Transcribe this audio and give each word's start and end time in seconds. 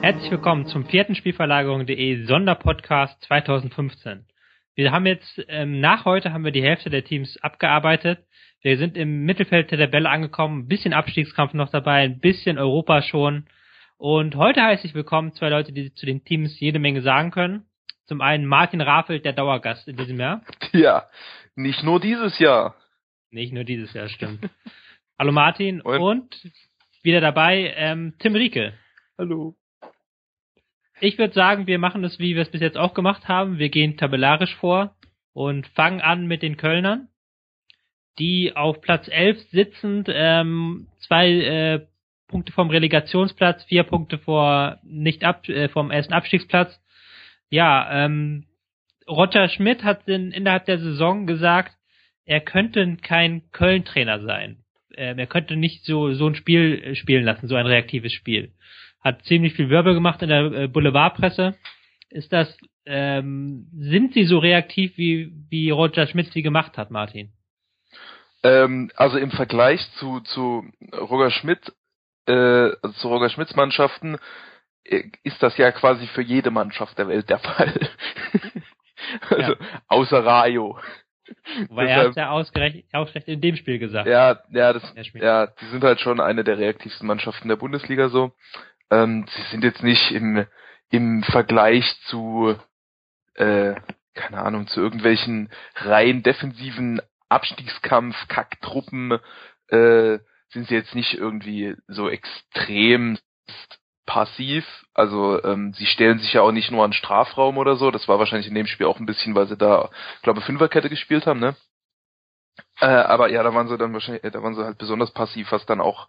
Herzlich 0.00 0.30
willkommen 0.30 0.66
zum 0.68 0.86
vierten 0.86 1.14
Spielverlagerung.de 1.14 2.24
Sonderpodcast 2.24 3.22
2015. 3.24 4.24
Wir 4.74 4.90
haben 4.90 5.04
jetzt, 5.04 5.44
ähm, 5.48 5.80
nach 5.80 6.06
heute 6.06 6.32
haben 6.32 6.44
wir 6.44 6.52
die 6.52 6.62
Hälfte 6.62 6.88
der 6.88 7.04
Teams 7.04 7.36
abgearbeitet. 7.42 8.20
Wir 8.62 8.78
sind 8.78 8.96
im 8.96 9.26
Mittelfeld 9.26 9.70
der 9.70 9.78
Tabelle 9.78 10.08
angekommen, 10.08 10.60
ein 10.60 10.68
bisschen 10.68 10.94
Abstiegskampf 10.94 11.52
noch 11.52 11.68
dabei, 11.68 12.04
ein 12.04 12.20
bisschen 12.20 12.56
Europa 12.56 13.02
schon. 13.02 13.48
Und 13.98 14.36
heute 14.36 14.62
heiße 14.62 14.86
ich 14.86 14.94
willkommen 14.94 15.34
zwei 15.34 15.50
Leute, 15.50 15.72
die 15.72 15.92
zu 15.92 16.06
den 16.06 16.24
Teams 16.24 16.58
jede 16.58 16.78
Menge 16.78 17.02
sagen 17.02 17.32
können. 17.32 17.66
Zum 18.06 18.20
einen 18.20 18.46
Martin 18.46 18.80
Rafelt, 18.80 19.24
der 19.24 19.32
Dauergast 19.32 19.88
in 19.88 19.96
diesem 19.96 20.18
Jahr. 20.18 20.40
Ja, 20.72 21.08
nicht 21.56 21.82
nur 21.82 22.00
dieses 22.00 22.38
Jahr. 22.38 22.76
Nicht 23.30 23.52
nur 23.52 23.64
dieses 23.64 23.92
Jahr, 23.92 24.08
stimmt. 24.08 24.48
Hallo 25.18 25.32
Martin 25.32 25.80
und, 25.80 26.00
und 26.00 26.52
wieder 27.02 27.20
dabei 27.20 27.72
ähm, 27.76 28.14
Tim 28.18 28.34
Rieke. 28.34 28.74
Hallo. 29.18 29.56
Ich 31.00 31.18
würde 31.18 31.34
sagen, 31.34 31.66
wir 31.66 31.78
machen 31.78 32.04
es, 32.04 32.18
wie 32.18 32.34
wir 32.34 32.42
es 32.42 32.50
bis 32.50 32.60
jetzt 32.60 32.76
auch 32.76 32.94
gemacht 32.94 33.28
haben. 33.28 33.58
Wir 33.58 33.70
gehen 33.70 33.96
tabellarisch 33.96 34.54
vor 34.56 34.94
und 35.32 35.66
fangen 35.68 36.00
an 36.00 36.26
mit 36.26 36.42
den 36.42 36.56
Kölnern, 36.56 37.08
die 38.18 38.54
auf 38.54 38.80
Platz 38.80 39.08
11 39.08 39.40
sitzend, 39.50 40.08
ähm, 40.10 40.88
zwei 41.06 41.30
äh, 41.30 41.86
Punkte 42.28 42.52
vom 42.52 42.70
Relegationsplatz, 42.70 43.64
vier 43.64 43.84
Punkte 43.84 44.18
vor 44.18 44.78
nicht 44.82 45.24
ab 45.24 45.48
äh, 45.48 45.68
vom 45.68 45.90
ersten 45.90 46.12
Abstiegsplatz. 46.12 46.78
Ja, 47.50 48.04
ähm, 48.04 48.45
Roger 49.08 49.48
Schmidt 49.48 49.84
hat 49.84 50.08
in, 50.08 50.32
innerhalb 50.32 50.66
der 50.66 50.78
Saison 50.78 51.26
gesagt, 51.26 51.72
er 52.24 52.40
könnte 52.40 52.96
kein 52.96 53.50
Köln-Trainer 53.52 54.20
sein. 54.22 54.64
Ähm, 54.94 55.18
er 55.18 55.26
könnte 55.26 55.56
nicht 55.56 55.84
so 55.84 56.12
so 56.14 56.26
ein 56.26 56.34
Spiel 56.34 56.82
äh, 56.82 56.94
spielen 56.94 57.24
lassen, 57.24 57.48
so 57.48 57.54
ein 57.54 57.66
reaktives 57.66 58.12
Spiel 58.12 58.52
hat 59.06 59.22
ziemlich 59.24 59.54
viel 59.54 59.70
Wirbel 59.70 59.94
gemacht 59.94 60.20
in 60.20 60.28
der 60.28 60.52
äh, 60.52 60.68
Boulevardpresse. 60.68 61.54
Ist 62.10 62.32
das, 62.32 62.48
ähm, 62.86 63.68
sind 63.72 64.14
sie 64.14 64.24
so 64.24 64.38
reaktiv, 64.38 64.96
wie, 64.96 65.32
wie 65.48 65.70
Roger 65.70 66.08
Schmidt 66.08 66.32
sie 66.32 66.42
gemacht 66.42 66.76
hat, 66.76 66.90
Martin? 66.90 67.32
Ähm, 68.42 68.90
also 68.96 69.16
im 69.18 69.30
Vergleich 69.30 69.80
zu, 69.98 70.20
zu 70.20 70.64
Roger 70.92 71.30
Schmidt, 71.30 71.72
äh, 72.26 72.32
also 72.32 72.92
zu 72.96 73.08
Roger 73.08 73.30
Schmidts 73.30 73.54
Mannschaften, 73.54 74.18
äh, 74.84 75.04
ist 75.22 75.40
das 75.40 75.56
ja 75.56 75.70
quasi 75.70 76.08
für 76.08 76.22
jede 76.22 76.50
Mannschaft 76.50 76.98
der 76.98 77.06
Welt 77.06 77.30
der 77.30 77.38
Fall. 77.38 77.88
also, 79.30 79.52
ja. 79.52 79.58
außer 79.88 80.24
Rayo. 80.24 80.78
Weil 81.70 81.88
er 81.88 82.08
hat 82.08 82.16
ja 82.16 82.30
ausgerechnet, 82.30 82.84
ausgerechnet 82.92 83.34
in 83.34 83.40
dem 83.40 83.56
Spiel 83.56 83.78
gesagt. 83.78 84.06
Ja, 84.06 84.40
ja, 84.50 84.72
das, 84.72 84.82
ja, 85.14 85.46
die 85.46 85.66
sind 85.66 85.82
halt 85.82 86.00
schon 86.00 86.20
eine 86.20 86.44
der 86.44 86.58
reaktivsten 86.58 87.06
Mannschaften 87.06 87.48
der 87.48 87.56
Bundesliga 87.56 88.08
so. 88.08 88.32
Ähm, 88.90 89.26
sie 89.28 89.42
sind 89.50 89.64
jetzt 89.64 89.82
nicht 89.82 90.12
im, 90.12 90.46
im 90.90 91.24
Vergleich 91.24 91.84
zu, 92.06 92.54
äh, 93.34 93.74
keine 94.14 94.42
Ahnung, 94.42 94.68
zu 94.68 94.80
irgendwelchen 94.80 95.50
rein 95.74 96.22
defensiven 96.22 97.00
Abstiegskampf, 97.28 98.28
Kacktruppen, 98.28 99.18
äh, 99.68 100.18
sind 100.50 100.68
sie 100.68 100.74
jetzt 100.74 100.94
nicht 100.94 101.14
irgendwie 101.14 101.74
so 101.88 102.08
extrem 102.08 103.18
passiv. 104.06 104.64
Also 104.94 105.42
ähm, 105.44 105.72
sie 105.74 105.86
stellen 105.86 106.18
sich 106.18 106.32
ja 106.32 106.42
auch 106.42 106.52
nicht 106.52 106.70
nur 106.70 106.84
an 106.84 106.92
Strafraum 106.92 107.58
oder 107.58 107.76
so. 107.76 107.90
Das 107.90 108.08
war 108.08 108.18
wahrscheinlich 108.18 108.48
in 108.48 108.54
dem 108.54 108.66
Spiel 108.66 108.86
auch 108.86 108.98
ein 108.98 109.06
bisschen, 109.06 109.34
weil 109.34 109.48
sie 109.48 109.56
da, 109.56 109.90
glaube 110.22 110.40
Fünferkette 110.40 110.88
gespielt 110.88 111.26
haben, 111.26 111.40
ne? 111.40 111.56
Äh, 112.80 112.86
aber 112.86 113.28
ja, 113.30 113.42
da 113.42 113.52
waren 113.54 113.68
sie 113.68 113.76
dann 113.76 113.92
wahrscheinlich, 113.92 114.22
da 114.22 114.42
waren 114.42 114.54
sie 114.54 114.64
halt 114.64 114.78
besonders 114.78 115.12
passiv, 115.12 115.50
was 115.52 115.66
dann 115.66 115.80
auch 115.80 116.08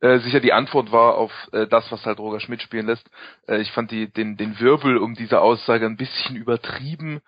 äh, 0.00 0.18
sicher 0.18 0.40
die 0.40 0.52
Antwort 0.52 0.92
war 0.92 1.14
auf 1.14 1.32
äh, 1.52 1.66
das, 1.66 1.90
was 1.90 2.04
halt 2.04 2.18
Roger 2.18 2.40
Schmidt 2.40 2.62
spielen 2.62 2.86
lässt. 2.86 3.08
Äh, 3.48 3.58
ich 3.60 3.72
fand 3.72 3.90
die, 3.90 4.12
den, 4.12 4.36
den 4.36 4.60
Wirbel 4.60 4.98
um 4.98 5.14
diese 5.14 5.40
Aussage 5.40 5.86
ein 5.86 5.96
bisschen 5.96 6.36
übertrieben, 6.36 7.20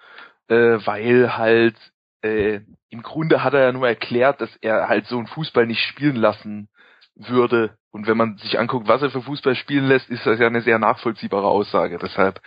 äh, 0.48 0.78
weil 0.84 1.37
halt 1.37 1.76
äh, 2.22 2.60
im 2.91 3.03
Grunde 3.03 3.42
hat 3.42 3.54
er 3.54 3.60
ja 3.60 3.72
nur 3.72 3.88
erklärt, 3.88 4.41
dass 4.41 4.54
er 4.56 4.88
halt 4.88 5.06
so 5.06 5.16
einen 5.16 5.26
Fußball 5.26 5.66
nicht 5.66 5.82
spielen 5.82 6.16
lassen 6.16 6.69
würde. 7.15 7.78
Und 7.91 8.06
wenn 8.06 8.16
man 8.16 8.37
sich 8.38 8.59
anguckt, 8.59 8.87
was 8.87 9.03
er 9.03 9.10
für 9.10 9.22
Fußball 9.22 9.54
spielen 9.54 9.87
lässt, 9.87 10.10
ist 10.10 10.26
das 10.26 10.38
ja 10.38 10.47
eine 10.47 10.60
sehr 10.60 10.78
nachvollziehbare 10.78 11.47
Aussage. 11.47 11.99
Deshalb 12.00 12.41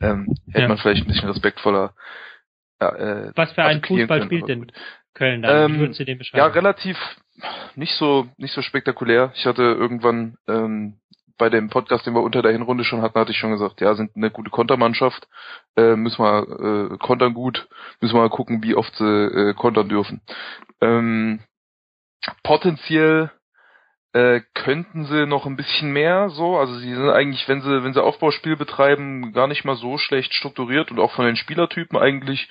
ähm, 0.00 0.34
hätte 0.48 0.62
ja. 0.62 0.68
man 0.68 0.78
vielleicht 0.78 1.04
ein 1.04 1.08
bisschen 1.08 1.28
respektvoller. 1.28 1.94
Ja, 2.80 2.94
äh, 2.94 3.32
was 3.34 3.52
für 3.52 3.62
einen 3.62 3.82
Fußball 3.82 4.24
spielt 4.24 4.48
denn 4.48 4.72
Köln 5.14 5.42
dann? 5.42 5.72
Ähm, 5.72 5.94
Wie 5.96 6.04
den 6.04 6.18
beschreiben? 6.18 6.38
Ja, 6.38 6.46
relativ 6.46 6.96
nicht 7.76 7.94
so 7.94 8.28
nicht 8.36 8.52
so 8.52 8.62
spektakulär. 8.62 9.32
Ich 9.34 9.46
hatte 9.46 9.62
irgendwann 9.62 10.36
ähm, 10.48 10.98
bei 11.38 11.48
dem 11.48 11.70
Podcast, 11.70 12.04
den 12.04 12.14
wir 12.14 12.22
unter 12.22 12.42
der 12.42 12.52
Hinrunde 12.52 12.84
schon 12.84 13.00
hatten, 13.00 13.18
hatte 13.18 13.30
ich 13.30 13.38
schon 13.38 13.52
gesagt, 13.52 13.80
ja, 13.80 13.94
sind 13.94 14.16
eine 14.16 14.30
gute 14.30 14.50
Kontermannschaft, 14.50 15.28
äh, 15.76 15.94
müssen 15.94 16.22
wir 16.22 16.90
äh, 16.92 16.98
kontern 16.98 17.32
gut, 17.32 17.68
müssen 18.00 18.14
wir 18.14 18.22
mal 18.22 18.30
gucken, 18.30 18.62
wie 18.62 18.74
oft 18.74 18.94
sie 18.96 19.04
äh, 19.04 19.54
kontern 19.54 19.88
dürfen. 19.88 20.20
Ähm, 20.80 21.40
potenziell 22.42 23.30
äh, 24.12 24.40
könnten 24.54 25.04
sie 25.04 25.26
noch 25.26 25.46
ein 25.46 25.56
bisschen 25.56 25.92
mehr 25.92 26.30
so, 26.30 26.56
also 26.56 26.74
sie 26.78 26.94
sind 26.94 27.10
eigentlich, 27.10 27.46
wenn 27.48 27.60
sie, 27.60 27.84
wenn 27.84 27.92
sie 27.92 28.02
Aufbauspiel 28.02 28.56
betreiben, 28.56 29.32
gar 29.32 29.46
nicht 29.46 29.64
mal 29.64 29.76
so 29.76 29.98
schlecht 29.98 30.32
strukturiert 30.34 30.90
und 30.90 30.98
auch 30.98 31.12
von 31.12 31.26
den 31.26 31.36
Spielertypen 31.36 31.98
eigentlich 31.98 32.48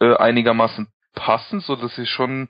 äh, 0.00 0.16
einigermaßen 0.16 0.88
passend, 1.14 1.62
so 1.62 1.76
dass 1.76 1.94
sie 1.94 2.06
schon 2.06 2.48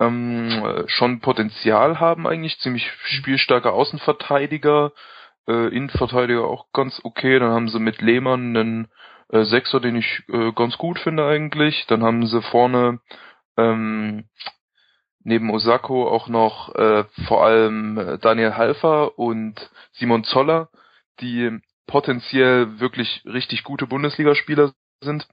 ähm, 0.00 0.84
schon 0.86 1.20
Potenzial 1.20 2.00
haben 2.00 2.26
eigentlich, 2.26 2.58
ziemlich 2.58 2.90
spielstarke 3.04 3.72
Außenverteidiger, 3.72 4.92
äh, 5.46 5.68
Innenverteidiger 5.68 6.44
auch 6.44 6.66
ganz 6.72 7.00
okay, 7.04 7.38
dann 7.38 7.52
haben 7.52 7.68
sie 7.68 7.78
mit 7.78 8.02
Lehmann 8.02 8.56
einen 8.56 8.88
äh, 9.30 9.44
Sechser, 9.44 9.80
den 9.80 9.96
ich 9.96 10.22
äh, 10.28 10.52
ganz 10.52 10.78
gut 10.78 10.98
finde 10.98 11.26
eigentlich, 11.26 11.86
dann 11.86 12.02
haben 12.02 12.26
sie 12.26 12.42
vorne 12.42 13.00
ähm, 13.56 14.28
neben 15.24 15.50
Osako 15.50 16.08
auch 16.08 16.28
noch 16.28 16.74
äh, 16.74 17.04
vor 17.26 17.44
allem 17.44 18.18
Daniel 18.20 18.54
Halfer 18.54 19.18
und 19.18 19.70
Simon 19.92 20.24
Zoller, 20.24 20.68
die 21.20 21.58
potenziell 21.86 22.78
wirklich 22.80 23.22
richtig 23.26 23.64
gute 23.64 23.86
Bundesligaspieler 23.86 24.72
sind 25.00 25.26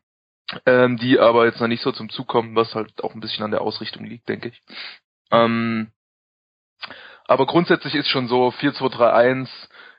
ähm, 0.66 0.98
die 0.98 1.20
aber 1.20 1.46
jetzt 1.46 1.60
noch 1.60 1.68
nicht 1.68 1.82
so 1.82 1.92
zum 1.92 2.10
Zug 2.10 2.28
kommen, 2.28 2.56
was 2.56 2.76
halt 2.76 3.04
auch 3.04 3.14
ein 3.14 3.22
bisschen 3.22 3.44
an 3.44 3.52
der 3.52 3.62
Ausrichtung 3.62 4.06
liegt, 4.06 4.28
denke 4.30 4.50
ich. 4.50 4.62
Ähm, 5.32 5.92
aber 7.26 7.46
grundsätzlich 7.46 7.96
ist 7.96 8.10
schon 8.10 8.28
so 8.28 8.50
4-2-3-1, 8.50 9.48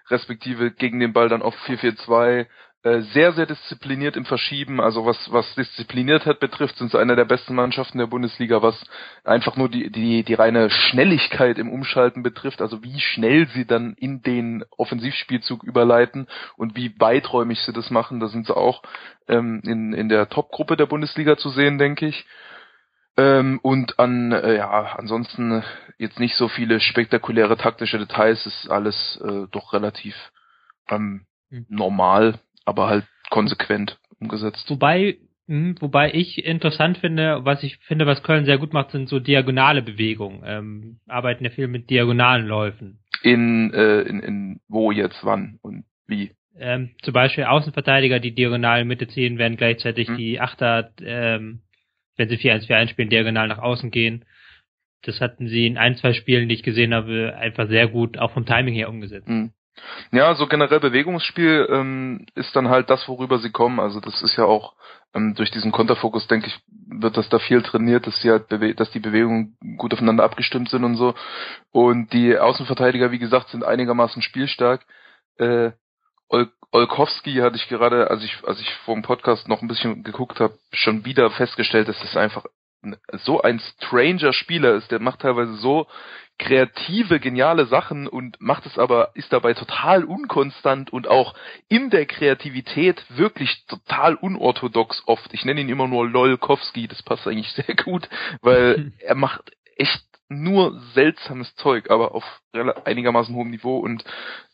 respektive 0.09 0.71
gegen 0.73 1.01
den 1.01 1.13
Ball 1.13 1.29
dann 1.29 1.43
auf 1.43 1.55
4-4-2, 1.67 2.41
äh, 2.41 2.47
sehr, 2.85 3.33
sehr 3.33 3.47
diszipliniert 3.47 4.17
im 4.17 4.25
Verschieben. 4.25 4.81
Also 4.81 5.07
was, 5.07 5.31
was 5.31 5.55
Diszipliniertheit 5.55 6.41
betrifft, 6.41 6.77
sind 6.77 6.91
sie 6.91 6.99
einer 6.99 7.15
der 7.15 7.25
besten 7.25 7.55
Mannschaften 7.55 7.99
der 7.99 8.09
Bundesliga, 8.09 8.61
was 8.61 8.85
einfach 9.23 9.57
nur 9.57 9.69
die, 9.69 9.91
die, 9.91 10.25
die 10.25 10.35
reine 10.35 10.69
Schnelligkeit 10.69 11.59
im 11.59 11.71
Umschalten 11.71 12.25
betrifft, 12.25 12.61
also 12.61 12.83
wie 12.83 12.99
schnell 12.99 13.47
sie 13.49 13.67
dann 13.67 13.95
in 13.95 14.23
den 14.23 14.65
Offensivspielzug 14.77 15.63
überleiten 15.63 16.27
und 16.57 16.75
wie 16.75 16.99
weiträumig 16.99 17.61
sie 17.61 17.73
das 17.73 17.91
machen, 17.91 18.19
da 18.19 18.27
sind 18.27 18.47
sie 18.47 18.57
auch 18.57 18.83
ähm, 19.29 19.63
in, 19.65 19.93
in 19.93 20.09
der 20.09 20.29
Top-Gruppe 20.29 20.77
der 20.77 20.87
Bundesliga 20.87 21.37
zu 21.37 21.51
sehen, 21.51 21.79
denke 21.79 22.07
ich. 22.07 22.27
Ähm, 23.17 23.61
und 23.63 24.01
an, 24.01 24.33
äh, 24.33 24.57
ja, 24.57 24.97
ansonsten 24.97 25.63
jetzt 25.99 26.19
nicht 26.19 26.35
so 26.35 26.49
viele 26.49 26.81
spektakuläre 26.81 27.57
taktische 27.57 27.99
Details, 27.99 28.45
ist 28.45 28.69
alles 28.71 29.21
äh, 29.23 29.47
doch 29.53 29.73
relativ 29.73 30.17
ähm, 30.89 31.27
hm. 31.51 31.67
normal 31.69 32.41
aber 32.65 32.89
halt 32.89 33.05
konsequent 33.31 33.99
umgesetzt. 34.21 34.69
Wobei, 34.69 35.17
mh, 35.47 35.57
hm, 35.57 35.75
wobei 35.81 36.13
ich 36.13 36.45
interessant 36.45 36.99
finde, 36.99 37.45
was 37.45 37.63
ich 37.63 37.79
finde, 37.79 38.07
was 38.07 38.23
Köln 38.23 38.45
sehr 38.45 38.59
gut 38.59 38.73
macht, 38.73 38.91
sind 38.91 39.09
so 39.09 39.19
diagonale 39.19 39.83
Bewegungen. 39.83 40.43
Ähm, 40.45 41.01
arbeiten 41.07 41.45
ja 41.45 41.51
viel 41.51 41.69
mit 41.69 41.91
diagonalen 41.91 42.47
Läufen. 42.47 42.99
In, 43.23 43.73
äh, 43.73 44.03
in, 44.03 44.21
in 44.21 44.61
wo 44.69 44.93
jetzt, 44.93 45.25
wann 45.25 45.59
und 45.63 45.85
wie? 46.07 46.33
Ähm, 46.59 46.91
zum 47.03 47.15
Beispiel 47.15 47.45
Außenverteidiger, 47.45 48.21
die 48.21 48.35
diagonal 48.35 48.85
Mitte 48.85 49.09
ziehen, 49.09 49.39
werden 49.39 49.57
gleichzeitig 49.57 50.09
hm. 50.09 50.17
die 50.17 50.41
Achter, 50.41 50.91
ähm, 51.01 51.63
wenn 52.17 52.29
sie 52.29 52.37
4-1-4-1 52.37 52.89
spielen, 52.91 53.09
diagonal 53.09 53.49
nach 53.49 53.59
außen 53.59 53.91
gehen. 53.91 54.25
Das 55.03 55.21
hatten 55.21 55.49
sie 55.49 55.67
in 55.67 55.79
ein, 55.79 55.97
zwei 55.97 56.13
Spielen, 56.13 56.49
die 56.49 56.55
ich 56.55 56.63
gesehen 56.63 56.95
habe, 56.95 57.35
einfach 57.37 57.69
sehr 57.69 57.89
gut, 57.89 58.19
auch 58.19 58.33
vom 58.33 58.47
Timing 58.47 58.75
her 58.75 58.89
umgesetzt. 58.89 59.29
Hm. 59.29 59.53
Ja, 60.11 60.35
so 60.35 60.47
generell 60.47 60.81
Bewegungsspiel 60.81 61.67
ähm, 61.71 62.27
ist 62.35 62.55
dann 62.55 62.69
halt 62.69 62.91
das, 62.91 63.09
worüber 63.09 63.39
sie 63.39 63.51
kommen. 63.51 63.81
Also 63.81 64.01
das 64.01 64.23
ist 64.23 64.37
ja 64.37 64.45
auch 64.45 64.75
ähm, 65.15 65.35
durch 65.35 65.51
diesen 65.51 65.73
Konterfokus, 65.73 66.27
denke 66.27 66.49
ich, 66.49 66.61
wird 66.87 67.17
das 67.17 67.29
da 67.29 67.39
viel 67.39 67.63
trainiert, 67.63 68.07
dass 68.07 68.21
sie 68.21 68.31
halt 68.31 68.47
dass 68.79 68.91
die 68.91 69.01
Bewegungen 69.01 69.57
gut 69.79 69.93
aufeinander 69.93 70.25
abgestimmt 70.25 70.69
sind 70.69 70.85
und 70.85 70.97
so. 70.97 71.15
Und 71.71 72.13
die 72.13 72.39
Außenverteidiger, 72.39 73.11
wie 73.11 73.19
gesagt, 73.19 73.49
sind 73.49 73.65
einigermaßen 73.65 74.23
spielstark. 74.23 74.85
Äh, 75.39 75.73
Ol 76.29 76.51
Olkowski 76.75 77.35
hatte 77.35 77.57
ich 77.57 77.69
gerade, 77.69 78.09
als 78.09 78.25
ich, 78.25 78.39
als 78.47 78.59
ich 78.59 78.75
vor 78.87 78.95
dem 78.95 79.03
Podcast 79.03 79.47
noch 79.47 79.61
ein 79.61 79.69
bisschen 79.69 80.05
geguckt 80.05 80.41
habe, 80.41 80.57
schon 80.73 81.05
wieder 81.05 81.31
festgestellt, 81.31 81.87
dass 81.89 82.01
das 82.01 82.17
einfach 82.17 82.47
so 83.13 83.41
ein 83.43 83.61
stranger 83.61 84.33
Spieler 84.33 84.75
ist. 84.75 84.91
Der 84.91 85.01
macht 85.01 85.21
teilweise 85.21 85.55
so 85.55 85.87
kreative, 86.39 87.21
geniale 87.21 87.67
Sachen 87.67 88.09
und 88.09 88.41
macht 88.41 88.67
es 88.67 88.79
aber, 88.79 89.13
ist 89.15 89.33
dabei 89.33 89.55
total 89.55 90.05
unkonstant 90.05 90.93
und 90.93 91.07
auch 91.07 91.35
in 91.69 91.91
der 91.91 92.07
Kreativität 92.07 93.05
wirklich 93.11 93.65
total 93.67 94.17
unorthodox 94.17 95.03
oft. 95.07 95.33
Ich 95.35 95.45
nenne 95.45 95.61
ihn 95.61 95.69
immer 95.69 95.87
nur 95.87 96.09
Lolkowski, 96.09 96.89
das 96.89 97.03
passt 97.03 97.27
eigentlich 97.29 97.53
sehr 97.53 97.77
gut, 97.77 98.09
weil 98.41 98.93
er 98.99 99.15
macht 99.15 99.53
echt 99.77 100.05
nur 100.29 100.81
seltsames 100.95 101.55
Zeug, 101.57 101.91
aber 101.91 102.15
auf 102.15 102.25
einigermaßen 102.85 103.35
hohem 103.35 103.51
Niveau 103.51 103.79
und 103.79 104.03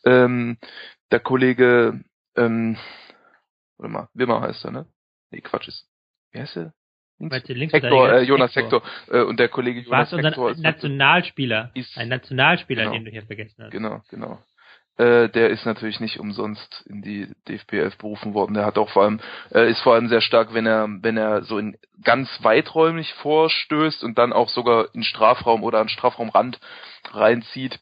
ähm, 0.05 0.57
der 1.11 1.21
Kollege, 1.21 2.03
ähm, 2.35 2.77
warte 3.77 3.93
mal, 3.93 4.09
Wimmer 4.13 4.41
heißt 4.41 4.65
er, 4.65 4.71
ne? 4.71 4.85
Nee, 5.31 5.41
Quatsch 5.41 5.69
ist. 5.69 5.87
Wie 6.31 6.39
heißt 6.39 6.57
er? 6.57 6.73
Hector, 7.19 8.13
äh, 8.13 8.21
Jonas 8.23 8.55
Hector, 8.55 8.81
Hector 8.81 9.19
äh, 9.19 9.23
und 9.23 9.39
der 9.39 9.49
Kollege 9.49 9.81
Jonas 9.81 10.11
Was 10.11 10.23
Hector 10.23 10.51
ist 10.51 10.59
Nationalspieler, 10.59 11.71
ist, 11.73 11.97
ein 11.97 12.09
Nationalspieler, 12.09 12.83
genau, 12.83 12.93
den 12.93 13.05
du 13.05 13.11
hier 13.11 13.23
vergessen 13.23 13.63
hast. 13.63 13.71
Genau, 13.71 14.01
genau. 14.09 14.39
Äh, 14.99 15.29
der 15.29 15.49
ist 15.49 15.65
natürlich 15.65 16.01
nicht 16.01 16.19
umsonst 16.19 16.85
in 16.89 17.01
die 17.01 17.27
DFB 17.47 17.73
11 17.73 17.97
berufen 17.97 18.33
worden. 18.33 18.53
Der 18.53 18.65
hat 18.65 18.77
auch 18.77 18.89
vor 18.89 19.03
allem 19.03 19.21
äh, 19.49 19.69
ist 19.69 19.81
vor 19.81 19.93
allem 19.93 20.09
sehr 20.09 20.19
stark, 20.19 20.53
wenn 20.53 20.65
er 20.65 20.89
wenn 20.89 21.15
er 21.15 21.43
so 21.43 21.57
in 21.57 21.77
ganz 22.03 22.29
weiträumig 22.41 23.13
vorstößt 23.15 24.03
und 24.03 24.17
dann 24.17 24.33
auch 24.33 24.49
sogar 24.49 24.93
in 24.93 25.03
Strafraum 25.03 25.63
oder 25.63 25.79
an 25.79 25.87
Strafraumrand 25.87 26.59
reinzieht. 27.11 27.79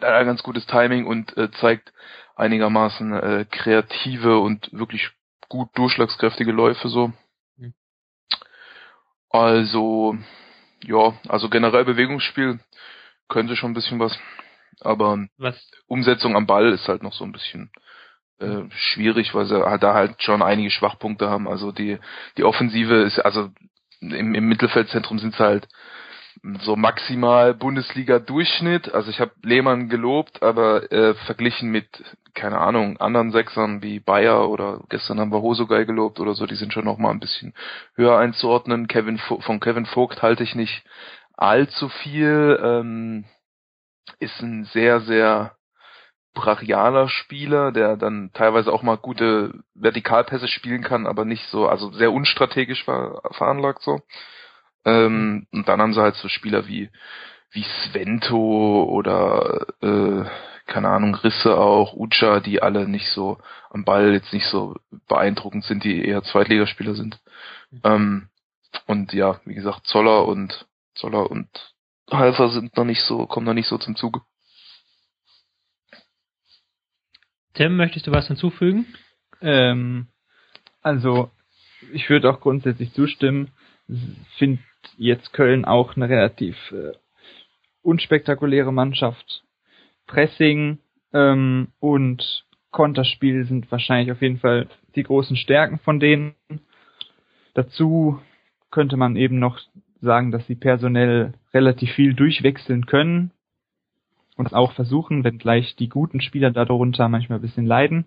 Da 0.00 0.06
hat 0.06 0.14
er 0.14 0.18
ein 0.20 0.26
ganz 0.26 0.42
gutes 0.42 0.66
Timing 0.66 1.04
und 1.04 1.36
äh, 1.36 1.50
zeigt 1.60 1.92
einigermaßen 2.34 3.12
äh, 3.12 3.46
kreative 3.50 4.38
und 4.38 4.72
wirklich 4.72 5.10
gut 5.50 5.68
durchschlagskräftige 5.74 6.52
Läufe 6.52 6.88
so. 6.88 7.12
Also, 9.32 10.16
ja, 10.84 11.14
also 11.28 11.48
generell 11.48 11.84
Bewegungsspiel 11.84 12.60
könnte 13.28 13.56
schon 13.56 13.70
ein 13.70 13.74
bisschen 13.74 13.98
was, 13.98 14.18
aber 14.80 15.26
was? 15.38 15.70
Umsetzung 15.86 16.36
am 16.36 16.46
Ball 16.46 16.70
ist 16.72 16.86
halt 16.86 17.02
noch 17.02 17.14
so 17.14 17.24
ein 17.24 17.32
bisschen 17.32 17.70
äh, 18.40 18.64
schwierig, 18.70 19.34
weil 19.34 19.46
sie 19.46 19.64
halt 19.64 19.82
da 19.82 19.94
halt 19.94 20.22
schon 20.22 20.42
einige 20.42 20.70
Schwachpunkte 20.70 21.30
haben. 21.30 21.48
Also 21.48 21.72
die 21.72 21.98
die 22.36 22.44
Offensive 22.44 22.94
ist 23.02 23.20
also 23.20 23.50
im, 24.00 24.34
im 24.34 24.48
Mittelfeldzentrum 24.48 25.18
sind 25.18 25.34
sie 25.34 25.42
halt 25.42 25.66
so 26.60 26.76
maximal 26.76 27.54
Bundesliga-Durchschnitt. 27.54 28.92
Also 28.92 29.10
ich 29.10 29.20
habe 29.20 29.32
Lehmann 29.42 29.88
gelobt, 29.88 30.42
aber 30.42 30.90
äh, 30.90 31.14
verglichen 31.26 31.70
mit, 31.70 31.86
keine 32.34 32.58
Ahnung, 32.58 32.96
anderen 32.98 33.30
Sechsern 33.30 33.82
wie 33.82 34.00
Bayer 34.00 34.48
oder 34.48 34.80
gestern 34.88 35.20
haben 35.20 35.32
wir 35.32 35.42
Hosogai 35.42 35.84
gelobt 35.84 36.18
oder 36.18 36.34
so, 36.34 36.46
die 36.46 36.56
sind 36.56 36.72
schon 36.72 36.84
noch 36.84 36.98
mal 36.98 37.10
ein 37.10 37.20
bisschen 37.20 37.54
höher 37.94 38.18
einzuordnen. 38.18 38.88
Kevin 38.88 39.18
von 39.18 39.60
Kevin 39.60 39.86
Vogt 39.86 40.22
halte 40.22 40.42
ich 40.42 40.54
nicht 40.54 40.84
allzu 41.36 41.88
viel. 41.88 42.58
Ähm, 42.62 43.24
ist 44.18 44.40
ein 44.40 44.64
sehr, 44.64 45.00
sehr 45.00 45.56
brachialer 46.34 47.08
Spieler, 47.08 47.72
der 47.72 47.96
dann 47.96 48.30
teilweise 48.32 48.72
auch 48.72 48.82
mal 48.82 48.96
gute 48.96 49.52
Vertikalpässe 49.74 50.48
spielen 50.48 50.82
kann, 50.82 51.06
aber 51.06 51.24
nicht 51.24 51.46
so, 51.48 51.68
also 51.68 51.92
sehr 51.92 52.12
unstrategisch 52.12 52.84
ver 52.84 53.20
veranlagt 53.32 53.82
so. 53.82 54.00
Ähm, 54.84 55.46
und 55.52 55.68
dann 55.68 55.80
haben 55.80 55.94
sie 55.94 56.00
halt 56.00 56.16
so 56.16 56.28
Spieler 56.28 56.66
wie, 56.66 56.90
wie 57.52 57.64
Svento 57.84 58.84
oder 58.84 59.66
äh, 59.80 60.24
keine 60.66 60.88
Ahnung, 60.88 61.14
Risse 61.14 61.56
auch, 61.58 61.94
Ucha, 61.94 62.40
die 62.40 62.62
alle 62.62 62.88
nicht 62.88 63.08
so 63.08 63.38
am 63.70 63.84
Ball 63.84 64.12
jetzt 64.12 64.32
nicht 64.32 64.46
so 64.46 64.76
beeindruckend 65.08 65.64
sind, 65.64 65.84
die 65.84 66.04
eher 66.04 66.22
Zweitligaspieler 66.22 66.94
sind. 66.94 67.18
Mhm. 67.70 67.80
Ähm, 67.84 68.28
und 68.86 69.12
ja, 69.12 69.40
wie 69.44 69.54
gesagt, 69.54 69.86
Zoller 69.86 70.26
und 70.26 70.66
Zoller 70.94 71.30
und 71.30 71.48
Halfer 72.10 72.48
sind 72.50 72.76
noch 72.76 72.84
nicht 72.84 73.02
so, 73.02 73.26
kommen 73.26 73.46
noch 73.46 73.54
nicht 73.54 73.68
so 73.68 73.78
zum 73.78 73.96
Zuge. 73.96 74.20
Tim, 77.54 77.76
möchtest 77.76 78.06
du 78.06 78.12
was 78.12 78.28
hinzufügen? 78.28 78.86
Ähm, 79.40 80.06
also, 80.80 81.30
ich 81.92 82.08
würde 82.08 82.30
auch 82.30 82.40
grundsätzlich 82.40 82.92
zustimmen. 82.94 83.50
Finde 84.38 84.62
jetzt 84.96 85.32
Köln 85.32 85.64
auch 85.64 85.96
eine 85.96 86.08
relativ 86.08 86.56
äh, 86.72 86.92
unspektakuläre 87.82 88.72
Mannschaft. 88.72 89.44
Pressing 90.06 90.78
ähm, 91.12 91.68
und 91.80 92.44
Konterspiel 92.70 93.44
sind 93.44 93.70
wahrscheinlich 93.70 94.12
auf 94.12 94.22
jeden 94.22 94.38
Fall 94.38 94.68
die 94.94 95.02
großen 95.02 95.36
Stärken 95.36 95.78
von 95.78 96.00
denen. 96.00 96.34
Dazu 97.54 98.18
könnte 98.70 98.96
man 98.96 99.16
eben 99.16 99.38
noch 99.38 99.60
sagen, 100.00 100.32
dass 100.32 100.46
sie 100.46 100.54
personell 100.54 101.34
relativ 101.52 101.92
viel 101.92 102.14
durchwechseln 102.14 102.86
können 102.86 103.30
und 104.36 104.52
auch 104.54 104.72
versuchen, 104.72 105.22
wenngleich 105.22 105.76
die 105.76 105.88
guten 105.88 106.20
Spieler 106.20 106.50
darunter 106.50 107.08
manchmal 107.08 107.38
ein 107.38 107.42
bisschen 107.42 107.66
leiden. 107.66 108.06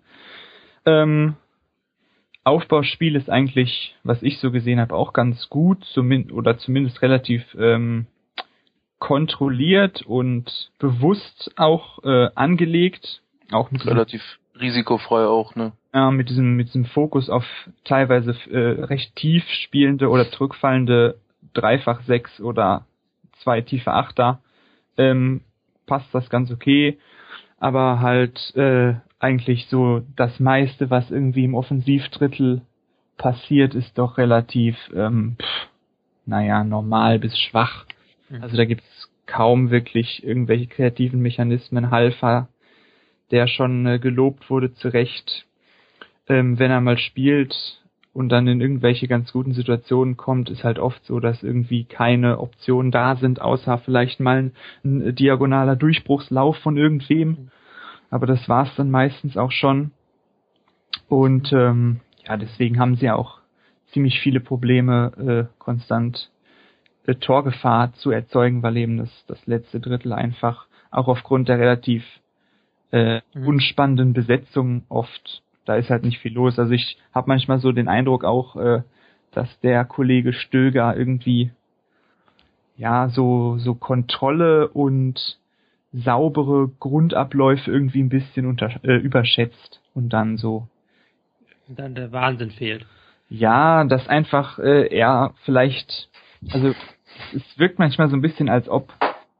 Ähm, 0.84 1.36
Aufbauspiel 2.46 3.16
ist 3.16 3.28
eigentlich, 3.28 3.96
was 4.04 4.22
ich 4.22 4.38
so 4.38 4.52
gesehen 4.52 4.78
habe, 4.78 4.94
auch 4.94 5.12
ganz 5.12 5.48
gut, 5.48 5.84
zumindest 5.86 6.32
oder 6.32 6.58
zumindest 6.58 7.02
relativ 7.02 7.42
ähm, 7.58 8.06
kontrolliert 9.00 10.02
und 10.02 10.70
bewusst 10.78 11.52
auch 11.56 12.04
äh, 12.04 12.28
angelegt, 12.36 13.20
auch 13.50 13.72
mit 13.72 13.84
relativ 13.84 14.22
diesem, 14.22 14.62
risikofrei 14.62 15.26
auch, 15.26 15.56
ne? 15.56 15.72
Ja, 15.92 16.12
mit 16.12 16.28
diesem 16.28 16.54
mit 16.54 16.68
diesem 16.68 16.84
Fokus 16.84 17.28
auf 17.28 17.44
teilweise 17.82 18.36
äh, 18.48 18.84
recht 18.84 19.16
tief 19.16 19.44
spielende 19.64 20.08
oder 20.08 20.30
zurückfallende 20.30 21.18
Dreifach 21.52 22.02
sechs 22.02 22.40
oder 22.40 22.86
zwei 23.42 23.60
tiefe 23.60 23.92
Achter. 23.92 24.40
Ähm, 24.96 25.40
passt 25.86 26.14
das 26.14 26.30
ganz 26.30 26.52
okay, 26.52 26.98
aber 27.58 27.98
halt 27.98 28.54
äh, 28.54 28.94
eigentlich 29.18 29.66
so 29.66 30.02
das 30.16 30.38
meiste, 30.40 30.90
was 30.90 31.10
irgendwie 31.10 31.44
im 31.44 31.54
Offensivdrittel 31.54 32.62
passiert, 33.16 33.74
ist 33.74 33.96
doch 33.96 34.18
relativ, 34.18 34.76
ähm, 34.94 35.36
pff, 35.40 35.68
naja, 36.26 36.64
normal 36.64 37.18
bis 37.18 37.38
schwach. 37.38 37.86
Mhm. 38.28 38.42
Also 38.42 38.56
da 38.56 38.64
gibt's 38.64 39.10
kaum 39.26 39.70
wirklich 39.70 40.22
irgendwelche 40.24 40.66
kreativen 40.66 41.20
Mechanismen. 41.20 41.90
Halfa, 41.90 42.48
der 43.30 43.48
schon 43.48 43.86
äh, 43.86 43.98
gelobt 43.98 44.50
wurde, 44.50 44.72
zu 44.74 44.88
Recht, 44.88 45.46
ähm, 46.28 46.58
wenn 46.58 46.70
er 46.70 46.80
mal 46.80 46.98
spielt 46.98 47.82
und 48.12 48.28
dann 48.28 48.46
in 48.46 48.60
irgendwelche 48.60 49.08
ganz 49.08 49.32
guten 49.32 49.52
Situationen 49.52 50.16
kommt, 50.16 50.50
ist 50.50 50.64
halt 50.64 50.78
oft 50.78 51.04
so, 51.04 51.20
dass 51.20 51.42
irgendwie 51.42 51.84
keine 51.84 52.38
Optionen 52.38 52.90
da 52.92 53.16
sind, 53.16 53.40
außer 53.40 53.78
vielleicht 53.78 54.20
mal 54.20 54.38
ein, 54.38 54.52
ein 54.84 55.14
diagonaler 55.14 55.76
Durchbruchslauf 55.76 56.58
von 56.58 56.76
irgendwem. 56.76 57.28
Mhm 57.28 57.50
aber 58.10 58.26
das 58.26 58.48
war's 58.48 58.74
dann 58.76 58.90
meistens 58.90 59.36
auch 59.36 59.50
schon. 59.50 59.92
Und 61.08 61.52
ähm, 61.52 62.00
ja, 62.26 62.36
deswegen 62.36 62.78
haben 62.78 62.96
sie 62.96 63.10
auch 63.10 63.38
ziemlich 63.92 64.20
viele 64.20 64.40
Probleme, 64.40 65.48
äh, 65.48 65.58
konstant 65.58 66.30
äh, 67.06 67.14
Torgefahr 67.14 67.92
zu 67.94 68.10
erzeugen, 68.10 68.62
weil 68.62 68.76
eben 68.76 68.98
das, 68.98 69.10
das 69.26 69.46
letzte 69.46 69.80
Drittel 69.80 70.12
einfach 70.12 70.66
auch 70.90 71.08
aufgrund 71.08 71.48
der 71.48 71.58
relativ 71.58 72.04
äh, 72.92 73.20
mhm. 73.34 73.48
unspannenden 73.48 74.12
Besetzung 74.12 74.84
oft, 74.88 75.42
da 75.64 75.76
ist 75.76 75.90
halt 75.90 76.04
nicht 76.04 76.18
viel 76.18 76.32
los. 76.32 76.58
Also 76.58 76.72
ich 76.72 76.98
habe 77.14 77.28
manchmal 77.28 77.58
so 77.58 77.72
den 77.72 77.88
Eindruck 77.88 78.24
auch, 78.24 78.56
äh, 78.56 78.82
dass 79.32 79.48
der 79.60 79.84
Kollege 79.84 80.32
Stöger 80.32 80.96
irgendwie 80.96 81.50
ja 82.76 83.08
so 83.08 83.58
so 83.58 83.74
Kontrolle 83.74 84.68
und 84.68 85.38
saubere 85.96 86.68
Grundabläufe 86.78 87.70
irgendwie 87.70 88.02
ein 88.02 88.08
bisschen 88.08 88.46
unter, 88.46 88.70
äh, 88.84 88.96
überschätzt 88.96 89.80
und 89.94 90.10
dann 90.10 90.36
so. 90.36 90.68
Und 91.68 91.78
dann 91.78 91.94
der 91.94 92.12
Wahnsinn 92.12 92.50
fehlt. 92.50 92.86
Ja, 93.28 93.84
das 93.84 94.06
einfach 94.06 94.58
äh, 94.58 94.86
er 94.94 95.34
vielleicht, 95.44 96.08
also 96.50 96.74
es 97.34 97.58
wirkt 97.58 97.78
manchmal 97.78 98.08
so 98.08 98.16
ein 98.16 98.22
bisschen, 98.22 98.48
als 98.48 98.68
ob, 98.68 98.92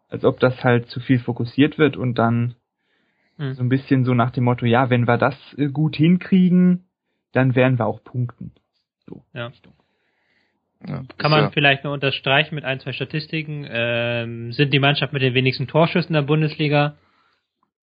als 0.09 0.25
ob 0.25 0.41
das 0.41 0.65
halt 0.65 0.89
zu 0.89 1.01
viel 1.01 1.19
fokussiert 1.19 1.79
wird 1.79 1.97
und 1.97 2.15
dann 2.15 2.57
hm. 3.37 3.55
so 3.55 3.63
ein 3.63 3.69
bisschen 3.69 4.05
so 4.05 4.15
nach 4.15 4.31
dem 4.31 4.45
Motto, 4.45 4.67
ja, 4.67 4.91
wenn 4.91 5.07
wir 5.07 5.19
das 5.19 5.37
äh, 5.57 5.69
gut 5.69 5.97
hinkriegen, 5.97 6.87
dann 7.33 7.55
werden 7.55 7.79
wir 7.79 7.87
auch 7.87 8.03
punkten. 8.03 8.53
So. 9.07 9.23
Ja. 9.35 9.49
Richtung. 9.49 9.75
Ja, 10.89 11.03
Kann 11.19 11.31
man 11.31 11.45
ja. 11.45 11.51
vielleicht 11.51 11.85
nur 11.85 11.93
unterstreichen 11.93 12.55
mit 12.55 12.65
ein, 12.65 12.81
zwei 12.81 12.93
Statistiken. 12.93 13.67
Ähm, 13.69 14.53
sind 14.53 14.73
die 14.73 14.79
Mannschaft 14.79 15.13
mit 15.13 15.23
den 15.23 15.35
wenigsten 15.35 15.67
Torschüssen 15.67 16.13
der 16.13 16.23
Bundesliga, 16.23 16.97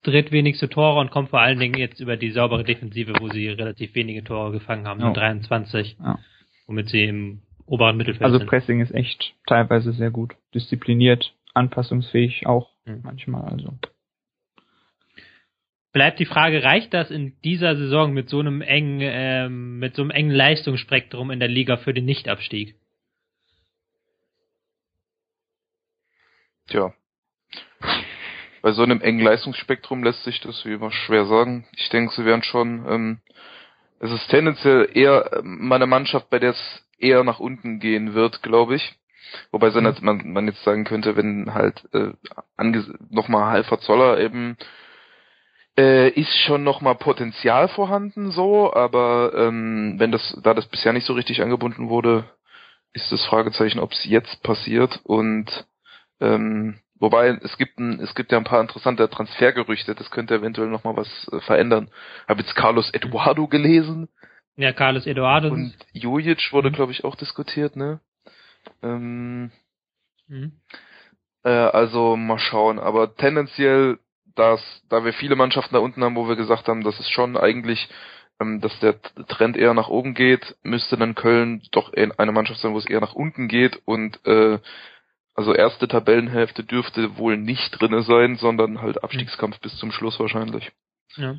drittwenigste 0.04 0.70
Tore 0.70 1.00
und 1.00 1.12
kommt 1.12 1.30
vor 1.30 1.40
allen 1.40 1.60
Dingen 1.60 1.78
jetzt 1.78 2.00
über 2.00 2.18
die 2.18 2.32
saubere 2.32 2.64
Defensive, 2.64 3.14
wo 3.20 3.30
sie 3.30 3.50
relativ 3.50 3.96
wenige 3.96 4.24
Tore 4.24 4.52
gefangen 4.52 4.88
haben, 4.88 5.00
nur 5.00 5.14
23, 5.14 5.98
ja. 6.00 6.20
womit 6.68 6.90
sie 6.90 7.04
im 7.04 7.42
oberen 7.66 7.98
Mittelfeld 7.98 8.24
also 8.24 8.38
sind. 8.38 8.48
Also 8.48 8.50
Pressing 8.50 8.82
ist 8.82 8.94
echt 8.94 9.34
teilweise 9.48 9.94
sehr 9.94 10.12
gut, 10.12 10.34
diszipliniert, 10.54 11.34
anpassungsfähig 11.54 12.46
auch 12.46 12.70
hm. 12.86 13.02
manchmal. 13.04 13.44
Also 13.44 13.74
bleibt 15.94 16.20
die 16.20 16.26
Frage, 16.26 16.64
reicht 16.64 16.94
das 16.94 17.12
in 17.12 17.34
dieser 17.44 17.76
Saison 17.78 18.14
mit 18.14 18.28
so 18.30 18.40
einem 18.40 18.62
engen, 18.62 19.00
ähm, 19.02 19.80
mit 19.80 19.96
so 19.96 20.02
einem 20.02 20.12
engen 20.12 20.32
Leistungsspektrum 20.32 21.32
in 21.32 21.40
der 21.40 21.50
Liga 21.50 21.78
für 21.78 21.94
den 21.94 22.06
Nichtabstieg? 22.06 22.76
Tja. 26.74 26.92
Bei 28.64 28.72
so 28.72 28.82
einem 28.82 29.00
engen 29.00 29.20
Leistungsspektrum 29.20 30.04
lässt 30.04 30.24
sich 30.24 30.42
das 30.42 30.66
wie 30.66 30.74
immer 30.74 30.90
schwer 30.90 31.26
sagen. 31.26 31.68
Ich 31.78 31.90
denke, 31.90 32.12
sie 32.16 32.26
werden 32.26 32.42
schon, 32.42 32.84
ähm, 32.90 33.20
es 34.00 34.10
ist 34.10 34.28
tendenziell 34.30 34.90
eher 34.92 35.34
ähm, 35.34 35.68
meine 35.68 35.86
Mannschaft, 35.86 36.32
bei 36.32 36.40
der 36.40 36.50
es 36.50 36.84
eher 36.98 37.24
nach 37.24 37.40
unten 37.40 37.80
gehen 37.80 38.16
wird, 38.16 38.42
glaube 38.42 38.74
ich. 38.74 38.96
Wobei 39.52 39.70
mhm. 39.70 39.96
man, 40.02 40.34
man 40.34 40.48
jetzt 40.48 40.64
sagen 40.64 40.84
könnte, 40.84 41.16
wenn 41.16 41.54
halt 41.54 41.88
äh, 41.94 42.14
nochmal 43.12 43.52
Halfer 43.52 43.80
Zoller 43.80 44.20
eben 44.20 44.58
äh, 45.78 46.10
ist 46.10 46.36
schon 46.40 46.64
nochmal 46.64 46.96
Potenzial 46.96 47.68
vorhanden 47.68 48.32
so, 48.32 48.74
aber 48.74 49.34
ähm, 49.36 50.00
wenn 50.00 50.12
das, 50.12 50.40
da 50.42 50.56
das 50.56 50.66
bisher 50.66 50.92
nicht 50.94 51.06
so 51.06 51.14
richtig 51.14 51.44
angebunden 51.44 51.88
wurde, 51.88 52.26
ist 52.94 53.12
das 53.12 53.24
Fragezeichen, 53.26 53.80
ob 53.80 53.92
es 53.92 54.06
jetzt 54.06 54.42
passiert 54.42 55.00
und 55.04 55.68
ähm, 56.24 56.80
wobei 57.00 57.38
es 57.44 57.58
gibt 57.58 57.80
ein, 57.80 58.00
es 58.00 58.16
gibt 58.16 58.32
ja 58.32 58.38
ein 58.38 58.44
paar 58.44 58.62
interessante 58.62 59.10
Transfergerüchte, 59.10 59.96
das 59.96 60.10
könnte 60.12 60.36
eventuell 60.36 60.70
nochmal 60.70 60.96
was 60.96 61.30
äh, 61.32 61.40
verändern. 61.42 61.90
Habe 62.28 62.42
jetzt 62.42 62.56
Carlos 62.56 62.90
Eduardo 62.94 63.48
gelesen. 63.48 64.10
Ja, 64.56 64.72
Carlos 64.72 65.06
Eduardo. 65.06 65.50
Und 65.50 65.76
Jujic 65.94 66.52
wurde, 66.52 66.70
mhm. 66.70 66.74
glaube 66.74 66.92
ich, 66.92 67.04
auch 67.04 67.16
diskutiert, 67.16 67.76
ne? 67.76 68.00
Ähm, 68.82 69.52
mhm. 70.28 70.54
äh, 71.44 71.50
also 71.50 72.16
mal 72.16 72.40
schauen, 72.40 72.80
aber 72.80 73.16
tendenziell 73.16 73.98
dass 74.36 74.62
da 74.90 75.06
wir 75.06 75.14
viele 75.14 75.36
Mannschaften 75.36 75.76
da 75.76 75.80
unten 75.80 76.04
haben, 76.04 76.16
wo 76.16 76.28
wir 76.28 76.36
gesagt 76.36 76.68
haben, 76.68 76.84
das 76.84 77.00
ist 77.00 77.12
schon 77.12 77.38
eigentlich, 77.38 77.90
ähm, 78.40 78.62
dass 78.62 78.78
der 78.80 79.00
Trend 79.28 79.58
eher 79.58 79.74
nach 79.74 79.90
oben 79.90 80.14
geht, 80.14 80.56
müsste 80.64 80.98
dann 80.98 81.16
Köln 81.16 81.62
doch 81.72 81.94
eine 81.94 82.32
Mannschaft 82.32 82.60
sein, 82.60 82.74
wo 82.74 82.78
es 82.78 82.90
eher 82.90 83.02
nach 83.02 83.14
unten 83.14 83.48
geht 83.48 83.82
und 83.86 84.26
äh, 84.26 84.60
also 85.36 85.54
erste 85.54 85.88
Tabellenhälfte 85.88 86.64
dürfte 86.64 87.18
wohl 87.18 87.38
nicht 87.38 87.80
drinne 87.80 88.04
sein, 88.04 88.36
sondern 88.36 88.82
halt 88.82 89.04
Abstiegskampf 89.04 89.60
bis 89.60 89.76
zum 89.78 89.92
Schluss 89.92 90.20
wahrscheinlich. 90.20 90.72
Ja. 91.16 91.36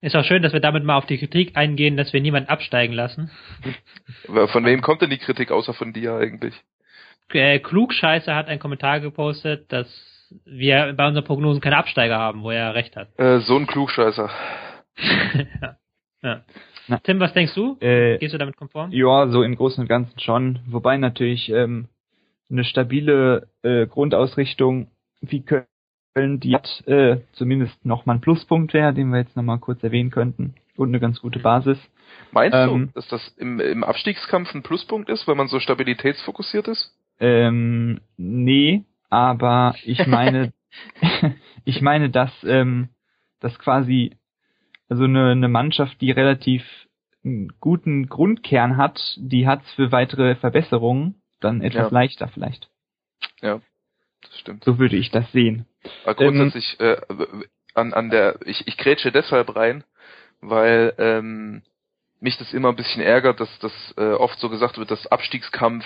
Ist 0.00 0.16
auch 0.16 0.24
schön, 0.24 0.42
dass 0.42 0.52
wir 0.52 0.60
damit 0.60 0.84
mal 0.84 0.96
auf 0.96 1.06
die 1.06 1.18
Kritik 1.18 1.56
eingehen, 1.56 1.96
dass 1.96 2.12
wir 2.12 2.20
niemanden 2.20 2.50
absteigen 2.50 2.92
lassen. 2.92 3.30
Von 4.52 4.64
wem 4.64 4.82
kommt 4.82 5.00
denn 5.02 5.10
die 5.10 5.18
Kritik 5.18 5.50
außer 5.50 5.72
von 5.72 5.94
dir 5.94 6.16
eigentlich? 6.16 6.54
Äh, 7.32 7.58
Klugscheißer 7.60 8.34
hat 8.34 8.48
einen 8.48 8.60
Kommentar 8.60 9.00
gepostet, 9.00 9.72
dass 9.72 9.88
wir 10.44 10.92
bei 10.94 11.06
unseren 11.06 11.24
Prognosen 11.24 11.62
keine 11.62 11.78
Absteiger 11.78 12.18
haben, 12.18 12.42
wo 12.42 12.50
er 12.50 12.74
recht 12.74 12.96
hat. 12.96 13.18
Äh, 13.18 13.38
so 13.40 13.56
ein 13.56 13.66
Klugscheißer. 13.66 14.28
ja. 15.62 15.76
ja. 16.22 16.98
Tim, 17.04 17.18
was 17.18 17.32
denkst 17.32 17.54
du? 17.54 17.78
Äh, 17.80 18.18
Gehst 18.18 18.34
du 18.34 18.38
damit 18.38 18.56
konform? 18.56 18.90
Ja, 18.92 19.28
so 19.28 19.42
im 19.42 19.56
Großen 19.56 19.80
und 19.80 19.88
Ganzen 19.88 20.18
schon. 20.20 20.60
Wobei 20.66 20.98
natürlich 20.98 21.48
ähm, 21.48 21.88
eine 22.50 22.64
stabile 22.64 23.48
äh, 23.62 23.86
Grundausrichtung 23.86 24.88
wie 25.20 25.44
Köln, 25.44 26.40
die 26.40 26.54
hat 26.54 26.86
äh, 26.86 27.20
zumindest 27.32 27.84
nochmal 27.84 28.16
ein 28.16 28.20
Pluspunkt 28.20 28.74
wäre, 28.74 28.92
den 28.92 29.08
wir 29.08 29.18
jetzt 29.18 29.36
nochmal 29.36 29.58
kurz 29.58 29.82
erwähnen 29.82 30.10
könnten. 30.10 30.54
Und 30.76 30.88
eine 30.88 31.00
ganz 31.00 31.20
gute 31.20 31.38
Basis. 31.38 31.78
Meinst 32.32 32.56
ähm, 32.56 32.88
du, 32.88 32.92
dass 32.94 33.08
das 33.08 33.28
im, 33.38 33.60
im 33.60 33.84
Abstiegskampf 33.84 34.54
ein 34.54 34.62
Pluspunkt 34.62 35.08
ist, 35.08 35.28
wenn 35.28 35.36
man 35.36 35.48
so 35.48 35.60
stabilitätsfokussiert 35.60 36.66
ist? 36.68 36.96
Ähm, 37.20 38.00
nee, 38.16 38.84
aber 39.08 39.76
ich 39.84 40.04
meine, 40.06 40.52
ich 41.64 41.80
meine, 41.80 42.10
dass, 42.10 42.32
ähm, 42.42 42.88
dass 43.40 43.56
quasi 43.60 44.16
also 44.88 45.04
eine, 45.04 45.30
eine 45.30 45.48
Mannschaft, 45.48 46.00
die 46.00 46.10
relativ 46.10 46.62
einen 47.24 47.52
guten 47.60 48.08
Grundkern 48.08 48.76
hat, 48.76 49.00
die 49.16 49.46
hat's 49.46 49.70
für 49.72 49.92
weitere 49.92 50.34
Verbesserungen 50.34 51.22
dann 51.44 51.60
etwas 51.60 51.90
ja. 51.90 51.98
leichter 51.98 52.28
vielleicht. 52.28 52.68
Ja, 53.40 53.60
das 54.22 54.38
stimmt. 54.38 54.64
So 54.64 54.78
würde 54.78 54.96
ich 54.96 55.10
das 55.10 55.30
sehen. 55.32 55.66
Aber 56.04 56.14
grundsätzlich 56.14 56.76
ähm, 56.80 56.96
äh, 57.08 57.44
an, 57.74 57.92
an 57.92 58.10
der, 58.10 58.38
ich, 58.44 58.66
ich 58.66 58.76
grätsche 58.76 59.12
deshalb 59.12 59.54
rein, 59.54 59.84
weil 60.40 60.94
ähm, 60.98 61.62
mich 62.20 62.36
das 62.38 62.52
immer 62.52 62.70
ein 62.70 62.76
bisschen 62.76 63.02
ärgert, 63.02 63.40
dass 63.40 63.58
das 63.58 63.94
äh, 63.96 64.12
oft 64.12 64.38
so 64.38 64.48
gesagt 64.48 64.78
wird, 64.78 64.90
dass 64.90 65.06
Abstiegskampf 65.06 65.84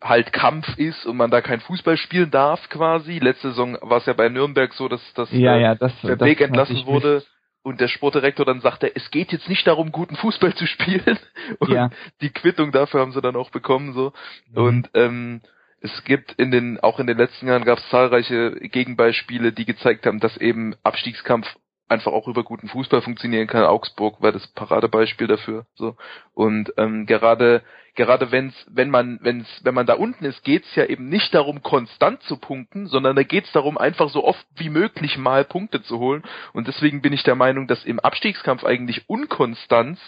halt 0.00 0.32
Kampf 0.32 0.66
ist 0.78 1.06
und 1.06 1.16
man 1.16 1.30
da 1.30 1.40
kein 1.40 1.60
Fußball 1.60 1.96
spielen 1.96 2.30
darf 2.30 2.68
quasi. 2.68 3.18
Letzte 3.18 3.48
Saison 3.48 3.78
war 3.80 3.98
es 3.98 4.06
ja 4.06 4.12
bei 4.12 4.28
Nürnberg 4.28 4.72
so, 4.74 4.88
dass, 4.88 5.00
dass 5.14 5.30
ja, 5.30 5.56
ja, 5.56 5.74
das, 5.74 5.92
der 6.02 6.18
Weg 6.20 6.40
entlassen 6.40 6.86
wurde 6.86 7.22
und 7.62 7.80
der 7.80 7.88
Sportdirektor 7.88 8.44
dann 8.44 8.60
sagte, 8.60 8.94
es 8.94 9.10
geht 9.10 9.32
jetzt 9.32 9.48
nicht 9.48 9.66
darum, 9.66 9.92
guten 9.92 10.16
Fußball 10.16 10.54
zu 10.54 10.66
spielen. 10.66 11.18
Und 11.58 11.70
ja. 11.70 11.90
die 12.20 12.30
Quittung 12.30 12.72
dafür 12.72 13.00
haben 13.00 13.12
sie 13.12 13.20
dann 13.20 13.36
auch 13.36 13.50
bekommen 13.50 13.92
so. 13.92 14.12
Mhm. 14.50 14.62
Und 14.62 14.90
ähm, 14.94 15.40
es 15.80 16.04
gibt 16.04 16.32
in 16.32 16.50
den, 16.50 16.80
auch 16.80 16.98
in 16.98 17.06
den 17.06 17.18
letzten 17.18 17.48
Jahren 17.48 17.64
gab 17.64 17.78
es 17.78 17.88
zahlreiche 17.88 18.52
Gegenbeispiele, 18.52 19.52
die 19.52 19.64
gezeigt 19.64 20.06
haben, 20.06 20.20
dass 20.20 20.36
eben 20.36 20.74
Abstiegskampf 20.82 21.46
einfach 21.92 22.12
auch 22.12 22.28
über 22.28 22.42
guten 22.42 22.68
Fußball 22.68 23.02
funktionieren 23.02 23.46
kann. 23.46 23.64
Augsburg 23.64 24.20
war 24.20 24.32
das 24.32 24.46
Paradebeispiel 24.48 25.26
dafür. 25.26 25.66
So 25.74 25.96
und 26.34 26.72
ähm, 26.76 27.06
gerade 27.06 27.62
gerade 27.94 28.32
wenn's 28.32 28.54
wenn 28.70 28.90
man 28.90 29.18
wenn's 29.22 29.46
wenn 29.62 29.74
man 29.74 29.86
da 29.86 29.94
unten 29.94 30.24
ist, 30.24 30.42
geht's 30.44 30.74
ja 30.74 30.86
eben 30.86 31.08
nicht 31.08 31.34
darum 31.34 31.62
konstant 31.62 32.22
zu 32.22 32.36
punkten, 32.38 32.86
sondern 32.86 33.16
da 33.16 33.22
geht's 33.22 33.52
darum 33.52 33.78
einfach 33.78 34.08
so 34.10 34.24
oft 34.24 34.44
wie 34.56 34.70
möglich 34.70 35.18
mal 35.18 35.44
Punkte 35.44 35.82
zu 35.82 35.98
holen. 35.98 36.22
Und 36.52 36.68
deswegen 36.68 37.02
bin 37.02 37.12
ich 37.12 37.22
der 37.22 37.34
Meinung, 37.34 37.66
dass 37.66 37.84
im 37.84 38.00
Abstiegskampf 38.00 38.64
eigentlich 38.64 39.08
Unkonstanz 39.08 40.00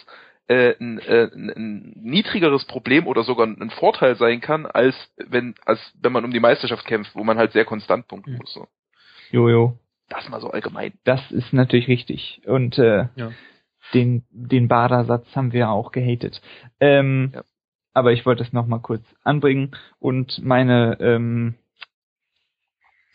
äh, 0.47 0.75
ein, 0.79 0.99
äh, 0.99 1.31
ein 1.35 1.93
niedrigeres 1.97 2.65
Problem 2.67 3.07
oder 3.07 3.23
sogar 3.23 3.47
ein 3.47 3.71
Vorteil 3.71 4.17
sein 4.17 4.41
kann, 4.41 4.67
als 4.67 4.95
wenn 5.17 5.55
als 5.65 5.81
wenn 6.01 6.13
man 6.13 6.25
um 6.25 6.33
die 6.33 6.41
Meisterschaft 6.41 6.87
kämpft, 6.87 7.15
wo 7.15 7.25
man 7.25 7.39
halt 7.39 7.53
sehr 7.53 7.65
konstant 7.65 8.09
punkten 8.09 8.33
mhm. 8.33 8.39
muss. 8.39 8.53
So. 8.53 8.69
Jojo. 9.31 9.79
Das 10.15 10.29
mal 10.29 10.41
so 10.41 10.51
allgemein. 10.51 10.93
Das 11.03 11.33
ist 11.33 11.53
natürlich 11.53 11.89
richtig. 11.89 12.41
Und 12.47 12.79
äh, 12.79 13.09
ja. 13.17 13.33
den, 13.93 14.25
den 14.31 14.69
Badersatz 14.69 15.27
haben 15.35 15.53
wir 15.53 15.71
auch 15.71 15.91
gehatet. 15.91 16.41
Ähm, 16.79 17.33
ja. 17.35 17.43
Aber 17.95 18.13
ich 18.13 18.25
wollte 18.25 18.45
es 18.45 18.53
nochmal 18.53 18.81
kurz 18.81 19.05
anbringen. 19.25 19.73
Und 19.99 20.41
meine 20.45 20.99
ähm, 21.01 21.55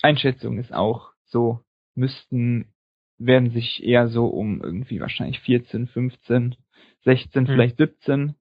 Einschätzung 0.01 0.57
ist 0.57 0.73
auch 0.73 1.11
so, 1.25 1.61
müssten, 1.95 2.73
werden 3.17 3.51
sich 3.51 3.81
eher 3.81 4.09
so 4.09 4.27
um 4.27 4.61
irgendwie 4.61 4.99
wahrscheinlich 4.99 5.39
14, 5.39 5.87
15, 5.87 6.57
16, 7.05 7.47
hm. 7.47 7.53
vielleicht 7.53 7.77
17 7.77 8.35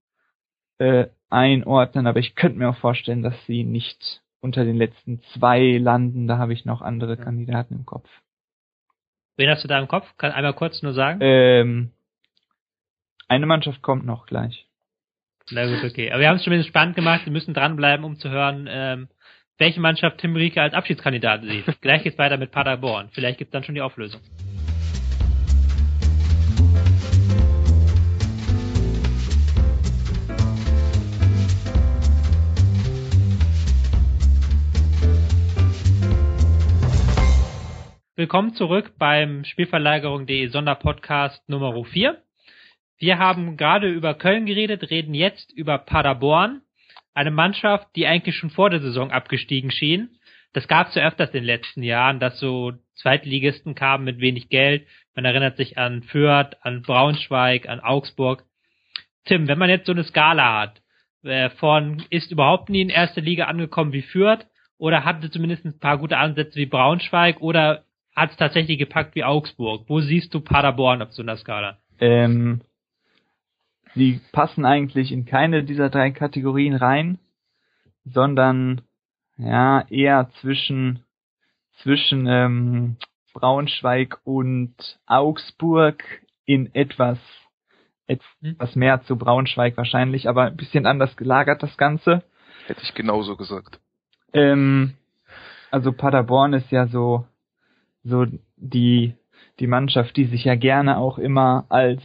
äh, 0.79 1.07
einordnen. 1.31 2.09
Aber 2.09 2.19
ich 2.19 2.35
könnte 2.35 2.59
mir 2.59 2.71
auch 2.71 2.79
vorstellen, 2.79 3.23
dass 3.23 3.37
sie 3.47 3.63
nicht 3.63 4.23
unter 4.41 4.65
den 4.65 4.77
letzten 4.77 5.23
zwei 5.35 5.79
landen. 5.79 6.27
Da 6.27 6.39
habe 6.39 6.53
ich 6.53 6.65
noch 6.65 6.83
andere 6.83 7.17
ja. 7.17 7.23
Kandidaten 7.23 7.75
im 7.75 7.87
Kopf. 7.87 8.09
Wen 9.39 9.49
hast 9.49 9.63
du 9.63 9.69
da 9.69 9.79
im 9.79 9.87
Kopf? 9.87 10.05
Kann 10.19 10.33
einmal 10.33 10.53
kurz 10.53 10.83
nur 10.83 10.93
sagen? 10.93 11.21
Ähm, 11.23 11.93
eine 13.29 13.47
Mannschaft 13.47 13.83
kommt 13.83 14.05
noch 14.05 14.27
gleich. 14.27 14.67
Na 15.51 15.65
gut, 15.67 15.83
okay. 15.85 16.11
Aber 16.11 16.21
wir 16.21 16.29
haben 16.29 16.37
es 16.37 16.43
zumindest 16.43 16.69
spannend 16.69 16.97
gemacht. 16.97 17.25
Wir 17.25 17.33
müssen 17.33 17.55
dranbleiben, 17.55 18.05
um 18.05 18.19
zu 18.19 18.31
hören, 18.31 18.69
ähm, 18.69 19.09
welche 19.57 19.81
Mannschaft 19.81 20.19
Tim 20.19 20.35
Rieke 20.35 20.61
als 20.61 20.75
Abschiedskandidat 20.75 21.43
sieht. 21.45 21.81
gleich 21.81 22.03
geht's 22.03 22.19
weiter 22.19 22.37
mit 22.37 22.51
Paderborn. 22.51 23.11
Vielleicht 23.13 23.39
gibt's 23.39 23.53
dann 23.53 23.63
schon 23.63 23.77
die 23.77 23.81
Auflösung. 23.81 24.21
Willkommen 38.19 38.53
zurück 38.55 38.95
beim 38.99 39.45
Spielverlagerung.de 39.45 40.49
Sonderpodcast 40.49 41.49
Nummer 41.49 41.85
4. 41.85 42.21
Wir 42.99 43.19
haben 43.21 43.57
gerade 43.57 43.89
über 43.89 44.15
Köln 44.15 44.45
geredet, 44.45 44.91
reden 44.91 45.15
jetzt 45.15 45.53
über 45.53 45.79
Paderborn, 45.79 46.63
eine 47.15 47.31
Mannschaft, 47.31 47.87
die 47.95 48.09
eigentlich 48.09 48.35
schon 48.35 48.51
vor 48.51 48.71
der 48.71 48.81
Saison 48.81 49.13
abgestiegen 49.13 49.71
schien. 49.71 50.19
Das 50.53 50.67
gab 50.67 50.89
es 50.89 50.97
ja 50.97 51.07
öfters 51.07 51.29
in 51.29 51.43
den 51.43 51.45
letzten 51.45 51.85
Jahren, 51.85 52.19
dass 52.19 52.41
so 52.41 52.73
Zweitligisten 52.97 53.77
kamen 53.77 54.05
mit 54.05 54.19
wenig 54.19 54.49
Geld. 54.49 54.89
Man 55.15 55.25
erinnert 55.25 55.57
sich 55.57 55.79
an 55.79 56.03
Fürth, 56.03 56.57
an 56.63 56.83
Braunschweig, 56.83 57.69
an 57.69 57.79
Augsburg. 57.79 58.43
Tim, 59.27 59.47
wenn 59.47 59.61
man 59.61 59.71
jetzt 59.71 59.87
so 59.87 59.93
eine 59.93 60.03
Skala 60.03 60.63
hat, 60.63 60.83
äh, 61.23 61.51
von 61.51 62.03
ist 62.11 62.33
überhaupt 62.33 62.69
nie 62.69 62.81
in 62.81 62.91
erster 62.91 63.21
Liga 63.21 63.45
angekommen 63.45 63.93
wie 63.93 64.03
Fürth 64.03 64.45
oder 64.77 65.05
hatte 65.05 65.31
zumindest 65.31 65.65
ein 65.65 65.79
paar 65.79 65.99
gute 65.99 66.17
Ansätze 66.19 66.57
wie 66.57 66.67
Braunschweig 66.67 67.41
oder 67.41 67.85
hat 68.19 68.31
es 68.31 68.37
tatsächlich 68.37 68.79
gepackt 68.79 69.15
wie 69.15 69.25
Augsburg. 69.25 69.85
Wo 69.89 70.01
siehst 70.01 70.35
du 70.35 70.41
Paderborn 70.41 71.03
auf 71.03 71.13
so 71.13 71.23
einer 71.23 71.37
Skala? 71.37 71.79
Ähm, 72.01 72.61
die 73.95 74.21
passen 74.33 74.65
eigentlich 74.65 75.13
in 75.13 75.25
keine 75.25 75.65
dieser 75.65 75.91
drei 75.91 76.11
Kategorien 76.11 76.75
rein, 76.75 77.19
sondern 78.05 78.83
ja 79.37 79.85
eher 79.89 80.31
zwischen 80.41 81.05
zwischen 81.83 82.27
ähm, 82.27 82.97
Braunschweig 83.35 84.19
und 84.25 84.75
Augsburg 85.07 86.03
in 86.45 86.75
etwas 86.75 87.19
etwas 88.09 88.75
mehr 88.75 89.03
zu 89.03 89.17
Braunschweig 89.17 89.77
wahrscheinlich, 89.77 90.29
aber 90.29 90.45
ein 90.45 90.57
bisschen 90.57 90.87
anders 90.87 91.17
gelagert 91.17 91.63
das 91.63 91.77
Ganze. 91.77 92.23
Hätte 92.67 92.83
ich 92.83 92.95
genauso 92.95 93.37
gesagt. 93.37 93.81
Ähm, 94.33 94.95
Also 95.71 95.93
Paderborn 95.93 96.55
ist 96.55 96.71
ja 96.71 96.87
so, 96.87 97.27
so 98.05 98.27
die, 98.57 99.15
die 99.61 99.67
Mannschaft, 99.67 100.17
die 100.17 100.25
sich 100.25 100.45
ja 100.45 100.55
gerne 100.55 100.99
auch 100.99 101.19
immer 101.19 101.67
als, 101.69 102.03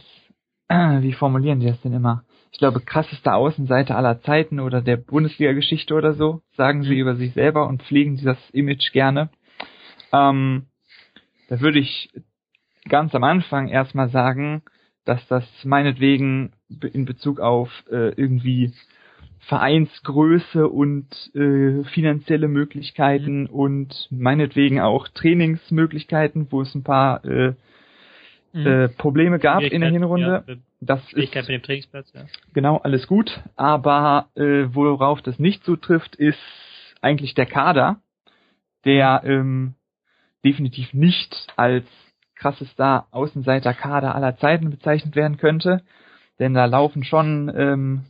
äh, 0.68 0.74
wie 1.02 1.12
formulieren 1.12 1.60
die 1.60 1.66
das 1.66 1.80
denn 1.82 1.92
immer? 1.92 2.24
Ich 2.52 2.58
glaube, 2.58 2.80
krasseste 2.80 3.34
Außenseite 3.34 3.96
aller 3.96 4.20
Zeiten 4.22 4.60
oder 4.60 4.80
der 4.80 4.96
Bundesliga-Geschichte 4.96 5.94
oder 5.94 6.14
so, 6.14 6.42
sagen 6.56 6.84
sie 6.84 6.94
mhm. 6.94 7.00
über 7.00 7.16
sich 7.16 7.32
selber 7.32 7.66
und 7.66 7.82
pflegen 7.82 8.20
das 8.22 8.38
Image 8.50 8.92
gerne. 8.92 9.30
Ähm, 10.12 10.66
da 11.48 11.60
würde 11.60 11.80
ich 11.80 12.10
ganz 12.88 13.14
am 13.14 13.24
Anfang 13.24 13.68
erstmal 13.68 14.08
sagen, 14.10 14.62
dass 15.04 15.26
das 15.28 15.44
meinetwegen 15.64 16.52
in 16.92 17.04
Bezug 17.04 17.40
auf 17.40 17.68
äh, 17.90 18.10
irgendwie 18.14 18.72
Vereinsgröße 19.46 20.68
und 20.68 21.06
äh, 21.34 21.84
finanzielle 21.84 22.48
Möglichkeiten 22.48 23.42
mhm. 23.42 23.46
und 23.48 24.08
meinetwegen 24.10 24.80
auch 24.80 25.08
Trainingsmöglichkeiten, 25.08 26.48
wo 26.50 26.62
es 26.62 26.74
ein 26.74 26.82
paar 26.82 27.24
äh, 27.24 27.54
mhm. 28.52 28.66
äh, 28.66 28.88
Probleme 28.88 29.38
gab 29.38 29.62
in 29.62 29.80
der 29.80 29.90
Hinrunde. 29.90 30.44
Ja, 30.46 30.54
das 30.80 31.00
ist 31.12 31.34
mit 31.34 31.48
dem 31.48 31.62
Trainingsplatz, 31.62 32.12
ja. 32.14 32.26
genau 32.52 32.78
alles 32.78 33.06
gut, 33.06 33.42
aber 33.56 34.28
äh, 34.34 34.66
worauf 34.72 35.22
das 35.22 35.38
nicht 35.38 35.64
zutrifft, 35.64 36.16
ist 36.16 36.38
eigentlich 37.00 37.34
der 37.34 37.46
Kader, 37.46 38.00
der 38.84 39.22
ähm, 39.24 39.74
definitiv 40.44 40.92
nicht 40.92 41.48
als 41.56 41.84
krassester 42.34 43.06
Außenseiter-Kader 43.10 44.14
aller 44.14 44.36
Zeiten 44.36 44.70
bezeichnet 44.70 45.16
werden 45.16 45.36
könnte. 45.36 45.82
Denn 46.38 46.52
da 46.52 46.64
laufen 46.64 47.04
schon 47.04 47.52
ähm, 47.56 48.04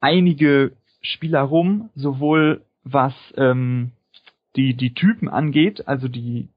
einige 0.00 0.72
Spieler 1.02 1.42
rum, 1.42 1.90
sowohl 1.94 2.62
was 2.84 3.14
ähm, 3.36 3.92
die, 4.56 4.74
die 4.74 4.94
Typen 4.94 5.28
angeht, 5.28 5.86
also 5.86 6.08
die, 6.08 6.48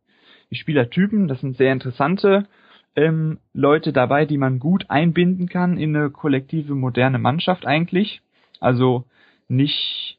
die 0.49 0.55
Spielertypen, 0.55 1.27
das 1.27 1.41
sind 1.41 1.57
sehr 1.57 1.71
interessante 1.71 2.47
ähm, 2.95 3.39
Leute 3.53 3.93
dabei, 3.93 4.25
die 4.25 4.37
man 4.37 4.59
gut 4.59 4.89
einbinden 4.89 5.47
kann 5.47 5.77
in 5.77 5.95
eine 5.95 6.09
kollektive 6.09 6.75
moderne 6.75 7.19
Mannschaft 7.19 7.65
eigentlich. 7.65 8.21
Also 8.59 9.05
nicht 9.47 10.17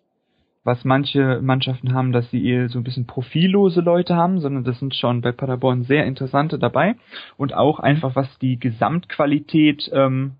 was 0.64 0.82
manche 0.84 1.40
Mannschaften 1.42 1.92
haben, 1.92 2.12
dass 2.12 2.30
sie 2.30 2.44
eher 2.44 2.70
so 2.70 2.78
ein 2.78 2.84
bisschen 2.84 3.06
profillose 3.06 3.82
Leute 3.82 4.16
haben, 4.16 4.40
sondern 4.40 4.64
das 4.64 4.78
sind 4.78 4.94
schon 4.94 5.20
bei 5.20 5.30
Paderborn 5.30 5.84
sehr 5.84 6.06
interessante 6.06 6.58
dabei. 6.58 6.96
Und 7.36 7.52
auch 7.52 7.80
einfach 7.80 8.16
was 8.16 8.38
die 8.38 8.58
Gesamtqualität 8.58 9.90
ähm, 9.92 10.32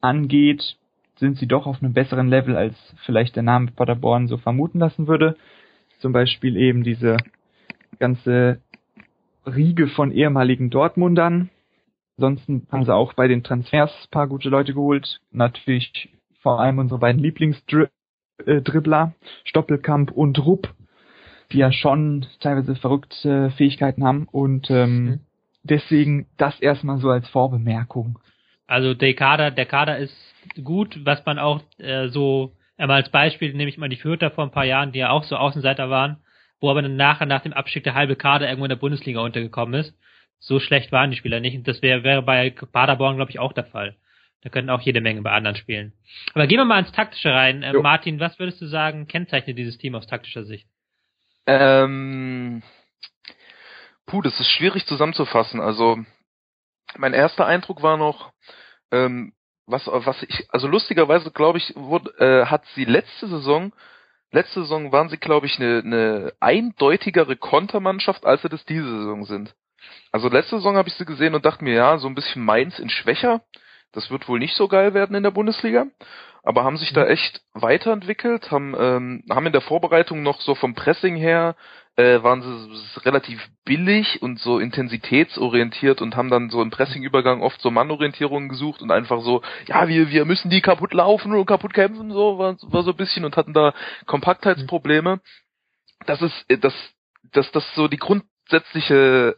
angeht, 0.00 0.76
sind 1.16 1.38
sie 1.38 1.46
doch 1.46 1.66
auf 1.66 1.82
einem 1.82 1.92
besseren 1.92 2.28
Level, 2.28 2.56
als 2.56 2.74
vielleicht 3.04 3.36
der 3.36 3.42
Name 3.42 3.70
Paderborn 3.70 4.26
so 4.26 4.36
vermuten 4.36 4.78
lassen 4.78 5.06
würde. 5.06 5.36
Zum 6.00 6.12
Beispiel 6.12 6.56
eben 6.56 6.82
diese 6.82 7.16
ganze 7.98 8.60
Riege 9.46 9.88
von 9.88 10.10
ehemaligen 10.10 10.70
Dortmundern. 10.70 11.50
Ansonsten 12.16 12.66
haben 12.70 12.84
sie 12.84 12.94
auch 12.94 13.12
bei 13.14 13.28
den 13.28 13.42
Transfers 13.42 13.90
paar 14.10 14.28
gute 14.28 14.48
Leute 14.48 14.74
geholt. 14.74 15.20
Natürlich 15.30 16.10
vor 16.40 16.60
allem 16.60 16.78
unsere 16.78 17.00
beiden 17.00 17.20
Lieblingsdri 17.20 17.86
äh, 18.46 18.60
Stoppelkamp 19.44 20.10
und 20.10 20.44
Rupp, 20.44 20.74
die 21.52 21.58
ja 21.58 21.72
schon 21.72 22.26
teilweise 22.40 22.76
verrückte 22.76 23.50
Fähigkeiten 23.56 24.04
haben 24.04 24.28
und 24.30 24.70
ähm, 24.70 25.04
mhm. 25.04 25.20
deswegen 25.62 26.26
das 26.36 26.58
erstmal 26.60 26.98
so 26.98 27.10
als 27.10 27.28
Vorbemerkung. 27.28 28.18
Also 28.66 28.94
der 28.94 29.14
Kader, 29.14 29.50
der 29.50 29.66
Kader 29.66 29.98
ist 29.98 30.16
gut, 30.62 31.04
was 31.04 31.24
man 31.26 31.38
auch 31.38 31.62
äh, 31.78 32.08
so 32.08 32.56
einmal 32.76 33.02
als 33.02 33.10
Beispiel 33.10 33.52
nehme 33.54 33.68
ich 33.68 33.78
mal 33.78 33.88
die 33.88 33.96
Fürther 33.96 34.30
vor 34.30 34.44
ein 34.44 34.50
paar 34.50 34.64
Jahren, 34.64 34.92
die 34.92 35.00
ja 35.00 35.10
auch 35.10 35.24
so 35.24 35.36
Außenseiter 35.36 35.90
waren, 35.90 36.18
wo 36.60 36.70
aber 36.70 36.82
dann 36.82 36.96
nachher 36.96 37.26
nach 37.26 37.42
dem 37.42 37.52
Abstieg 37.52 37.84
der 37.84 37.94
halbe 37.94 38.16
Kader 38.16 38.46
irgendwo 38.46 38.64
in 38.64 38.70
der 38.70 38.76
Bundesliga 38.76 39.20
untergekommen 39.20 39.80
ist. 39.80 39.94
So 40.38 40.60
schlecht 40.60 40.92
waren 40.92 41.10
die 41.10 41.16
Spieler 41.16 41.40
nicht 41.40 41.56
und 41.56 41.68
das 41.68 41.82
wäre 41.82 42.02
wäre 42.02 42.22
bei 42.22 42.50
Paderborn 42.50 43.16
glaube 43.16 43.30
ich 43.30 43.38
auch 43.38 43.52
der 43.52 43.64
Fall. 43.64 43.96
Da 44.42 44.50
könnten 44.50 44.70
auch 44.70 44.82
jede 44.82 45.00
Menge 45.00 45.22
bei 45.22 45.32
anderen 45.32 45.56
spielen. 45.56 45.94
Aber 46.34 46.46
gehen 46.46 46.58
wir 46.58 46.66
mal 46.66 46.78
ins 46.78 46.92
Taktische 46.92 47.32
rein. 47.32 47.62
Äh, 47.62 47.72
Martin, 47.72 48.20
was 48.20 48.38
würdest 48.38 48.60
du 48.60 48.66
sagen, 48.66 49.06
kennzeichnet 49.06 49.56
dieses 49.56 49.78
Team 49.78 49.94
aus 49.94 50.06
taktischer 50.06 50.44
Sicht? 50.44 50.68
Ähm, 51.46 52.62
puh, 54.04 54.20
das 54.20 54.38
ist 54.38 54.50
schwierig 54.50 54.84
zusammenzufassen. 54.84 55.60
Also, 55.60 55.98
mein 56.98 57.14
erster 57.14 57.46
Eindruck 57.46 57.82
war 57.82 57.96
noch, 57.96 58.32
ähm, 58.90 59.32
was, 59.66 59.86
was 59.86 60.22
ich, 60.22 60.46
also 60.50 60.68
lustigerweise 60.68 61.30
glaube 61.30 61.58
ich, 61.58 61.72
wurde, 61.76 62.10
äh, 62.18 62.46
hat 62.46 62.64
sie 62.74 62.84
letzte 62.84 63.28
Saison, 63.28 63.72
letzte 64.30 64.60
Saison 64.62 64.92
waren 64.92 65.08
sie, 65.08 65.16
glaube 65.16 65.46
ich, 65.46 65.58
eine, 65.58 65.78
eine 65.84 66.32
eindeutigere 66.40 67.36
Kontermannschaft, 67.36 68.26
als 68.26 68.42
sie 68.42 68.48
das 68.48 68.64
diese 68.64 68.98
Saison 68.98 69.24
sind. 69.24 69.54
Also 70.12 70.28
letzte 70.28 70.56
Saison 70.56 70.76
habe 70.76 70.88
ich 70.88 70.94
sie 70.94 71.04
gesehen 71.04 71.34
und 71.34 71.44
dachte 71.44 71.64
mir, 71.64 71.74
ja, 71.74 71.98
so 71.98 72.08
ein 72.08 72.14
bisschen 72.14 72.44
Mainz 72.44 72.78
in 72.78 72.90
schwächer. 72.90 73.42
Das 73.92 74.10
wird 74.10 74.28
wohl 74.28 74.38
nicht 74.38 74.56
so 74.56 74.66
geil 74.68 74.92
werden 74.92 75.14
in 75.14 75.22
der 75.22 75.30
Bundesliga, 75.30 75.86
aber 76.42 76.64
haben 76.64 76.76
sich 76.76 76.92
da 76.92 77.04
mhm. 77.04 77.10
echt 77.10 77.42
weiterentwickelt, 77.52 78.50
haben, 78.50 78.74
ähm, 78.76 79.24
haben 79.30 79.46
in 79.46 79.52
der 79.52 79.60
Vorbereitung 79.60 80.22
noch 80.22 80.40
so 80.40 80.54
vom 80.54 80.74
Pressing 80.74 81.16
her, 81.16 81.54
äh, 81.96 82.22
waren 82.22 82.42
sie 82.42 83.00
relativ 83.04 83.40
billig 83.64 84.20
und 84.20 84.40
so 84.40 84.58
intensitätsorientiert 84.58 86.02
und 86.02 86.16
haben 86.16 86.30
dann 86.30 86.50
so 86.50 86.60
im 86.60 86.70
Pressingübergang 86.70 87.40
oft 87.42 87.60
so 87.60 87.70
Mannorientierungen 87.70 88.48
gesucht 88.48 88.82
und 88.82 88.90
einfach 88.90 89.22
so, 89.22 89.42
ja, 89.66 89.86
wir, 89.86 90.10
wir 90.10 90.24
müssen 90.24 90.50
die 90.50 90.60
kaputt 90.60 90.92
laufen 90.92 91.32
und 91.32 91.46
kaputt 91.46 91.72
kämpfen, 91.72 92.10
so 92.10 92.38
war, 92.38 92.56
war 92.62 92.82
so 92.82 92.90
ein 92.90 92.96
bisschen 92.96 93.24
und 93.24 93.36
hatten 93.36 93.52
da 93.52 93.74
Kompaktheitsprobleme. 94.06 95.20
Das 96.06 96.20
ist, 96.20 96.44
äh, 96.48 96.58
das, 96.58 96.74
das, 97.32 97.50
das 97.52 97.64
so 97.74 97.86
die 97.86 97.98
grundsätzliche 97.98 99.36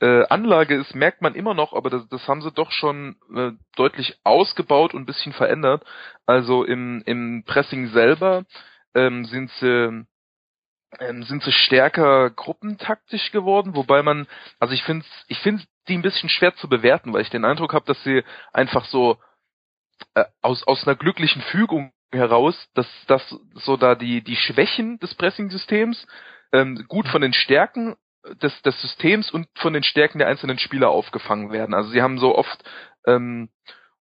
äh, 0.00 0.24
Anlage 0.28 0.76
ist, 0.76 0.94
merkt 0.94 1.20
man 1.20 1.34
immer 1.34 1.54
noch, 1.54 1.74
aber 1.74 1.90
das, 1.90 2.08
das 2.08 2.26
haben 2.26 2.40
sie 2.40 2.50
doch 2.50 2.70
schon 2.72 3.16
äh, 3.34 3.52
deutlich 3.76 4.18
ausgebaut 4.24 4.94
und 4.94 5.02
ein 5.02 5.06
bisschen 5.06 5.32
verändert. 5.34 5.84
Also 6.24 6.64
im, 6.64 7.02
im 7.04 7.44
Pressing 7.46 7.88
selber 7.88 8.44
ähm, 8.94 9.26
sind 9.26 9.50
sie 9.60 10.06
ähm, 11.00 11.22
sind 11.24 11.42
sie 11.42 11.52
stärker 11.52 12.30
gruppentaktisch 12.30 13.32
geworden, 13.32 13.74
wobei 13.74 14.02
man, 14.02 14.26
also 14.58 14.74
ich 14.74 14.82
finde 14.82 15.04
ich 15.28 15.38
finde 15.40 15.62
die 15.88 15.94
ein 15.94 16.02
bisschen 16.02 16.28
schwer 16.28 16.54
zu 16.56 16.68
bewerten, 16.68 17.12
weil 17.12 17.22
ich 17.22 17.30
den 17.30 17.44
Eindruck 17.44 17.74
habe, 17.74 17.86
dass 17.86 18.02
sie 18.04 18.22
einfach 18.52 18.84
so 18.86 19.18
äh, 20.14 20.24
aus 20.42 20.66
aus 20.66 20.86
einer 20.86 20.96
glücklichen 20.96 21.42
Fügung 21.42 21.92
heraus, 22.12 22.68
dass 22.74 22.88
dass 23.06 23.22
so 23.54 23.76
da 23.76 23.94
die 23.94 24.22
die 24.22 24.36
Schwächen 24.36 24.98
des 24.98 25.14
Pressing-Systems 25.14 26.06
ähm, 26.52 26.84
gut 26.88 27.08
von 27.08 27.22
den 27.22 27.32
Stärken 27.32 27.96
des, 28.42 28.62
des 28.62 28.80
Systems 28.80 29.30
und 29.30 29.48
von 29.56 29.72
den 29.72 29.82
Stärken 29.82 30.18
der 30.18 30.28
einzelnen 30.28 30.58
Spieler 30.58 30.88
aufgefangen 30.90 31.52
werden. 31.52 31.74
Also 31.74 31.90
sie 31.90 32.02
haben 32.02 32.18
so 32.18 32.34
oft 32.34 32.64
ähm, 33.06 33.50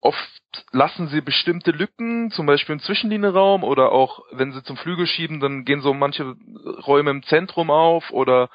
oft 0.01 0.41
lassen 0.73 1.09
sie 1.09 1.21
bestimmte 1.21 1.71
Lücken, 1.71 2.31
zum 2.31 2.47
Beispiel 2.47 2.75
im 2.75 2.81
Zwischenlinienraum 2.81 3.65
oder 3.65 3.93
auch 3.93 4.25
wenn 4.33 4.53
sie 4.53 4.63
zum 4.63 4.77
Flügel 4.77 5.07
schieben, 5.07 5.41
dann 5.41 5.65
gehen 5.65 5.81
so 5.81 5.95
manche 5.95 6.37
Räume 6.87 7.11
im 7.11 7.23
Zentrum 7.23 7.71
auf 7.71 8.11
oder 8.11 8.49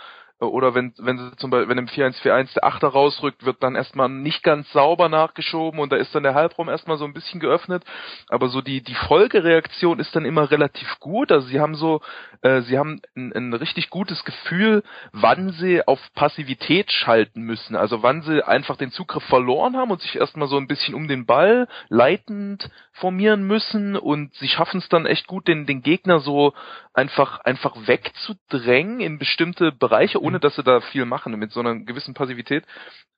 oder 0.52 0.76
wenn, 0.76 0.94
wenn 0.98 1.18
sie 1.18 1.36
zum 1.38 1.50
Beispiel, 1.50 1.70
wenn 1.70 1.78
im 1.78 1.88
4-1-4-1 1.88 2.54
der 2.56 2.64
Achter 2.64 2.88
rausrückt, 2.88 3.46
wird 3.46 3.62
dann 3.62 3.76
erstmal 3.76 4.10
nicht 4.10 4.44
ganz 4.44 4.72
sauber 4.72 5.10
nachgeschoben 5.10 5.80
und 5.80 5.92
da 5.92 5.98
ist 5.98 6.14
dann 6.16 6.24
der 6.24 6.34
Halbraum 6.34 6.70
erstmal 6.70 6.98
so 6.98 7.06
ein 7.06 7.14
bisschen 7.14 7.40
geöffnet. 7.40 7.84
Aber 8.30 8.50
so 8.50 8.62
die, 8.62 8.82
die 8.82 8.96
Folgereaktion 8.96 10.00
ist 10.00 10.16
dann 10.16 10.26
immer 10.26 10.52
relativ 10.52 11.00
gut. 11.00 11.32
Also 11.32 11.48
sie 11.48 11.60
haben 11.60 11.76
so, 11.76 12.02
äh, 12.42 12.62
sie 12.62 12.78
haben 12.78 13.02
ein, 13.16 13.34
ein 13.34 13.54
richtig 13.54 13.90
gutes 13.90 14.24
Gefühl, 14.24 14.84
wann 15.12 15.52
sie 15.52 15.86
auf 15.88 16.00
Passivität 16.14 16.92
schalten 16.92 17.42
müssen. 17.42 17.76
Also 17.76 18.04
wann 18.04 18.22
sie 18.22 18.46
einfach 18.46 18.78
den 18.78 18.92
Zugriff 18.92 19.24
verloren 19.26 19.78
haben 19.78 19.92
und 19.92 20.02
sich 20.02 20.16
erstmal 20.16 20.48
so 20.48 20.58
ein 20.58 20.68
bisschen 20.68 20.96
um 20.96 21.08
den 21.08 21.26
Ball 21.26 21.68
leitend 21.90 22.70
formieren 22.94 23.46
müssen 23.46 23.98
und 23.98 24.34
sie 24.36 24.48
schaffen 24.48 24.78
es 24.80 24.90
dann 24.90 25.06
echt 25.06 25.28
gut, 25.28 25.48
den, 25.48 25.66
den 25.66 25.82
Gegner 25.82 26.20
so 26.20 26.54
einfach, 26.94 27.42
einfach 27.42 27.76
wegzudrängen 27.88 29.02
in 29.02 29.20
bestimmte 29.20 29.72
Bereiche, 29.72 30.22
ohne 30.22 30.35
mhm. 30.36 30.42
dass 30.42 30.56
sie 30.56 30.64
da 30.64 30.82
viel 30.82 31.06
machen, 31.06 31.38
mit 31.38 31.52
so 31.52 31.60
einer 31.60 31.76
gewissen 31.76 32.14
Passivität 32.14 32.66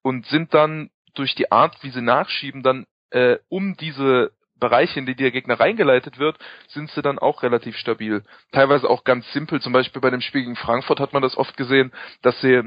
und 0.02 0.26
sind 0.28 0.54
dann 0.54 0.90
durch 1.16 1.36
die 1.36 1.52
Art, 1.52 1.76
wie 1.84 1.90
sie 1.90 2.02
nachschieben, 2.02 2.64
dann 2.64 2.86
äh, 3.12 3.38
um 3.50 3.76
diese 3.78 4.32
Bereiche, 4.60 5.00
in 5.00 5.06
die 5.06 5.16
der 5.16 5.32
Gegner 5.32 5.60
reingeleitet 5.60 6.18
wird, 6.18 6.38
sind 6.68 6.90
sie 6.92 7.02
dann 7.02 7.20
auch 7.20 7.44
relativ 7.44 7.78
stabil. 7.78 8.24
Teilweise 8.52 8.90
auch 8.90 9.04
ganz 9.04 9.32
simpel, 9.32 9.62
zum 9.62 9.74
Beispiel 9.74 10.02
bei 10.02 10.10
dem 10.10 10.22
Spiel 10.22 10.42
gegen 10.42 10.56
Frankfurt 10.56 11.00
hat 11.00 11.14
man 11.14 11.22
das 11.22 11.38
oft 11.38 11.58
gesehen, 11.58 11.92
dass 12.22 12.40
sie 12.42 12.64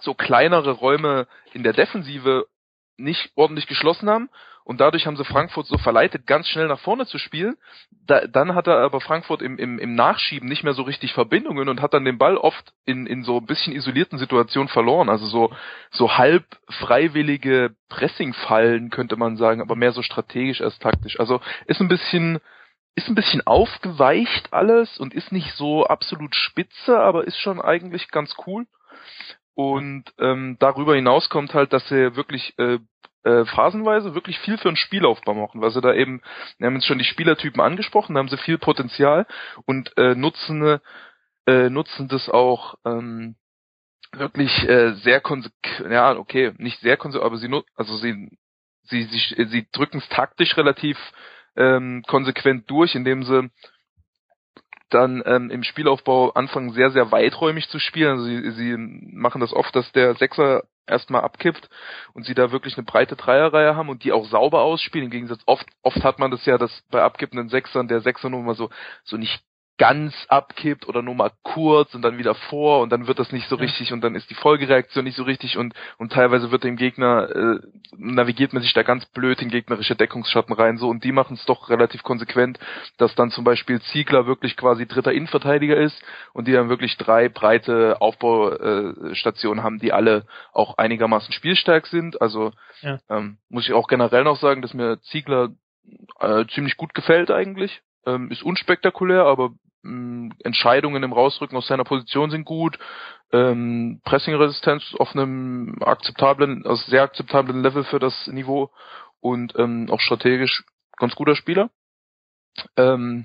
so 0.00 0.14
kleinere 0.14 0.72
Räume 0.72 1.26
in 1.52 1.62
der 1.62 1.74
Defensive 1.74 2.46
nicht 2.96 3.30
ordentlich 3.34 3.66
geschlossen 3.66 4.08
haben 4.08 4.30
und 4.64 4.80
dadurch 4.80 5.06
haben 5.06 5.16
sie 5.16 5.24
Frankfurt 5.24 5.66
so 5.66 5.76
verleitet, 5.78 6.26
ganz 6.26 6.48
schnell 6.48 6.68
nach 6.68 6.78
vorne 6.78 7.06
zu 7.06 7.18
spielen. 7.18 7.56
Da, 8.06 8.26
dann 8.26 8.54
hat 8.54 8.66
er 8.66 8.78
aber 8.78 9.00
Frankfurt 9.00 9.42
im, 9.42 9.58
im, 9.58 9.78
im 9.78 9.94
Nachschieben 9.94 10.48
nicht 10.48 10.62
mehr 10.62 10.74
so 10.74 10.82
richtig 10.82 11.12
Verbindungen 11.12 11.68
und 11.68 11.82
hat 11.82 11.94
dann 11.94 12.04
den 12.04 12.18
Ball 12.18 12.36
oft 12.36 12.72
in, 12.84 13.06
in 13.06 13.24
so 13.24 13.38
ein 13.38 13.46
bisschen 13.46 13.74
isolierten 13.74 14.18
Situationen 14.18 14.68
verloren. 14.68 15.08
Also 15.08 15.26
so, 15.26 15.52
so 15.90 16.16
halb 16.16 16.44
freiwillige 16.68 17.74
Pressingfallen 17.88 18.90
könnte 18.90 19.16
man 19.16 19.36
sagen, 19.36 19.60
aber 19.60 19.74
mehr 19.74 19.92
so 19.92 20.02
strategisch 20.02 20.60
als 20.60 20.78
taktisch. 20.78 21.18
Also 21.18 21.40
ist 21.66 21.80
ein 21.80 21.88
bisschen, 21.88 22.38
ist 22.94 23.08
ein 23.08 23.16
bisschen 23.16 23.44
aufgeweicht 23.46 24.52
alles 24.52 24.98
und 24.98 25.12
ist 25.12 25.32
nicht 25.32 25.52
so 25.56 25.86
absolut 25.86 26.36
spitze, 26.36 26.98
aber 26.98 27.24
ist 27.24 27.38
schon 27.38 27.60
eigentlich 27.60 28.10
ganz 28.10 28.34
cool. 28.46 28.66
Und 29.54 30.04
ähm, 30.18 30.56
darüber 30.60 30.94
hinaus 30.94 31.28
kommt 31.28 31.52
halt, 31.52 31.72
dass 31.72 31.86
sie 31.88 32.16
wirklich 32.16 32.58
äh, 32.58 32.78
äh, 33.24 33.44
phasenweise 33.44 34.14
wirklich 34.14 34.38
viel 34.40 34.58
für 34.58 34.68
einen 34.68 34.76
Spielaufbau 34.76 35.34
machen, 35.34 35.60
weil 35.60 35.70
sie 35.70 35.80
da 35.80 35.94
eben, 35.94 36.22
wir 36.58 36.66
haben 36.66 36.74
jetzt 36.74 36.86
schon 36.86 36.98
die 36.98 37.04
Spielertypen 37.04 37.60
angesprochen, 37.60 38.14
da 38.14 38.18
haben 38.20 38.28
sie 38.28 38.38
viel 38.38 38.58
Potenzial 38.58 39.26
und 39.66 39.96
äh, 39.96 40.14
nutzen, 40.14 40.80
äh, 41.46 41.70
nutzen 41.70 42.08
das 42.08 42.28
auch 42.28 42.74
ähm, 42.84 43.36
wirklich 44.12 44.50
äh, 44.68 44.92
sehr 44.94 45.20
konsequent, 45.20 45.90
ja, 45.90 46.16
okay, 46.16 46.52
nicht 46.58 46.80
sehr 46.80 46.96
konsequent, 46.96 47.26
aber 47.26 47.38
sie 47.38 47.62
also 47.76 47.96
sie 47.96 48.30
sie 48.84 49.04
sie, 49.04 49.44
sie 49.46 49.66
drücken 49.72 49.98
es 49.98 50.08
taktisch 50.08 50.56
relativ 50.56 50.98
ähm, 51.56 52.02
konsequent 52.06 52.70
durch, 52.70 52.94
indem 52.94 53.22
sie 53.24 53.50
dann 54.90 55.22
ähm, 55.24 55.50
im 55.50 55.62
Spielaufbau 55.62 56.32
anfangen 56.32 56.72
sehr, 56.72 56.90
sehr 56.90 57.10
weiträumig 57.10 57.68
zu 57.68 57.78
spielen. 57.78 58.10
Also 58.10 58.24
sie, 58.24 58.50
sie 58.52 58.76
machen 58.76 59.40
das 59.40 59.52
oft, 59.52 59.74
dass 59.74 59.90
der 59.92 60.14
Sechser 60.16 60.64
erstmal 60.92 61.22
abkippt 61.22 61.68
und 62.14 62.24
sie 62.24 62.34
da 62.34 62.52
wirklich 62.52 62.76
eine 62.76 62.84
breite 62.84 63.16
Dreierreihe 63.16 63.74
haben 63.74 63.88
und 63.88 64.04
die 64.04 64.12
auch 64.12 64.26
sauber 64.26 64.62
ausspielen. 64.62 65.06
Im 65.06 65.10
Gegensatz 65.10 65.42
oft, 65.46 65.66
oft 65.82 66.04
hat 66.04 66.18
man 66.18 66.30
das 66.30 66.46
ja, 66.46 66.58
dass 66.58 66.82
bei 66.90 67.02
abkippenden 67.02 67.48
Sechsern 67.48 67.88
der 67.88 68.00
Sechser 68.00 68.30
nur 68.30 68.42
mal 68.42 68.54
so, 68.54 68.70
so 69.04 69.16
nicht 69.16 69.42
ganz 69.82 70.14
abkippt 70.28 70.86
oder 70.86 71.02
nur 71.02 71.16
mal 71.16 71.32
kurz 71.42 71.92
und 71.92 72.02
dann 72.02 72.16
wieder 72.16 72.36
vor 72.36 72.82
und 72.82 72.90
dann 72.90 73.08
wird 73.08 73.18
das 73.18 73.32
nicht 73.32 73.48
so 73.48 73.56
richtig 73.56 73.92
und 73.92 74.00
dann 74.00 74.14
ist 74.14 74.30
die 74.30 74.36
Folgereaktion 74.36 75.02
nicht 75.02 75.16
so 75.16 75.24
richtig 75.24 75.58
und 75.58 75.74
und 75.98 76.12
teilweise 76.12 76.52
wird 76.52 76.62
dem 76.62 76.76
Gegner 76.76 77.28
äh, 77.28 77.58
navigiert 77.96 78.52
man 78.52 78.62
sich 78.62 78.72
da 78.74 78.84
ganz 78.84 79.06
blöd 79.06 79.42
in 79.42 79.48
gegnerische 79.48 79.96
Deckungsschatten 79.96 80.54
rein 80.54 80.78
so 80.78 80.88
und 80.88 81.02
die 81.02 81.10
machen 81.10 81.34
es 81.34 81.44
doch 81.46 81.68
relativ 81.68 82.04
konsequent, 82.04 82.60
dass 82.96 83.16
dann 83.16 83.32
zum 83.32 83.42
Beispiel 83.42 83.82
Ziegler 83.90 84.24
wirklich 84.24 84.56
quasi 84.56 84.86
dritter 84.86 85.10
Innenverteidiger 85.10 85.76
ist 85.76 86.00
und 86.32 86.46
die 86.46 86.52
dann 86.52 86.68
wirklich 86.68 86.96
drei 86.96 87.28
breite 87.28 88.00
Aufbaustationen 88.00 89.58
äh, 89.58 89.64
haben, 89.64 89.80
die 89.80 89.92
alle 89.92 90.26
auch 90.52 90.78
einigermaßen 90.78 91.32
spielstark 91.32 91.88
sind. 91.88 92.22
Also 92.22 92.52
ja. 92.82 93.00
ähm, 93.10 93.38
muss 93.48 93.66
ich 93.66 93.72
auch 93.72 93.88
generell 93.88 94.22
noch 94.22 94.38
sagen, 94.38 94.62
dass 94.62 94.74
mir 94.74 95.00
Ziegler 95.00 95.48
äh, 96.20 96.44
ziemlich 96.54 96.76
gut 96.76 96.94
gefällt 96.94 97.32
eigentlich. 97.32 97.82
Ähm, 98.06 98.30
ist 98.30 98.42
unspektakulär, 98.42 99.24
aber 99.24 99.50
mh, 99.82 100.34
Entscheidungen 100.44 101.02
im 101.02 101.12
Rausrücken 101.12 101.56
aus 101.56 101.66
seiner 101.66 101.84
Position 101.84 102.30
sind 102.30 102.44
gut. 102.44 102.78
Ähm, 103.32 104.00
Pressing-Resistenz 104.04 104.94
auf 104.98 105.14
einem 105.14 105.76
akzeptablen, 105.80 106.66
also 106.66 106.90
sehr 106.90 107.02
akzeptablen 107.02 107.62
Level 107.62 107.84
für 107.84 107.98
das 107.98 108.26
Niveau 108.26 108.70
und 109.20 109.54
ähm, 109.58 109.88
auch 109.90 110.00
strategisch 110.00 110.64
ganz 110.98 111.14
guter 111.14 111.36
Spieler. 111.36 111.70
Ähm, 112.76 113.24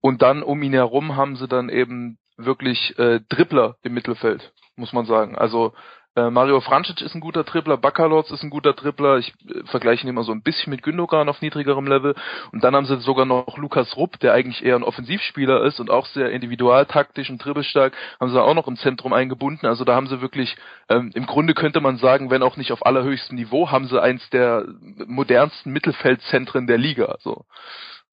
und 0.00 0.22
dann 0.22 0.42
um 0.42 0.62
ihn 0.62 0.72
herum 0.72 1.16
haben 1.16 1.36
sie 1.36 1.48
dann 1.48 1.68
eben 1.68 2.18
wirklich 2.36 2.98
äh, 2.98 3.20
Dribbler 3.28 3.76
im 3.82 3.94
Mittelfeld, 3.94 4.52
muss 4.76 4.92
man 4.92 5.06
sagen. 5.06 5.36
Also 5.36 5.74
Mario 6.14 6.60
Francic 6.60 7.00
ist 7.00 7.14
ein 7.14 7.20
guter 7.20 7.44
Tripler, 7.44 7.76
Baccalords 7.76 8.30
ist 8.30 8.42
ein 8.42 8.50
guter 8.50 8.74
Tripler. 8.74 9.18
Ich 9.18 9.32
äh, 9.48 9.64
vergleiche 9.66 10.04
ihn 10.04 10.08
immer 10.08 10.24
so 10.24 10.32
ein 10.32 10.42
bisschen 10.42 10.70
mit 10.70 10.82
Gündogan 10.82 11.28
auf 11.28 11.40
niedrigerem 11.40 11.86
Level. 11.86 12.14
Und 12.52 12.64
dann 12.64 12.74
haben 12.74 12.86
sie 12.86 12.98
sogar 13.00 13.24
noch 13.24 13.56
Lukas 13.56 13.96
Rupp, 13.96 14.18
der 14.20 14.32
eigentlich 14.32 14.64
eher 14.64 14.76
ein 14.76 14.82
Offensivspieler 14.82 15.62
ist 15.62 15.80
und 15.80 15.90
auch 15.90 16.06
sehr 16.06 16.30
individualtaktisch 16.30 17.30
und 17.30 17.38
dribbelstark, 17.38 17.94
haben 18.18 18.30
sie 18.30 18.42
auch 18.42 18.54
noch 18.54 18.66
im 18.66 18.76
Zentrum 18.76 19.12
eingebunden. 19.12 19.66
Also 19.66 19.84
da 19.84 19.94
haben 19.94 20.08
sie 20.08 20.20
wirklich, 20.20 20.56
ähm, 20.88 21.12
im 21.14 21.26
Grunde 21.26 21.54
könnte 21.54 21.80
man 21.80 21.98
sagen, 21.98 22.30
wenn 22.30 22.42
auch 22.42 22.56
nicht 22.56 22.72
auf 22.72 22.84
allerhöchstem 22.84 23.36
Niveau, 23.36 23.70
haben 23.70 23.86
sie 23.86 24.00
eins 24.02 24.28
der 24.30 24.66
modernsten 25.06 25.72
Mittelfeldzentren 25.72 26.66
der 26.66 26.78
Liga. 26.78 27.16
So. 27.20 27.44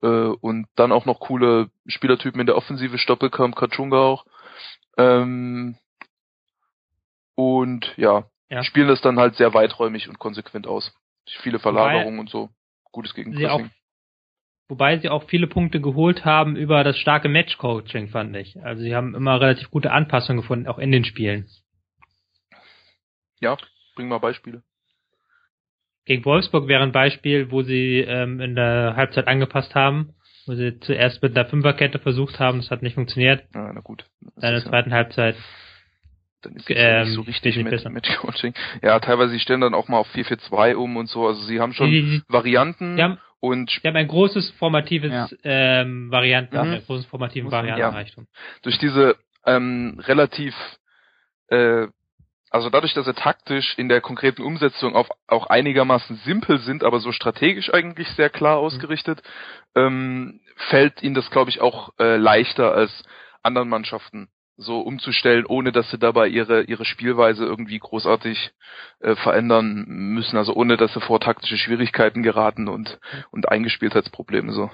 Äh, 0.02 0.08
und 0.08 0.68
dann 0.76 0.92
auch 0.92 1.06
noch 1.06 1.20
coole 1.20 1.70
Spielertypen 1.88 2.40
in 2.40 2.48
der 2.48 2.58
Offensive, 2.58 2.98
Stoppelkamp, 2.98 3.56
Kachunga 3.56 3.98
auch. 3.98 4.26
Ähm, 4.98 5.76
und 7.36 7.94
ja, 7.98 8.26
ja, 8.50 8.64
spielen 8.64 8.88
das 8.88 9.02
dann 9.02 9.20
halt 9.20 9.36
sehr 9.36 9.54
weiträumig 9.54 10.08
und 10.08 10.20
konsequent 10.20 10.68
aus. 10.68 10.94
Viele 11.42 11.60
Verlagerungen 11.60 12.20
und 12.20 12.30
so. 12.30 12.50
Gutes 12.92 13.14
Gegenpressing. 13.14 13.72
Wobei 14.68 14.98
sie 14.98 15.10
auch 15.10 15.26
viele 15.28 15.48
Punkte 15.48 15.80
geholt 15.80 16.26
haben 16.26 16.56
über 16.56 16.84
das 16.84 16.98
starke 16.98 17.30
Match-Coaching, 17.30 18.08
fand 18.10 18.36
ich. 18.36 18.58
Also 18.64 18.82
sie 18.82 18.96
haben 18.96 19.14
immer 19.14 19.40
relativ 19.40 19.70
gute 19.70 19.92
Anpassungen 19.92 20.42
gefunden, 20.42 20.68
auch 20.68 20.80
in 20.80 20.92
den 20.92 21.06
Spielen. 21.06 21.48
Ja, 23.40 23.58
bring 23.96 24.08
mal 24.08 24.18
Beispiele. 24.20 24.64
Gegen 26.06 26.26
Wolfsburg 26.26 26.68
wäre 26.68 26.84
ein 26.84 26.92
Beispiel, 26.92 27.52
wo 27.52 27.64
sie 27.64 28.00
ähm, 28.00 28.40
in 28.40 28.56
der 28.56 28.96
Halbzeit 28.96 29.28
angepasst 29.28 29.76
haben, 29.76 30.16
wo 30.46 30.54
sie 30.54 30.80
zuerst 30.80 31.22
mit 31.22 31.36
einer 31.36 31.50
Fünferkette 31.50 32.00
versucht 32.00 32.40
haben, 32.40 32.60
das 32.60 32.72
hat 32.72 32.82
nicht 32.82 32.96
funktioniert. 32.96 33.44
Ja, 33.54 33.72
na 33.74 33.82
gut. 33.82 34.06
Dann 34.36 34.54
in 34.54 34.62
der 34.62 34.70
zweiten 34.70 34.92
ja. 34.92 34.98
Halbzeit 34.98 35.36
dann 36.46 36.56
ist 36.56 36.70
es 36.70 36.76
ähm, 36.78 37.04
nicht 37.04 37.14
so 37.16 37.22
richtig 37.22 37.58
mit, 37.58 37.90
mit 37.92 38.18
Coaching. 38.18 38.54
Ja, 38.82 39.00
teilweise 39.00 39.32
sie 39.32 39.40
stellen 39.40 39.62
dann 39.62 39.74
auch 39.74 39.88
mal 39.88 39.98
auf 39.98 40.14
4-4-2 40.14 40.76
um 40.76 40.98
und 40.98 41.08
so. 41.08 41.28
Also 41.28 41.42
sie 41.44 41.60
haben 41.60 41.74
schon 41.74 41.90
die, 41.90 42.22
Varianten 42.28 42.98
die 42.98 43.04
haben, 43.04 43.18
und 43.40 43.80
die 43.84 43.88
haben 43.88 43.96
ein 43.96 44.08
großes 44.08 44.52
formatives 44.52 45.12
ja. 45.12 45.28
ähm, 45.44 46.12
Varianten, 46.12 46.56
mhm. 46.56 46.62
einen 46.62 46.86
großen 46.86 47.06
formativen 47.10 47.52
Variantenreichtum. 47.52 48.28
Ja. 48.32 48.40
Durch 48.64 48.78
diese 48.78 49.16
ähm, 49.46 50.00
relativ 50.06 50.56
äh, 51.50 51.88
also 52.52 52.70
dadurch, 52.70 52.94
dass 52.94 53.06
sie 53.06 53.14
taktisch 53.14 53.78
in 53.78 53.90
der 53.90 54.00
konkreten 54.00 54.42
Umsetzung 54.42 54.96
auf, 54.96 55.10
auch 55.28 55.48
einigermaßen 55.48 56.16
simpel 56.24 56.60
sind, 56.60 56.86
aber 56.86 57.02
so 57.02 57.12
strategisch 57.12 57.74
eigentlich 57.74 58.08
sehr 58.10 58.30
klar 58.30 58.60
mhm. 58.60 58.66
ausgerichtet, 58.66 59.22
mhm. 59.76 59.82
ähm, 59.82 60.40
fällt 60.70 61.04
ihnen 61.04 61.16
das, 61.16 61.30
glaube 61.32 61.50
ich, 61.50 61.60
auch 61.60 61.90
äh, 62.00 62.16
leichter 62.16 62.74
als 62.74 63.04
anderen 63.44 63.68
Mannschaften 63.68 64.30
so 64.58 64.80
umzustellen, 64.80 65.46
ohne 65.46 65.72
dass 65.72 65.90
sie 65.92 65.98
dabei 65.98 66.28
ihre 66.28 66.64
ihre 66.64 66.86
Spielweise 66.86 67.44
irgendwie 67.46 67.78
großartig 67.78 68.52
äh, 69.00 69.16
verändern 69.16 69.86
müssen, 69.88 70.38
also 70.38 70.54
ohne 70.54 70.78
dass 70.78 70.94
sie 70.94 71.02
vor 71.02 71.20
taktische 71.20 71.58
Schwierigkeiten 71.58 72.24
geraten 72.24 72.68
und 72.68 73.00
und 73.32 73.50
Eingespieltheitsprobleme 73.50 74.54
so. 74.54 74.70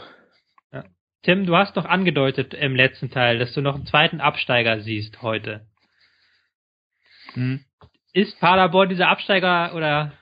Ja. 0.71 0.83
Tim, 1.23 1.45
du 1.45 1.55
hast 1.55 1.77
doch 1.77 1.85
angedeutet 1.85 2.53
im 2.53 2.75
letzten 2.75 3.09
Teil, 3.09 3.39
dass 3.39 3.53
du 3.53 3.61
noch 3.61 3.75
einen 3.75 3.87
zweiten 3.87 4.21
Absteiger 4.21 4.81
siehst 4.81 5.21
heute. 5.21 5.65
Hm. 7.33 7.61
Ist 8.13 8.39
Paderborn 8.39 8.89
dieser 8.89 9.07
Absteiger 9.07 9.73
oder 9.73 10.13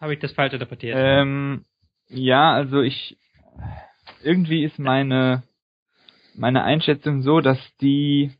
habe 0.00 0.14
ich 0.14 0.20
das 0.20 0.32
falsch 0.32 0.52
interpretiert? 0.52 0.96
Ähm, 0.98 1.64
ja, 2.08 2.52
also 2.52 2.80
ich 2.80 3.18
irgendwie 4.22 4.64
ist 4.64 4.78
meine 4.78 5.42
meine 6.34 6.62
Einschätzung 6.62 7.22
so, 7.22 7.40
dass 7.40 7.58
die 7.80 8.32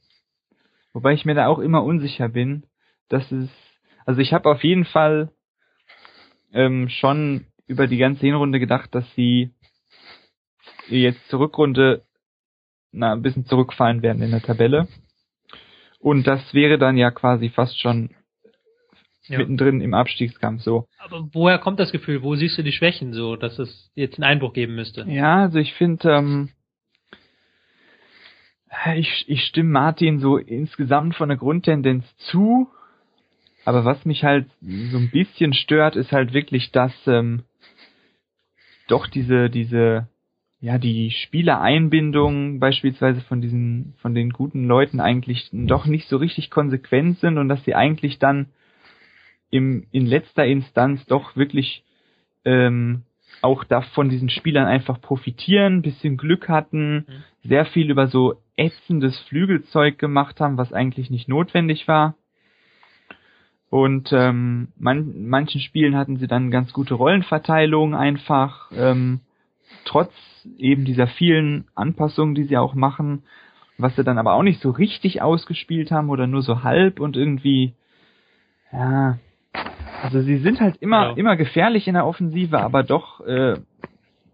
Wobei 0.92 1.14
ich 1.14 1.24
mir 1.24 1.34
da 1.34 1.46
auch 1.46 1.58
immer 1.58 1.82
unsicher 1.84 2.28
bin, 2.28 2.64
dass 3.08 3.30
es, 3.32 3.50
also 4.04 4.20
ich 4.20 4.32
habe 4.32 4.50
auf 4.50 4.62
jeden 4.62 4.84
Fall 4.84 5.30
ähm, 6.52 6.88
schon 6.88 7.46
über 7.66 7.86
die 7.86 7.98
ganze 7.98 8.20
Hinrunde 8.26 8.60
gedacht, 8.60 8.94
dass 8.94 9.04
sie 9.14 9.54
jetzt 10.88 11.26
zur 11.28 11.40
Rückrunde 11.40 12.02
na, 12.90 13.12
ein 13.12 13.22
bisschen 13.22 13.46
zurückfallen 13.46 14.02
werden 14.02 14.22
in 14.22 14.30
der 14.30 14.42
Tabelle. 14.42 14.88
Und 15.98 16.26
das 16.26 16.52
wäre 16.52 16.78
dann 16.78 16.96
ja 16.96 17.10
quasi 17.10 17.48
fast 17.48 17.80
schon 17.80 18.10
ja. 19.28 19.38
mittendrin 19.38 19.80
im 19.80 19.94
Abstiegskampf 19.94 20.62
so. 20.62 20.88
Aber 20.98 21.28
woher 21.32 21.58
kommt 21.58 21.80
das 21.80 21.92
Gefühl? 21.92 22.22
Wo 22.22 22.34
siehst 22.34 22.58
du 22.58 22.62
die 22.62 22.72
Schwächen 22.72 23.12
so, 23.12 23.36
dass 23.36 23.58
es 23.58 23.90
jetzt 23.94 24.16
einen 24.16 24.24
Einbruch 24.24 24.52
geben 24.52 24.74
müsste? 24.74 25.04
Ja, 25.08 25.42
also 25.42 25.58
ich 25.58 25.72
finde, 25.74 26.10
ähm, 26.10 26.50
ich, 28.96 29.24
ich 29.28 29.44
stimme 29.44 29.70
Martin 29.70 30.18
so 30.18 30.38
insgesamt 30.38 31.14
von 31.14 31.28
der 31.28 31.38
Grundtendenz 31.38 32.04
zu, 32.16 32.68
aber 33.64 33.84
was 33.84 34.04
mich 34.04 34.24
halt 34.24 34.46
so 34.60 34.98
ein 34.98 35.10
bisschen 35.10 35.52
stört, 35.52 35.96
ist 35.96 36.12
halt 36.12 36.32
wirklich, 36.32 36.72
dass 36.72 36.92
ähm, 37.06 37.44
doch 38.88 39.06
diese, 39.06 39.50
diese, 39.50 40.08
ja, 40.60 40.78
die 40.78 41.10
Spielereinbindung 41.10 42.58
beispielsweise 42.58 43.20
von 43.22 43.40
diesen, 43.40 43.94
von 43.98 44.14
den 44.14 44.30
guten 44.30 44.66
Leuten 44.66 45.00
eigentlich 45.00 45.48
doch 45.52 45.86
nicht 45.86 46.08
so 46.08 46.16
richtig 46.16 46.50
konsequent 46.50 47.18
sind 47.18 47.38
und 47.38 47.48
dass 47.48 47.64
sie 47.64 47.74
eigentlich 47.74 48.18
dann 48.18 48.46
im, 49.50 49.86
in 49.92 50.06
letzter 50.06 50.46
Instanz 50.46 51.04
doch 51.06 51.36
wirklich 51.36 51.84
ähm, 52.44 53.02
auch 53.42 53.64
da 53.64 53.82
von 53.82 54.08
diesen 54.08 54.28
Spielern 54.28 54.66
einfach 54.66 55.00
profitieren, 55.00 55.82
bisschen 55.82 56.16
Glück 56.16 56.48
hatten, 56.48 56.94
mhm. 56.94 57.04
sehr 57.48 57.66
viel 57.66 57.90
über 57.90 58.08
so 58.08 58.41
ätzendes 58.62 59.18
Flügelzeug 59.28 59.98
gemacht 59.98 60.40
haben, 60.40 60.56
was 60.56 60.72
eigentlich 60.72 61.10
nicht 61.10 61.28
notwendig 61.28 61.88
war. 61.88 62.14
Und 63.70 64.12
ähm, 64.12 64.68
man, 64.78 65.26
manchen 65.28 65.60
Spielen 65.60 65.96
hatten 65.96 66.18
sie 66.18 66.26
dann 66.26 66.50
ganz 66.50 66.72
gute 66.72 66.94
Rollenverteilung 66.94 67.94
einfach, 67.94 68.70
ähm, 68.76 69.20
trotz 69.84 70.12
eben 70.58 70.84
dieser 70.84 71.06
vielen 71.06 71.64
Anpassungen, 71.74 72.34
die 72.34 72.44
sie 72.44 72.58
auch 72.58 72.74
machen, 72.74 73.22
was 73.78 73.96
sie 73.96 74.04
dann 74.04 74.18
aber 74.18 74.34
auch 74.34 74.42
nicht 74.42 74.60
so 74.60 74.70
richtig 74.70 75.22
ausgespielt 75.22 75.90
haben 75.90 76.10
oder 76.10 76.26
nur 76.26 76.42
so 76.42 76.62
halb 76.62 77.00
und 77.00 77.16
irgendwie, 77.16 77.72
ja, 78.72 79.18
also 80.02 80.20
sie 80.20 80.38
sind 80.38 80.60
halt 80.60 80.76
immer, 80.80 81.10
ja. 81.10 81.16
immer 81.16 81.36
gefährlich 81.36 81.88
in 81.88 81.94
der 81.94 82.06
Offensive, 82.06 82.58
aber 82.58 82.82
doch 82.82 83.20
äh, 83.20 83.54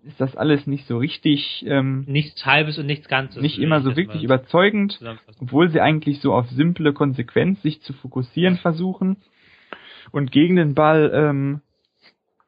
ist 0.04 0.20
das 0.20 0.36
alles 0.36 0.66
nicht 0.66 0.86
so 0.86 0.98
richtig, 0.98 1.64
ähm, 1.66 2.04
Nichts 2.06 2.44
Halbes 2.46 2.78
und 2.78 2.86
nichts 2.86 3.08
Ganzes. 3.08 3.42
nicht 3.42 3.58
immer 3.58 3.80
so 3.82 3.96
wirklich 3.96 4.22
überzeugend, 4.22 5.00
obwohl 5.40 5.70
sie 5.70 5.80
eigentlich 5.80 6.20
so 6.20 6.32
auf 6.32 6.48
simple 6.50 6.92
Konsequenz 6.92 7.60
sich 7.62 7.80
zu 7.82 7.92
fokussieren 7.92 8.56
versuchen. 8.56 9.16
Und 10.10 10.32
gegen 10.32 10.56
den 10.56 10.74
Ball, 10.74 11.10
ähm, 11.12 11.60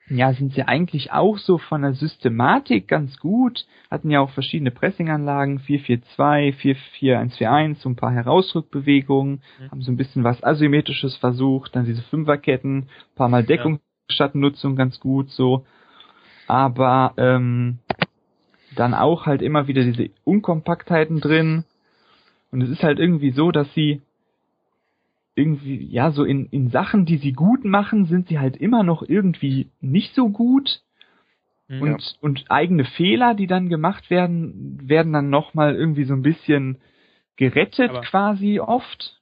ja, 0.09 0.33
sind 0.33 0.55
sie 0.55 0.63
eigentlich 0.65 1.13
auch 1.13 1.39
so 1.39 1.59
von 1.59 1.83
der 1.83 1.93
Systematik 1.93 2.89
ganz 2.89 3.19
gut. 3.19 3.67
Hatten 3.91 4.11
ja 4.11 4.21
auch 4.21 4.31
verschiedene 4.31 4.71
Pressinganlagen, 4.73 5.61
4-4-2, 5.61 6.53
4-4-1-4-1, 7.01 7.77
so 7.81 7.89
ein 7.89 7.97
paar 7.97 8.13
Herausrückbewegungen, 8.13 9.43
Mhm. 9.61 9.71
haben 9.71 9.83
so 9.83 9.93
ein 9.93 9.97
bisschen 9.97 10.25
was 10.25 10.43
Asymmetrisches 10.43 11.17
versucht, 11.17 11.77
dann 11.77 11.85
diese 11.85 12.03
Fünferketten, 12.03 12.79
ein 12.79 12.87
paar 13.15 13.29
Mal 13.29 13.45
Deckungsschattennutzung 13.45 14.75
ganz 14.77 14.99
gut 15.01 15.31
so. 15.31 15.65
Aber 16.51 17.15
ähm, 17.17 17.79
dann 18.75 18.93
auch 18.93 19.27
halt 19.27 19.41
immer 19.41 19.69
wieder 19.69 19.85
diese 19.85 20.11
Unkompaktheiten 20.25 21.21
drin. 21.21 21.65
Und 22.51 22.63
es 22.63 22.71
ist 22.71 22.83
halt 22.83 22.99
irgendwie 22.99 23.31
so, 23.31 23.53
dass 23.53 23.73
sie 23.73 24.03
irgendwie, 25.37 25.77
ja, 25.87 26.11
so 26.11 26.25
in, 26.25 26.47
in 26.47 26.71
Sachen, 26.71 27.07
die 27.07 27.19
sie 27.19 27.33
gut 27.33 27.65
machen, 27.65 28.07
sind 28.07 28.27
sie 28.27 28.41
halt 28.41 28.57
immer 28.57 28.83
noch 28.83 29.03
irgendwie 29.03 29.69
nicht 29.81 30.13
so 30.17 30.29
gut. 30.29 30.83
Mhm. 31.69 31.83
Und, 31.83 32.17
und 32.21 32.45
eigene 32.49 32.85
Fehler, 32.85 33.35
die 33.35 33.47
dann 33.47 33.69
gemacht 33.69 34.11
werden, 34.11 34.89
werden 34.89 35.13
dann 35.13 35.31
nochmal 35.31 35.77
irgendwie 35.77 36.05
so 36.05 36.15
ein 36.15 36.23
bisschen 36.23 36.79
gerettet 37.37 37.91
Aber- 37.91 38.01
quasi 38.01 38.59
oft. 38.59 39.21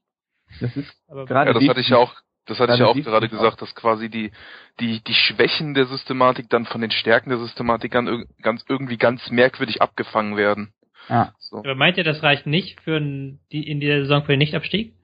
Das 0.60 0.74
ist 0.78 0.96
Aber 1.08 1.26
gerade 1.26 1.50
Ja, 1.50 1.58
das 1.58 1.68
hatte 1.68 1.80
ich 1.80 1.90
ja 1.90 1.98
auch, 1.98 2.14
das 2.48 2.58
hatte 2.58 2.72
ich 2.74 2.80
ja 2.80 2.86
auch 2.86 2.94
gerade 2.94 3.26
auch. 3.26 3.30
gesagt, 3.30 3.62
dass 3.62 3.74
quasi 3.74 4.08
die, 4.08 4.32
die, 4.80 5.00
die 5.04 5.14
Schwächen 5.14 5.74
der 5.74 5.86
Systematik 5.86 6.48
dann 6.50 6.64
von 6.66 6.80
den 6.80 6.90
Stärken 6.90 7.30
der 7.30 7.38
Systematik 7.38 7.92
dann 7.92 8.08
irg- 8.08 8.26
ganz, 8.42 8.64
irgendwie 8.68 8.96
ganz 8.96 9.30
merkwürdig 9.30 9.80
abgefangen 9.82 10.36
werden. 10.36 10.72
ja, 11.08 11.32
So. 11.38 11.58
Aber 11.58 11.74
meint 11.74 11.96
ihr, 11.98 12.04
das 12.04 12.22
reicht 12.22 12.46
nicht 12.46 12.80
für 12.80 12.96
ein, 12.96 13.40
die, 13.52 13.68
in 13.68 13.80
dieser 13.80 14.00
Saison 14.02 14.22
für 14.24 14.32
den 14.32 14.38
Nichtabstieg? 14.38 14.94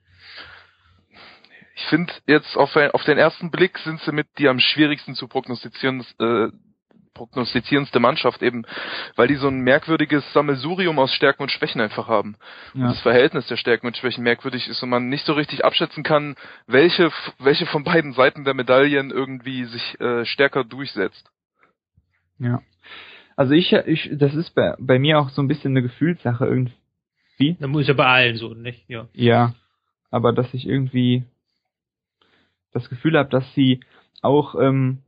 Ich 1.77 1.85
finde 1.87 2.13
jetzt 2.27 2.57
auf, 2.57 2.75
auf 2.77 3.05
den 3.05 3.19
ersten 3.19 3.51
Blick 3.51 3.79
sind 3.79 4.01
sie 4.01 4.13
mit 4.13 4.29
die 4.39 4.49
am 4.49 4.61
schwierigsten 4.61 5.15
zu 5.15 5.27
prognostizieren, 5.29 6.05
äh, 6.21 6.49
prognostizierendste 7.15 8.01
Mannschaft 8.01 8.43
eben, 8.43 8.65
weil 9.17 9.29
die 9.29 9.37
so 9.37 9.49
ein 9.49 9.61
merkwürdiges 9.61 10.25
Sammelsurium 10.33 10.99
aus 10.99 11.13
Stärken 11.13 11.43
und 11.43 11.51
Schwächen 11.51 11.81
einfach 11.81 12.09
haben. 12.09 12.37
Und 12.75 12.83
ja. 12.83 12.89
das 12.89 13.01
Verhältnis 13.01 13.47
der 13.47 13.57
Stärken 13.57 13.87
und 13.87 13.97
Schwächen 13.97 14.25
merkwürdig 14.25 14.69
ist 14.69 14.83
und 14.83 14.91
man 14.91 15.09
nicht 15.09 15.25
so 15.25 15.33
richtig 15.33 15.65
abschätzen 15.65 16.03
kann, 16.03 16.37
welche, 16.67 17.11
welche 17.39 17.67
von 17.67 17.85
beiden 17.85 18.13
Seiten 18.13 18.45
der 18.45 18.55
Medaillen 18.55 19.11
irgendwie 19.11 19.65
sich 19.65 20.01
äh, 20.01 20.25
stärker 20.25 20.65
durchsetzt. 20.65 21.31
Ja. 22.39 22.61
Also 23.37 23.53
ich, 23.55 23.73
ich, 23.73 24.11
das 24.13 24.35
ist 24.35 24.55
bei, 24.55 24.75
bei 24.79 24.99
mir 24.99 25.19
auch 25.19 25.31
so 25.31 25.43
ein 25.43 25.49
bisschen 25.49 25.73
eine 25.73 25.83
Gefühlssache 25.83 26.45
irgendwie. 26.45 27.57
Das 27.59 27.69
muss 27.69 27.89
ja 27.89 27.95
bei 27.95 28.07
allen 28.07 28.37
so, 28.37 28.55
nicht? 28.55 28.89
Ja. 28.89 29.09
Ja. 29.13 29.55
Aber 30.11 30.33
dass 30.33 30.53
ich 30.55 30.67
irgendwie 30.67 31.25
das 32.73 32.89
Gefühl 32.89 33.19
habe, 33.19 33.31
dass 33.31 33.45
sie 33.55 33.81
auch, 34.23 34.55
ähm, 34.55 34.99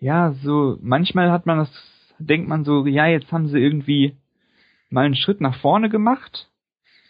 ja, 0.00 0.32
so, 0.42 0.78
manchmal 0.80 1.30
hat 1.30 1.46
man 1.46 1.58
das, 1.58 2.14
denkt 2.18 2.48
man 2.48 2.64
so, 2.64 2.86
ja, 2.86 3.06
jetzt 3.06 3.30
haben 3.30 3.48
sie 3.48 3.58
irgendwie 3.58 4.16
mal 4.88 5.04
einen 5.04 5.14
Schritt 5.14 5.40
nach 5.40 5.60
vorne 5.60 5.88
gemacht 5.88 6.48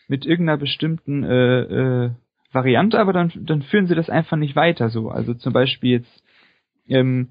mit 0.09 0.27
irgendeiner 0.27 0.59
bestimmten 0.59 1.23
äh, 1.23 1.61
äh, 1.61 2.11
Variante, 2.53 2.99
aber 2.99 3.13
dann, 3.13 3.33
dann 3.37 3.63
führen 3.63 3.87
sie 3.87 3.95
das 3.95 4.11
einfach 4.11 4.37
nicht 4.37 4.57
weiter 4.57 4.89
so. 4.89 5.09
Also 5.09 5.35
zum 5.35 5.53
Beispiel 5.53 5.93
jetzt 5.93 6.23
ähm, 6.89 7.29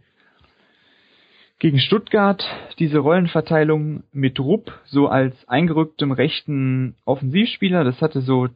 gegen 1.60 1.80
Stuttgart 1.80 2.42
diese 2.80 3.00
Rollenverteilung 3.00 4.04
mit 4.14 4.40
Rupp 4.40 4.72
so 4.86 5.10
als 5.10 5.36
eingerücktem 5.50 6.14
rechten 6.14 6.96
Offensivspieler, 7.04 7.84
das 7.84 8.02
hatte 8.02 8.22
so 8.22 8.48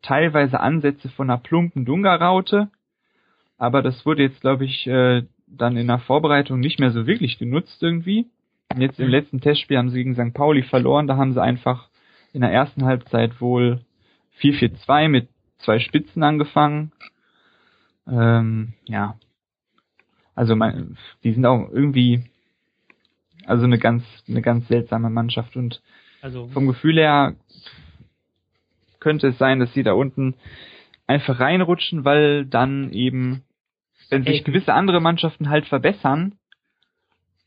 teilweise 0.00 0.60
Ansätze 0.60 1.10
von 1.10 1.28
einer 1.28 1.38
plumpen 1.38 1.84
Dunga-Raute, 1.84 2.70
aber 3.58 3.82
das 3.82 4.06
wurde 4.06 4.22
jetzt, 4.22 4.40
glaube 4.40 4.64
ich, 4.64 4.86
äh, 4.86 5.24
dann 5.46 5.76
in 5.76 5.86
der 5.86 5.98
Vorbereitung 5.98 6.60
nicht 6.60 6.78
mehr 6.78 6.90
so 6.90 7.06
wirklich 7.06 7.38
genutzt 7.38 7.82
irgendwie. 7.82 8.26
Und 8.72 8.80
jetzt 8.80 8.98
im 8.98 9.08
letzten 9.08 9.40
Testspiel 9.40 9.78
haben 9.78 9.90
sie 9.90 10.02
gegen 10.02 10.14
St. 10.14 10.34
Pauli 10.34 10.62
verloren, 10.62 11.06
da 11.06 11.16
haben 11.16 11.32
sie 11.32 11.42
einfach 11.42 11.88
in 12.32 12.40
der 12.40 12.50
ersten 12.50 12.84
Halbzeit 12.84 13.40
wohl 13.40 13.80
4-4-2 14.40 15.08
mit 15.08 15.28
zwei 15.58 15.78
Spitzen 15.78 16.22
angefangen. 16.22 16.92
Ähm, 18.06 18.74
ja. 18.84 19.16
Also 20.34 20.54
mein, 20.54 20.98
die 21.24 21.32
sind 21.32 21.46
auch 21.46 21.70
irgendwie 21.70 22.24
also 23.46 23.64
eine 23.64 23.78
ganz 23.78 24.04
eine 24.28 24.42
ganz 24.42 24.66
seltsame 24.68 25.08
Mannschaft 25.08 25.56
und 25.56 25.80
Also 26.20 26.48
vom 26.48 26.66
Gefühl 26.66 26.96
her 26.96 27.36
könnte 29.00 29.28
es 29.28 29.38
sein, 29.38 29.60
dass 29.60 29.72
sie 29.72 29.84
da 29.84 29.92
unten 29.92 30.34
einfach 31.06 31.38
reinrutschen, 31.38 32.04
weil 32.04 32.44
dann 32.44 32.90
eben, 32.90 33.44
wenn 34.10 34.24
sich 34.24 34.38
Ey. 34.38 34.42
gewisse 34.42 34.74
andere 34.74 35.00
Mannschaften 35.00 35.48
halt 35.48 35.66
verbessern, 35.66 36.38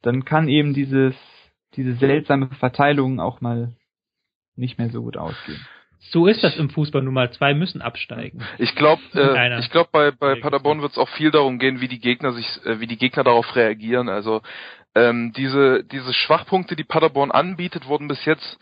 dann 0.02 0.26
kann 0.26 0.48
eben 0.48 0.74
dieses, 0.74 1.16
diese 1.76 1.96
seltsame 1.96 2.48
Verteilung 2.60 3.20
auch 3.20 3.42
mal 3.42 3.76
nicht 4.56 4.78
mehr 4.78 4.90
so 4.90 5.02
gut 5.02 5.18
ausgehen. 5.18 5.60
so 6.12 6.28
ist 6.28 6.44
das 6.44 6.58
im 6.58 6.70
Fußball 6.70 7.02
nun 7.02 7.14
mal. 7.14 7.32
Zwei 7.32 7.54
müssen 7.54 7.82
absteigen. 7.82 8.44
Ich 8.58 8.76
glaube, 8.76 9.02
äh, 9.14 9.60
ich 9.60 9.70
glaube, 9.70 9.90
bei, 9.92 10.12
bei 10.12 10.36
Paderborn 10.36 10.82
wird 10.82 10.94
es 10.94 10.98
auch 10.98 11.10
viel 11.10 11.32
darum 11.32 11.60
gehen, 11.60 11.82
wie 11.82 11.88
die 11.88 12.00
Gegner 12.00 12.34
sich, 12.34 12.46
äh, 12.66 12.80
wie 12.80 12.88
die 12.88 12.98
Gegner 12.98 13.24
darauf 13.24 13.56
reagieren. 13.56 14.10
Also 14.10 14.42
ähm, 14.96 15.34
diese 15.36 15.84
diese 15.84 16.14
Schwachpunkte, 16.14 16.76
die 16.76 16.84
Paderborn 16.84 17.32
anbietet, 17.32 17.88
wurden 17.88 18.08
bis 18.08 18.24
jetzt 18.26 18.60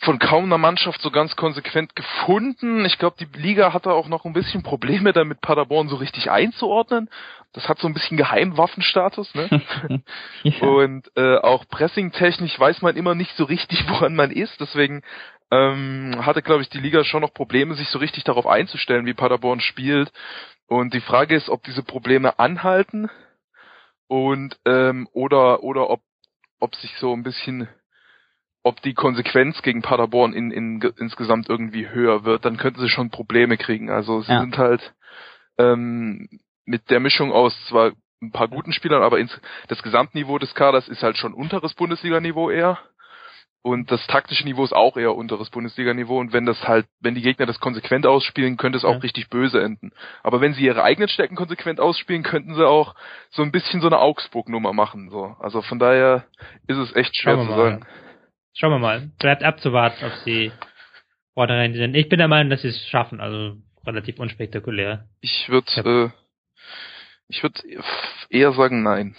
von 0.00 0.18
kaum 0.18 0.44
einer 0.44 0.58
Mannschaft 0.58 1.02
so 1.02 1.10
ganz 1.10 1.36
konsequent 1.36 1.94
gefunden. 1.94 2.86
Ich 2.86 2.98
glaube, 2.98 3.16
die 3.20 3.38
Liga 3.38 3.74
hatte 3.74 3.92
auch 3.92 4.08
noch 4.08 4.24
ein 4.24 4.32
bisschen 4.32 4.62
Probleme 4.62 5.12
damit, 5.12 5.42
Paderborn 5.42 5.88
so 5.88 5.96
richtig 5.96 6.30
einzuordnen. 6.30 7.10
Das 7.52 7.68
hat 7.68 7.78
so 7.78 7.86
ein 7.86 7.92
bisschen 7.92 8.16
Geheimwaffenstatus, 8.16 9.34
ne? 9.34 9.62
ja. 10.42 10.66
Und 10.66 11.10
äh, 11.16 11.36
auch 11.36 11.68
pressingtechnisch 11.68 12.58
weiß 12.58 12.80
man 12.80 12.96
immer 12.96 13.14
nicht 13.14 13.36
so 13.36 13.44
richtig, 13.44 13.84
woran 13.88 14.14
man 14.14 14.30
ist. 14.30 14.58
Deswegen 14.58 15.02
ähm, 15.50 16.14
hatte, 16.24 16.40
glaube 16.40 16.62
ich, 16.62 16.70
die 16.70 16.78
Liga 16.78 17.04
schon 17.04 17.20
noch 17.20 17.34
Probleme, 17.34 17.74
sich 17.74 17.88
so 17.90 17.98
richtig 17.98 18.24
darauf 18.24 18.46
einzustellen, 18.46 19.04
wie 19.04 19.14
Paderborn 19.14 19.60
spielt. 19.60 20.10
Und 20.66 20.94
die 20.94 21.00
Frage 21.00 21.34
ist, 21.34 21.50
ob 21.50 21.62
diese 21.64 21.82
Probleme 21.82 22.38
anhalten 22.38 23.10
und 24.06 24.58
ähm, 24.64 25.08
oder 25.12 25.62
oder 25.62 25.90
ob 25.90 26.00
ob 26.58 26.74
sich 26.76 26.94
so 26.98 27.12
ein 27.12 27.22
bisschen 27.22 27.68
ob 28.62 28.80
die 28.82 28.94
Konsequenz 28.94 29.62
gegen 29.62 29.82
Paderborn 29.82 30.32
in, 30.32 30.50
in, 30.50 30.80
insgesamt 30.98 31.48
irgendwie 31.48 31.88
höher 31.88 32.24
wird, 32.24 32.44
dann 32.44 32.56
könnten 32.58 32.80
sie 32.80 32.88
schon 32.88 33.10
Probleme 33.10 33.56
kriegen. 33.56 33.90
Also 33.90 34.20
sie 34.22 34.32
Ja. 34.32 34.40
sind 34.40 34.58
halt 34.58 34.92
ähm, 35.58 36.28
mit 36.64 36.90
der 36.90 37.00
Mischung 37.00 37.32
aus 37.32 37.54
zwar 37.66 37.92
ein 38.22 38.32
paar 38.32 38.48
guten 38.48 38.72
Spielern, 38.72 39.02
aber 39.02 39.18
ins, 39.18 39.38
das 39.68 39.82
Gesamtniveau 39.82 40.38
des 40.38 40.54
Kaders 40.54 40.88
ist 40.88 41.02
halt 41.02 41.16
schon 41.16 41.32
unteres 41.32 41.74
Bundesliga-Niveau 41.74 42.50
eher. 42.50 42.78
Und 43.62 43.90
das 43.90 44.06
taktische 44.06 44.44
Niveau 44.44 44.64
ist 44.64 44.72
auch 44.74 44.96
eher 44.96 45.14
unteres 45.14 45.50
Bundesliga-Niveau. 45.50 46.18
Und 46.18 46.32
wenn 46.32 46.46
das 46.46 46.66
halt, 46.66 46.86
wenn 47.00 47.14
die 47.14 47.20
Gegner 47.20 47.44
das 47.44 47.60
konsequent 47.60 48.06
ausspielen, 48.06 48.56
könnte 48.56 48.78
es 48.78 48.84
auch 48.86 48.94
Ja. 48.94 48.98
richtig 49.00 49.28
böse 49.28 49.60
enden. 49.62 49.92
Aber 50.22 50.40
wenn 50.40 50.54
sie 50.54 50.64
ihre 50.64 50.82
eigenen 50.82 51.08
Stärken 51.10 51.36
konsequent 51.36 51.78
ausspielen, 51.78 52.22
könnten 52.22 52.54
sie 52.54 52.66
auch 52.66 52.94
so 53.30 53.42
ein 53.42 53.52
bisschen 53.52 53.82
so 53.82 53.86
eine 53.88 53.98
Augsburg-Nummer 53.98 54.72
machen. 54.72 55.10
So. 55.10 55.36
Also 55.40 55.60
von 55.60 55.78
daher 55.78 56.24
ist 56.68 56.78
es 56.78 56.94
echt 56.96 57.14
schwer 57.16 57.36
zu 57.38 57.48
wir 57.48 57.56
mal. 57.56 57.80
Schauen 58.54 58.72
wir 58.72 58.78
mal. 58.78 59.10
Bleibt 59.18 59.42
abzuwarten, 59.42 60.04
ob 60.04 60.12
sie 60.24 60.52
vornherein 61.34 61.74
sind. 61.74 61.94
Ich 61.94 62.08
bin 62.08 62.18
der 62.18 62.28
Meinung, 62.28 62.50
dass 62.50 62.62
sie 62.62 62.68
es 62.68 62.88
schaffen. 62.88 63.20
Also 63.20 63.56
relativ 63.86 64.18
unspektakulär. 64.18 65.08
Ich 65.20 65.48
würde, 65.48 65.70
äh, 65.76 66.10
ich 67.28 67.42
würde 67.42 67.60
eher 68.28 68.52
sagen 68.52 68.82
nein. 68.82 69.14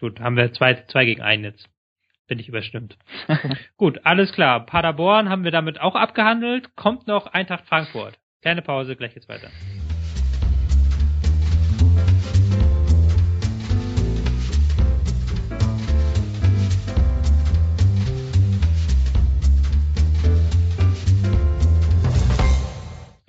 Gut, 0.00 0.18
haben 0.20 0.36
wir 0.36 0.52
zwei, 0.52 0.74
zwei 0.88 1.04
gegen 1.04 1.22
einen 1.22 1.44
jetzt. 1.44 1.68
Bin 2.26 2.38
ich 2.38 2.48
überstimmt. 2.48 2.96
Gut, 3.76 4.00
alles 4.04 4.32
klar. 4.32 4.64
Paderborn 4.64 5.28
haben 5.28 5.44
wir 5.44 5.50
damit 5.50 5.80
auch 5.80 5.94
abgehandelt. 5.94 6.74
Kommt 6.76 7.06
noch 7.06 7.26
Eintracht 7.26 7.66
Frankfurt. 7.66 8.18
Kleine 8.40 8.62
Pause, 8.62 8.96
gleich 8.96 9.14
geht's 9.14 9.28
weiter. 9.28 9.50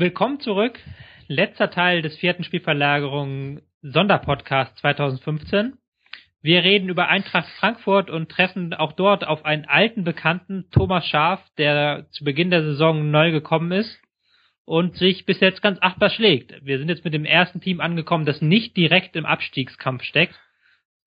Willkommen 0.04 0.42
zurück. 0.42 0.78
Letzter 1.30 1.72
Teil 1.72 2.02
des 2.02 2.18
vierten 2.18 2.44
Spielverlagerung 2.44 3.62
Sonderpodcast 3.84 4.78
2015. 4.80 5.78
Wir 6.42 6.62
reden 6.62 6.90
über 6.90 7.08
Eintracht 7.08 7.48
Frankfurt 7.58 8.10
und 8.10 8.28
treffen 8.28 8.74
auch 8.74 8.92
dort 8.92 9.26
auf 9.26 9.46
einen 9.46 9.64
alten 9.64 10.04
Bekannten, 10.04 10.66
Thomas 10.72 11.08
Schaf, 11.08 11.40
der 11.58 12.08
zu 12.12 12.26
Beginn 12.26 12.52
der 12.52 12.64
Saison 12.64 13.12
neu 13.12 13.32
gekommen 13.32 13.72
ist 13.72 13.98
und 14.66 14.98
sich 14.98 15.26
bis 15.26 15.40
jetzt 15.40 15.62
ganz 15.62 15.80
achtbar 15.82 16.10
schlägt. 16.10 16.54
Wir 16.66 16.80
sind 16.80 16.90
jetzt 16.90 17.06
mit 17.06 17.14
dem 17.14 17.24
ersten 17.24 17.62
Team 17.62 17.80
angekommen, 17.80 18.26
das 18.26 18.42
nicht 18.42 18.76
direkt 18.76 19.16
im 19.16 19.26
Abstiegskampf 19.26 20.04
steckt, 20.04 20.38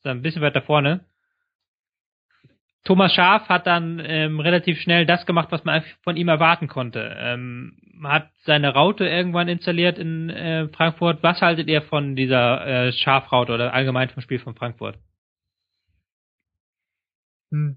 sondern 0.04 0.20
ein 0.20 0.22
bisschen 0.22 0.40
weiter 0.40 0.62
vorne. 0.62 1.04
Thomas 2.86 3.12
Schaf 3.12 3.48
hat 3.48 3.66
dann 3.66 4.00
ähm, 4.04 4.38
relativ 4.38 4.78
schnell 4.78 5.06
das 5.06 5.26
gemacht, 5.26 5.48
was 5.50 5.64
man 5.64 5.82
von 6.04 6.16
ihm 6.16 6.28
erwarten 6.28 6.68
konnte. 6.68 7.16
Ähm, 7.18 7.76
hat 8.04 8.30
seine 8.44 8.72
Raute 8.72 9.04
irgendwann 9.04 9.48
installiert 9.48 9.98
in 9.98 10.30
äh, 10.30 10.68
Frankfurt. 10.68 11.20
Was 11.24 11.40
haltet 11.40 11.66
ihr 11.66 11.82
von 11.82 12.14
dieser 12.14 12.64
äh, 12.64 12.92
Schafraute 12.92 13.52
oder 13.52 13.74
allgemein 13.74 14.08
vom 14.10 14.22
Spiel 14.22 14.38
von 14.38 14.54
Frankfurt? 14.54 14.98
Hm. 17.50 17.76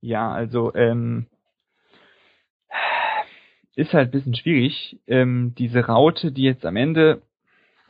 Ja, 0.00 0.32
also 0.32 0.74
ähm, 0.74 1.26
ist 3.74 3.92
halt 3.92 4.08
ein 4.08 4.12
bisschen 4.12 4.34
schwierig. 4.34 4.98
Ähm, 5.06 5.54
diese 5.58 5.84
Raute, 5.84 6.32
die 6.32 6.44
jetzt 6.44 6.64
am 6.64 6.76
Ende 6.76 7.20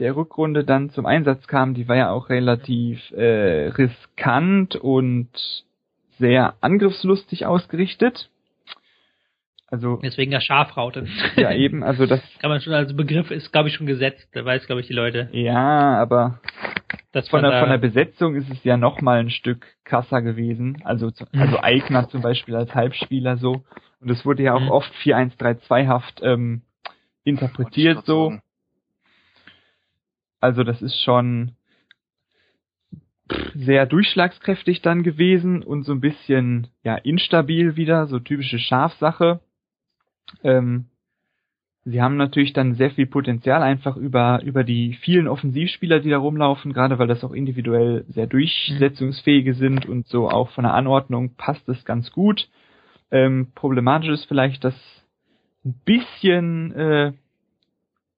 der 0.01 0.17
Rückrunde 0.17 0.65
dann 0.65 0.91
zum 0.91 1.07
Einsatz 1.07 1.47
kam, 1.47 1.75
die 1.75 1.87
war 1.87 1.97
ja 1.97 2.11
auch 2.11 2.31
relativ 2.31 3.13
äh, 3.13 3.69
riskant 3.69 4.75
und 4.75 5.31
sehr 6.19 6.55
angriffslustig 6.61 7.47
ausgerichtet. 7.47 8.31
Also 9.71 10.01
deswegen 10.03 10.31
der 10.31 10.41
Schafraute. 10.41 11.07
Ja, 11.37 11.53
eben, 11.53 11.83
also 11.83 12.07
das 12.07 12.21
kann 12.41 12.51
man 12.51 12.61
schon 12.61 12.73
als 12.73 12.97
Begriff 12.97 13.31
ist 13.31 13.53
glaube 13.53 13.69
ich 13.69 13.75
schon 13.75 13.87
gesetzt, 13.87 14.29
da 14.33 14.45
weiß 14.45 14.67
glaube 14.67 14.81
ich 14.81 14.87
die 14.87 14.95
Leute. 14.95 15.29
Ja, 15.33 16.01
aber 16.01 16.41
das 17.13 17.29
von 17.29 17.43
der 17.43 17.61
von 17.61 17.69
der 17.69 17.79
Besetzung 17.79 18.35
ist 18.35 18.51
es 18.51 18.65
ja 18.65 18.77
noch 18.77 19.01
mal 19.01 19.21
ein 19.21 19.31
Stück 19.31 19.67
krasser 19.85 20.23
gewesen, 20.23 20.81
also 20.85 21.11
also 21.33 21.61
Eigner 21.61 22.09
zum 22.09 22.23
Beispiel 22.23 22.57
als 22.57 22.75
Halbspieler 22.75 23.37
so 23.37 23.65
und 24.01 24.11
es 24.11 24.25
wurde 24.25 24.43
ja 24.43 24.55
auch 24.55 24.61
mhm. 24.61 24.71
oft 24.71 24.93
4-1-3-2 25.05 25.87
haft 25.87 26.21
ähm, 26.23 26.63
interpretiert 27.25 28.05
so. 28.07 28.39
Also 30.41 30.63
das 30.63 30.81
ist 30.83 31.03
schon 31.03 31.53
sehr 33.55 33.87
durchschlagskräftig 33.87 34.83
dann 34.83 35.03
gewesen 35.03 35.63
und 35.63 35.85
so 35.85 35.93
ein 35.93 36.01
bisschen 36.01 36.69
ja 36.83 36.97
instabil 36.97 37.77
wieder, 37.77 38.07
so 38.07 38.19
typische 38.19 38.59
Schafsache. 38.59 39.41
Ähm, 40.43 40.87
sie 41.85 42.03
haben 42.03 42.17
natürlich 42.17 42.53
dann 42.53 42.75
sehr 42.75 42.91
viel 42.91 43.07
Potenzial 43.07 43.63
einfach 43.63 43.97
über 43.97 44.43
über 44.43 44.65
die 44.65 44.95
vielen 45.03 45.29
Offensivspieler, 45.29 46.01
die 46.01 46.11
da 46.11 46.19
rumlaufen, 46.19 46.73
gerade 46.73 46.99
weil 46.99 47.09
das 47.09 47.25
auch 47.25 47.33
individuell 47.33 48.05
sehr 48.09 48.27
durchsetzungsfähige 48.27 49.55
sind 49.55 49.87
und 49.87 50.07
so 50.07 50.29
auch 50.29 50.51
von 50.51 50.65
der 50.65 50.75
Anordnung 50.75 51.35
passt 51.37 51.69
es 51.69 51.85
ganz 51.85 52.11
gut. 52.13 52.49
Ähm, 53.11 53.49
problematisch 53.55 54.11
ist 54.11 54.27
vielleicht, 54.27 54.65
dass 54.65 54.75
ein 55.65 55.81
bisschen 55.85 56.73
äh, 56.73 57.13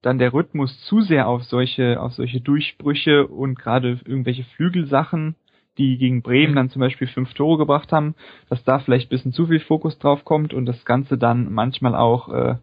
dann 0.03 0.19
der 0.19 0.33
Rhythmus 0.33 0.81
zu 0.87 1.03
sehr 1.03 1.29
auf 1.29 1.45
solche, 1.45 2.01
auf 2.01 2.13
solche 2.15 2.41
Durchbrüche 2.41 3.27
und 3.27 3.59
gerade 3.59 4.01
irgendwelche 4.05 4.45
Flügelsachen, 4.57 5.35
die 5.79 5.99
gegen 5.99 6.23
Bremen 6.23 6.57
dann 6.57 6.71
zum 6.71 6.81
Beispiel 6.81 7.07
fünf 7.07 7.33
Tore 7.35 7.59
gebracht 7.59 7.93
haben, 7.93 8.15
dass 8.49 8.65
da 8.65 8.79
vielleicht 8.79 9.07
ein 9.07 9.11
bisschen 9.11 9.33
zu 9.33 9.47
viel 9.47 9.61
Fokus 9.61 9.99
drauf 9.99 10.25
kommt 10.25 10.55
und 10.55 10.67
das 10.67 10.85
Ganze 10.85 11.19
dann 11.19 11.53
manchmal 11.53 11.95
auch, 11.95 12.29
äh, 12.33 12.57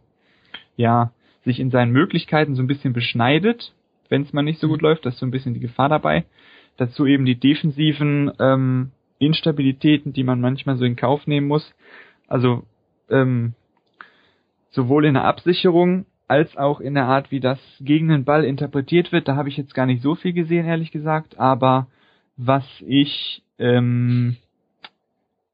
ja, 0.75 1.11
sich 1.43 1.59
in 1.59 1.71
seinen 1.71 1.91
Möglichkeiten 1.91 2.55
so 2.55 2.61
ein 2.61 2.67
bisschen 2.67 2.93
beschneidet, 2.93 3.73
wenn 4.09 4.23
es 4.23 4.33
mal 4.33 4.41
nicht 4.41 4.59
so 4.59 4.67
gut 4.67 4.81
mhm. 4.81 4.87
läuft, 4.87 5.05
das 5.05 5.15
ist 5.15 5.19
so 5.19 5.25
ein 5.25 5.31
bisschen 5.31 5.53
die 5.53 5.59
Gefahr 5.59 5.89
dabei. 5.89 6.25
Dazu 6.77 7.05
eben 7.05 7.25
die 7.25 7.39
defensiven 7.39 8.31
ähm, 8.39 8.91
Instabilitäten, 9.19 10.13
die 10.13 10.23
man 10.23 10.41
manchmal 10.41 10.77
so 10.77 10.85
in 10.85 10.95
Kauf 10.95 11.25
nehmen 11.25 11.47
muss. 11.47 11.73
Also 12.27 12.63
ähm, 13.09 13.53
sowohl 14.69 15.05
in 15.05 15.15
der 15.15 15.23
Absicherung 15.23 16.05
als 16.27 16.57
auch 16.57 16.79
in 16.79 16.93
der 16.93 17.05
Art, 17.05 17.31
wie 17.31 17.39
das 17.39 17.59
gegen 17.79 18.09
den 18.09 18.25
Ball 18.25 18.43
interpretiert 18.43 19.11
wird. 19.11 19.27
Da 19.27 19.35
habe 19.35 19.49
ich 19.49 19.57
jetzt 19.57 19.73
gar 19.73 19.85
nicht 19.85 20.01
so 20.01 20.15
viel 20.15 20.33
gesehen, 20.33 20.65
ehrlich 20.65 20.91
gesagt. 20.91 21.39
Aber 21.39 21.87
was 22.35 22.65
ich, 22.85 23.41
ähm, 23.59 24.37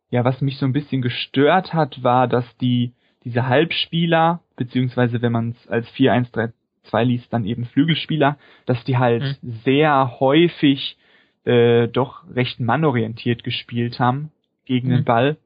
ja, 0.10 0.26
was 0.26 0.42
mich 0.42 0.58
so 0.58 0.66
ein 0.66 0.74
bisschen 0.74 1.02
gestört 1.02 1.74
hat, 1.74 2.04
war, 2.04 2.28
dass 2.28 2.46
die 2.58 2.94
diese 3.24 3.48
Halbspieler, 3.48 4.42
beziehungsweise 4.58 5.22
wenn 5.22 5.32
man 5.32 5.52
es 5.52 5.68
als 5.68 5.88
4-1-3-2 5.94 7.04
liest, 7.04 7.32
dann 7.32 7.46
eben 7.46 7.66
Flügelspieler, 7.66 8.38
dass 8.66 8.84
die 8.84 8.98
halt 8.98 9.24
mhm. 9.42 9.52
sehr 9.64 10.20
häufig 10.20 10.98
äh, 11.46 11.88
doch 11.88 12.24
recht 12.34 12.60
mannorientiert 12.60 13.44
gespielt 13.44 14.00
haben 14.00 14.32
gegen 14.66 14.88
mhm. 14.90 14.92
den 14.92 15.04
Ball 15.06 15.38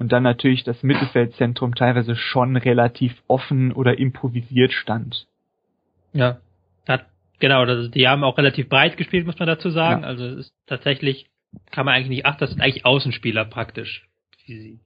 und 0.00 0.10
dann 0.10 0.22
natürlich 0.22 0.64
das 0.64 0.82
Mittelfeldzentrum 0.82 1.74
teilweise 1.74 2.16
schon 2.16 2.56
relativ 2.56 3.14
offen 3.28 3.70
oder 3.70 3.98
improvisiert 3.98 4.72
stand. 4.72 5.26
Ja, 6.14 6.38
hat, 6.88 7.04
genau, 7.38 7.66
das, 7.66 7.90
die 7.90 8.08
haben 8.08 8.24
auch 8.24 8.38
relativ 8.38 8.70
breit 8.70 8.96
gespielt, 8.96 9.26
muss 9.26 9.38
man 9.38 9.46
dazu 9.46 9.68
sagen. 9.68 10.02
Ja. 10.02 10.08
Also 10.08 10.24
es 10.24 10.46
ist 10.46 10.54
tatsächlich, 10.66 11.26
kann 11.70 11.84
man 11.84 11.94
eigentlich 11.94 12.08
nicht 12.08 12.26
achten, 12.26 12.40
das 12.40 12.50
sind 12.50 12.62
eigentlich 12.62 12.86
Außenspieler 12.86 13.44
praktisch, 13.44 14.08
wie 14.46 14.58
sie 14.58 14.80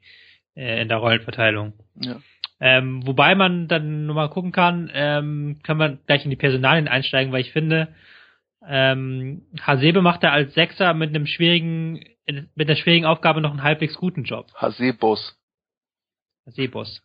äh, 0.56 0.82
in 0.82 0.88
der 0.88 0.98
Rollenverteilung. 0.98 1.74
Ja. 1.94 2.16
Ähm, 2.60 3.06
wobei 3.06 3.36
man 3.36 3.68
dann 3.68 4.06
nochmal 4.06 4.30
gucken 4.30 4.50
kann, 4.50 4.90
ähm, 4.92 5.60
kann 5.62 5.76
man 5.76 6.00
gleich 6.06 6.24
in 6.24 6.30
die 6.30 6.36
Personalien 6.36 6.88
einsteigen, 6.88 7.32
weil 7.32 7.42
ich 7.42 7.52
finde, 7.52 7.88
ähm, 8.66 9.42
Hasebe 9.60 10.02
macht 10.02 10.24
da 10.24 10.30
als 10.30 10.54
Sechser 10.54 10.92
mit 10.92 11.10
einem 11.10 11.26
schwierigen 11.26 12.00
mit 12.26 12.68
der 12.68 12.76
schwierigen 12.76 13.06
Aufgabe 13.06 13.40
noch 13.40 13.50
einen 13.50 13.62
halbwegs 13.62 13.94
guten 13.96 14.24
Job. 14.24 14.46
Hasebos. 14.54 15.36
Hasebos. 16.46 17.02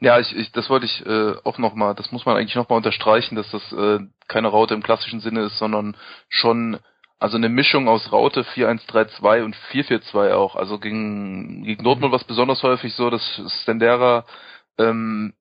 Ja, 0.00 0.18
ich, 0.18 0.34
ich, 0.36 0.52
das 0.52 0.70
wollte 0.70 0.86
ich 0.86 1.04
äh, 1.04 1.34
auch 1.44 1.58
nochmal, 1.58 1.94
das 1.94 2.12
muss 2.12 2.26
man 2.26 2.36
eigentlich 2.36 2.54
nochmal 2.54 2.76
unterstreichen, 2.76 3.34
dass 3.34 3.50
das 3.50 3.72
äh, 3.72 4.00
keine 4.28 4.48
Raute 4.48 4.74
im 4.74 4.82
klassischen 4.82 5.20
Sinne 5.20 5.42
ist, 5.42 5.58
sondern 5.58 5.96
schon, 6.28 6.78
also 7.18 7.36
eine 7.36 7.48
Mischung 7.48 7.88
aus 7.88 8.12
Raute 8.12 8.42
4-1-3-2 8.42 9.44
und 9.44 9.56
4-4-2 9.72 10.32
auch. 10.32 10.56
Also 10.56 10.78
gegen, 10.78 11.64
gegen 11.64 11.84
Dortmund 11.84 12.12
war 12.12 12.20
es 12.20 12.26
besonders 12.26 12.62
häufig 12.62 12.94
so, 12.94 13.10
dass 13.10 13.22
Stendera 13.62 14.24
ähm, 14.78 15.34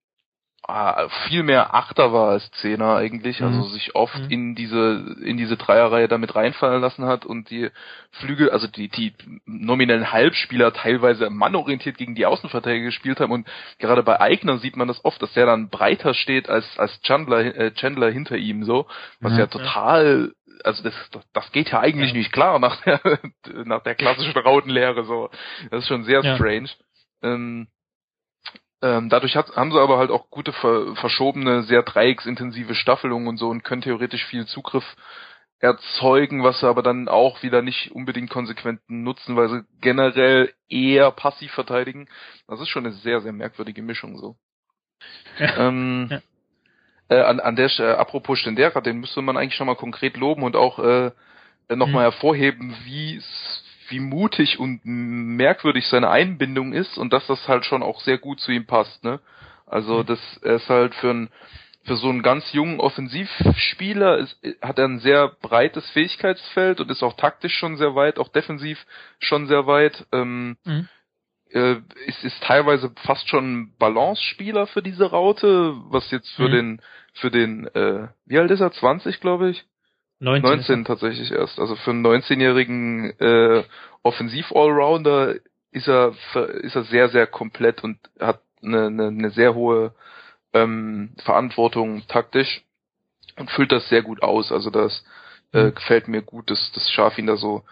viel 1.28 1.44
mehr 1.44 1.74
Achter 1.74 2.14
war 2.14 2.30
als 2.30 2.50
Zehner 2.52 2.96
eigentlich, 2.96 3.42
also 3.42 3.60
mhm. 3.60 3.70
sich 3.70 3.96
oft 3.96 4.18
mhm. 4.18 4.30
in 4.30 4.56
diese 4.56 5.18
in 5.22 5.36
diese 5.36 5.58
Dreierreihe 5.58 6.08
damit 6.08 6.36
reinfallen 6.36 6.82
lassen 6.82 7.06
hat 7.06 7.26
und 7.26 7.50
die 7.50 7.70
Flügel, 8.12 8.50
also 8.50 8.68
die 8.68 8.88
die 8.88 9.14
nominellen 9.46 10.14
Halbspieler 10.14 10.72
teilweise 10.72 11.30
mannorientiert 11.30 11.98
gegen 11.98 12.16
die 12.16 12.26
Außenverteidiger 12.26 12.86
gespielt 12.86 13.20
haben 13.20 13.34
und 13.34 13.48
gerade 13.78 14.04
bei 14.04 14.22
Eigner 14.22 14.58
sieht 14.58 14.78
man 14.78 14.88
das 14.88 15.04
oft, 15.04 15.22
dass 15.22 15.34
der 15.34 15.48
dann 15.48 15.70
breiter 15.70 16.14
steht 16.14 16.50
als 16.50 16.80
als 16.80 17.02
Chandler 17.02 17.40
äh, 17.40 17.74
Chandler 17.74 18.10
hinter 18.10 18.38
ihm 18.38 18.64
so, 18.64 18.88
was 19.20 19.34
mhm. 19.34 19.40
ja 19.40 19.48
total 19.48 20.32
also 20.64 20.82
das, 20.82 20.94
das 21.34 21.52
geht 21.52 21.72
ja 21.72 21.82
eigentlich 21.82 22.12
ja. 22.12 22.18
nicht 22.18 22.32
klar 22.32 22.58
nach 22.60 22.82
der 22.84 23.02
nach 23.66 23.84
der 23.84 23.96
klassischen 23.96 24.38
Rautenlehre 24.38 25.04
so. 25.04 25.30
Das 25.72 25.82
ist 25.82 25.88
schon 25.88 26.06
sehr 26.06 26.24
ja. 26.24 26.36
strange. 26.36 26.70
Ähm, 27.22 27.68
ähm, 28.84 29.08
dadurch 29.10 29.38
hat, 29.38 29.56
haben 29.56 29.72
sie 29.72 29.80
aber 29.80 29.98
halt 29.98 30.12
auch 30.12 30.30
gute 30.30 30.52
ver 30.52 30.96
verschobene, 30.96 31.64
sehr 31.64 31.84
dreiecksintensive 31.84 32.76
Staffelungen 32.76 33.28
und 33.30 33.38
so 33.38 33.50
und 33.50 33.64
können 33.64 33.82
theoretisch 33.82 34.26
viel 34.26 34.46
Zugriff 34.46 34.84
erzeugen, 35.60 36.44
was 36.44 36.60
sie 36.60 36.68
aber 36.68 36.84
dann 36.84 37.08
auch 37.08 37.42
wieder 37.42 37.62
nicht 37.62 37.92
unbedingt 37.92 38.30
konsequent 38.30 38.82
nutzen, 38.90 39.38
weil 39.38 39.48
sie 39.48 39.64
generell 39.80 40.54
eher 40.68 41.12
passiv 41.12 41.54
verteidigen. 41.54 42.10
Das 42.48 42.60
ist 42.60 42.68
schon 42.68 42.86
eine 42.86 42.94
sehr, 42.96 43.22
sehr 43.22 43.32
merkwürdige 43.32 43.82
Mischung 43.82 44.18
so. 44.18 44.36
Ja. 45.40 45.68
Ähm, 45.70 46.10
ja. 46.12 46.22
Äh, 47.08 47.22
an, 47.22 47.40
an 47.40 47.56
der 47.56 47.70
äh, 47.80 47.94
apropos 47.94 48.40
Stendera, 48.40 48.82
den 48.82 49.00
müsste 49.00 49.22
man 49.22 49.38
eigentlich 49.38 49.56
schon 49.56 49.68
mal 49.68 49.76
konkret 49.76 50.18
loben 50.18 50.44
und 50.44 50.58
auch 50.58 50.80
äh, 50.80 51.12
nochmal 51.70 52.08
mhm. 52.08 52.12
hervorheben, 52.12 52.76
wie 52.84 53.22
wie 53.90 54.00
mutig 54.00 54.60
und 54.60 54.82
merkwürdig 54.84 55.88
seine 55.88 56.10
Einbindung 56.10 56.74
ist 56.74 56.98
und 56.98 57.14
dass 57.14 57.28
das 57.28 57.48
halt 57.48 57.66
schon 57.66 57.84
auch 57.84 58.02
sehr 58.02 58.18
gut 58.18 58.40
zu 58.40 58.52
ihm 58.52 58.66
passt, 58.66 59.04
ne? 59.04 59.20
Also 59.66 60.00
mhm. 60.00 60.06
das 60.06 60.38
er 60.44 60.56
ist 60.56 60.70
halt 60.70 60.94
für 60.96 61.12
ein 61.12 61.30
für 61.86 61.98
so 61.98 62.10
einen 62.10 62.22
ganz 62.22 62.54
jungen 62.54 62.80
Offensivspieler 62.80 64.18
ist, 64.18 64.40
hat 64.62 64.80
er 64.80 64.86
ein 64.86 65.00
sehr 65.00 65.28
breites 65.42 65.90
Fähigkeitsfeld 65.92 66.80
und 66.80 66.90
ist 66.90 67.04
auch 67.04 67.18
taktisch 67.18 67.58
schon 67.58 67.76
sehr 67.76 67.94
weit, 67.94 68.20
auch 68.20 68.30
defensiv 68.30 68.86
schon 69.20 69.48
sehr 69.48 69.68
weit. 69.68 70.06
Ähm, 70.14 70.56
mhm. 70.64 70.88
äh, 71.50 71.76
ist, 72.06 72.24
ist 72.24 72.42
teilweise 72.42 72.92
fast 73.06 73.28
schon 73.28 73.54
ein 73.54 73.76
Balance-Spieler 73.80 74.68
für 74.68 74.82
diese 74.82 75.12
Raute, 75.12 75.76
was 75.90 76.10
jetzt 76.12 76.30
für 76.36 76.48
mhm. 76.48 76.52
den 76.52 76.82
für 77.16 77.30
den 77.30 77.68
äh, 77.76 78.08
wie 78.26 78.40
alt 78.40 78.50
ist 78.50 78.62
er? 78.62 78.72
20, 78.72 79.20
glaube 79.20 79.50
ich. 79.50 79.66
19, 80.20 80.50
19 80.50 80.86
tatsächlich 80.86 81.32
erst. 81.32 81.60
Also 81.60 81.76
für 81.76 81.92
einen 81.92 82.06
19-jährigen 82.06 83.20
äh, 83.20 83.64
Offensiv-Allrounder 84.04 85.36
ist 85.72 85.88
er 85.88 86.14
ist 86.62 86.76
er 86.76 86.84
sehr 86.84 87.10
sehr 87.10 87.28
komplett 87.28 87.84
und 87.84 87.98
hat 88.20 88.42
eine, 88.62 88.88
eine, 88.88 89.08
eine 89.08 89.30
sehr 89.32 89.56
hohe 89.56 89.94
ähm, 90.54 91.12
Verantwortung 91.24 92.04
taktisch 92.08 92.64
und 93.38 93.50
füllt 93.52 93.72
das 93.72 93.90
sehr 93.90 94.02
gut 94.02 94.22
aus. 94.22 94.52
Also 94.52 94.70
das 94.70 95.04
äh, 95.52 95.66
mhm. 95.66 95.76
gefällt 95.76 96.08
mir 96.08 96.22
gut, 96.22 96.50
dass 96.50 96.72
das 96.74 96.90
Schaf 96.92 97.18
ihn 97.18 97.28
da 97.28 97.38
so 97.38 97.64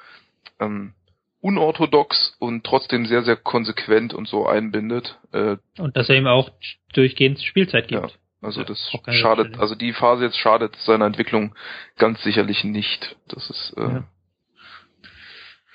ähm, 0.60 0.94
unorthodox 1.42 2.36
und 2.39 2.64
trotzdem 2.64 3.06
sehr 3.06 3.24
sehr 3.24 3.36
konsequent 3.36 4.14
und 4.14 4.28
so 4.28 4.48
einbindet. 4.48 5.20
Äh, 5.32 5.58
und 5.78 5.96
dass 5.96 6.10
er 6.10 6.18
ihm 6.18 6.28
auch 6.28 6.50
durchgehend 6.94 7.42
Spielzeit 7.42 7.88
gibt. 7.88 8.02
Ja. 8.02 8.10
Also 8.42 8.64
das 8.64 8.92
schadet, 9.12 9.60
also 9.60 9.76
die 9.76 9.94
Phase 9.94 10.26
jetzt 10.26 10.38
schadet 10.38 10.76
seiner 10.78 11.06
Entwicklung 11.06 11.56
ganz 11.98 12.24
sicherlich 12.24 12.64
nicht. 12.64 13.16
Das 13.28 13.50
ist 13.50 13.74
äh, 13.78 13.82
ja. 13.82 14.04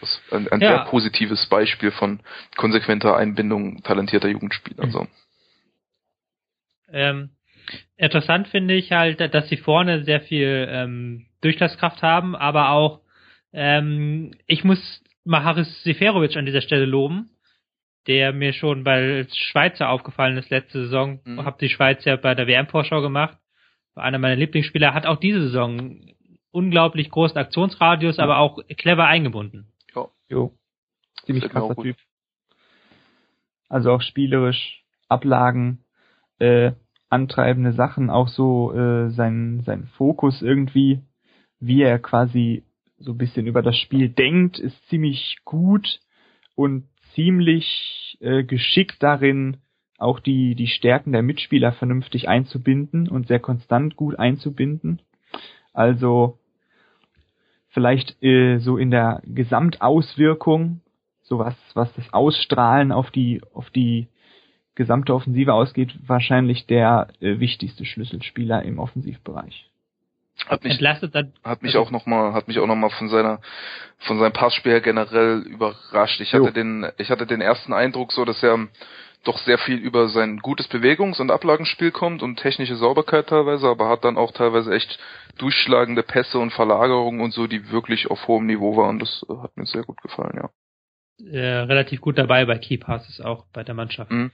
Das 0.00 0.10
ist 0.10 0.32
ein, 0.32 0.48
ein 0.48 0.60
Ja. 0.60 0.68
sehr 0.68 0.84
positives 0.90 1.46
Beispiel 1.46 1.90
von 1.90 2.20
konsequenter 2.56 3.16
Einbindung 3.16 3.82
talentierter 3.82 4.28
Jugendspieler. 4.28 4.86
Mhm. 4.86 4.90
So. 4.90 5.06
Ähm, 6.92 7.30
interessant 7.96 8.48
finde 8.48 8.74
ich 8.74 8.92
halt, 8.92 9.20
dass 9.34 9.48
sie 9.48 9.56
vorne 9.56 10.04
sehr 10.04 10.20
viel 10.20 10.68
ähm, 10.70 11.26
Durchschlagskraft 11.40 12.02
haben, 12.02 12.36
aber 12.36 12.70
auch 12.70 13.00
ähm, 13.52 14.32
ich 14.46 14.64
muss 14.64 15.02
Maharis 15.24 15.82
Seferovic 15.82 16.36
an 16.36 16.46
dieser 16.46 16.60
Stelle 16.60 16.84
loben, 16.84 17.30
der 18.06 18.32
mir 18.32 18.52
schon 18.52 18.84
bei 18.84 19.26
Schweizer 19.50 19.88
aufgefallen 19.88 20.36
ist 20.36 20.50
letzte 20.50 20.82
Saison. 20.82 21.20
Mhm. 21.24 21.44
Hab 21.44 21.58
die 21.58 21.68
Schweiz 21.68 22.04
ja 22.04 22.16
bei 22.16 22.34
der 22.34 22.46
WM-Vorschau 22.46 23.00
gemacht. 23.00 23.38
War 23.94 24.04
einer 24.04 24.18
meiner 24.18 24.36
Lieblingsspieler, 24.36 24.94
hat 24.94 25.06
auch 25.06 25.18
diese 25.18 25.40
Saison 25.42 26.00
unglaublich 26.50 27.10
großen 27.10 27.36
Aktionsradius, 27.36 28.18
aber 28.18 28.38
auch 28.38 28.58
clever 28.76 29.06
eingebunden. 29.06 29.72
Jo. 30.28 30.56
Ziemlich 31.24 31.44
mir 31.44 31.62
auch 31.62 31.68
krasser. 31.68 31.82
Typ. 31.82 31.96
Also 33.68 33.92
auch 33.92 34.02
spielerisch, 34.02 34.84
Ablagen, 35.08 35.84
äh, 36.38 36.72
antreibende 37.08 37.72
Sachen, 37.72 38.10
auch 38.10 38.28
so 38.28 38.72
äh, 38.72 39.10
sein, 39.10 39.62
sein 39.64 39.86
Fokus 39.96 40.42
irgendwie, 40.42 41.00
wie 41.60 41.82
er 41.82 41.98
quasi 41.98 42.64
so 42.98 43.12
ein 43.12 43.18
bisschen 43.18 43.46
über 43.46 43.62
das 43.62 43.76
Spiel 43.76 44.08
denkt, 44.08 44.58
ist 44.58 44.88
ziemlich 44.88 45.38
gut 45.44 46.00
und 46.54 46.88
ziemlich 47.16 48.16
äh, 48.20 48.44
geschickt 48.44 49.02
darin, 49.02 49.56
auch 49.98 50.20
die, 50.20 50.54
die 50.54 50.68
Stärken 50.68 51.12
der 51.12 51.22
Mitspieler 51.22 51.72
vernünftig 51.72 52.28
einzubinden 52.28 53.08
und 53.08 53.26
sehr 53.26 53.40
konstant 53.40 53.96
gut 53.96 54.18
einzubinden. 54.18 55.00
Also 55.72 56.38
vielleicht 57.68 58.22
äh, 58.22 58.58
so 58.58 58.76
in 58.76 58.90
der 58.90 59.22
Gesamtauswirkung, 59.24 60.82
so 61.22 61.38
was, 61.38 61.56
was 61.74 61.92
das 61.94 62.12
Ausstrahlen 62.12 62.92
auf 62.92 63.10
die, 63.10 63.40
auf 63.52 63.70
die 63.70 64.08
gesamte 64.74 65.14
Offensive 65.14 65.54
ausgeht, 65.54 65.98
wahrscheinlich 66.06 66.66
der 66.66 67.08
äh, 67.20 67.40
wichtigste 67.40 67.84
Schlüsselspieler 67.84 68.62
im 68.62 68.78
Offensivbereich. 68.78 69.70
Hat 70.48 70.62
mich, 70.64 70.74
Entlastet 70.74 71.14
dann 71.14 71.32
hat 71.44 71.62
mich 71.62 71.74
also- 71.74 71.86
auch 71.86 71.90
noch 71.90 72.06
mal, 72.06 72.32
hat 72.32 72.48
mich 72.48 72.58
auch 72.58 72.66
noch 72.66 72.76
mal 72.76 72.90
von 72.90 73.08
seiner, 73.08 73.40
von 73.98 74.18
seinem 74.18 74.32
Passspiel 74.32 74.72
her 74.72 74.80
generell 74.80 75.40
überrascht. 75.42 76.20
Ich 76.20 76.32
Jo. 76.32 76.42
hatte 76.44 76.52
den, 76.52 76.86
ich 76.98 77.10
hatte 77.10 77.26
den 77.26 77.40
ersten 77.40 77.72
Eindruck 77.72 78.12
so, 78.12 78.24
dass 78.24 78.42
er 78.42 78.68
doch 79.24 79.38
sehr 79.38 79.58
viel 79.58 79.76
über 79.78 80.08
sein 80.08 80.38
gutes 80.38 80.68
Bewegungs- 80.68 81.20
und 81.20 81.32
Ablagenspiel 81.32 81.90
kommt 81.90 82.22
und 82.22 82.36
technische 82.36 82.76
Sauberkeit 82.76 83.26
teilweise, 83.28 83.66
aber 83.68 83.88
hat 83.88 84.04
dann 84.04 84.16
auch 84.16 84.30
teilweise 84.30 84.72
echt 84.72 84.98
durchschlagende 85.38 86.04
Pässe 86.04 86.38
und 86.38 86.52
Verlagerungen 86.52 87.20
und 87.20 87.32
so, 87.32 87.48
die 87.48 87.70
wirklich 87.72 88.08
auf 88.08 88.28
hohem 88.28 88.46
Niveau 88.46 88.76
waren. 88.76 89.00
Das 89.00 89.26
äh, 89.28 89.36
hat 89.42 89.56
mir 89.56 89.66
sehr 89.66 89.82
gut 89.82 90.00
gefallen, 90.00 90.36
ja. 90.36 90.50
äh, 91.28 91.58
relativ 91.64 92.00
gut 92.00 92.18
dabei 92.18 92.44
bei 92.44 92.58
Key 92.58 92.76
Passes 92.78 93.20
auch 93.20 93.46
bei 93.52 93.64
der 93.64 93.74
Mannschaft. 93.74 94.12
Mhm. 94.12 94.30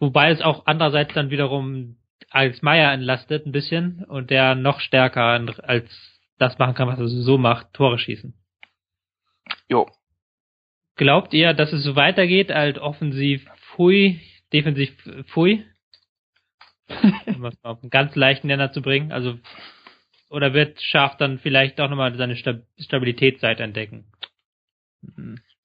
Wobei 0.00 0.30
es 0.32 0.40
auch 0.40 0.62
andererseits 0.66 1.14
dann 1.14 1.30
wiederum 1.30 1.96
als 2.30 2.62
Meier 2.62 2.92
entlastet 2.92 3.46
ein 3.46 3.52
bisschen 3.52 4.04
und 4.04 4.30
der 4.30 4.54
noch 4.54 4.80
stärker 4.80 5.24
als 5.64 6.20
das 6.38 6.58
machen 6.58 6.74
kann, 6.74 6.88
was 6.88 6.98
er 6.98 7.08
so 7.08 7.38
macht, 7.38 7.72
Tore 7.72 7.98
schießen. 7.98 8.34
Jo. 9.68 9.88
Glaubt 10.96 11.32
ihr, 11.32 11.54
dass 11.54 11.72
es 11.72 11.84
so 11.84 11.96
weitergeht, 11.96 12.50
halt 12.50 12.78
offensiv 12.78 13.48
pfui, 13.56 14.20
defensiv 14.52 14.90
pfui? 15.28 15.64
um 17.26 17.42
das 17.42 17.54
mal 17.62 17.70
auf 17.70 17.82
einen 17.82 17.90
ganz 17.90 18.14
leichten 18.14 18.48
Nenner 18.48 18.72
zu 18.72 18.82
bringen. 18.82 19.12
Also 19.12 19.38
oder 20.28 20.54
wird 20.54 20.80
Schaf 20.80 21.16
dann 21.16 21.38
vielleicht 21.38 21.80
auch 21.80 21.88
nochmal 21.88 22.16
seine 22.16 22.36
Stab 22.36 22.62
Stabilitätsseite 22.78 23.62
entdecken? 23.62 24.06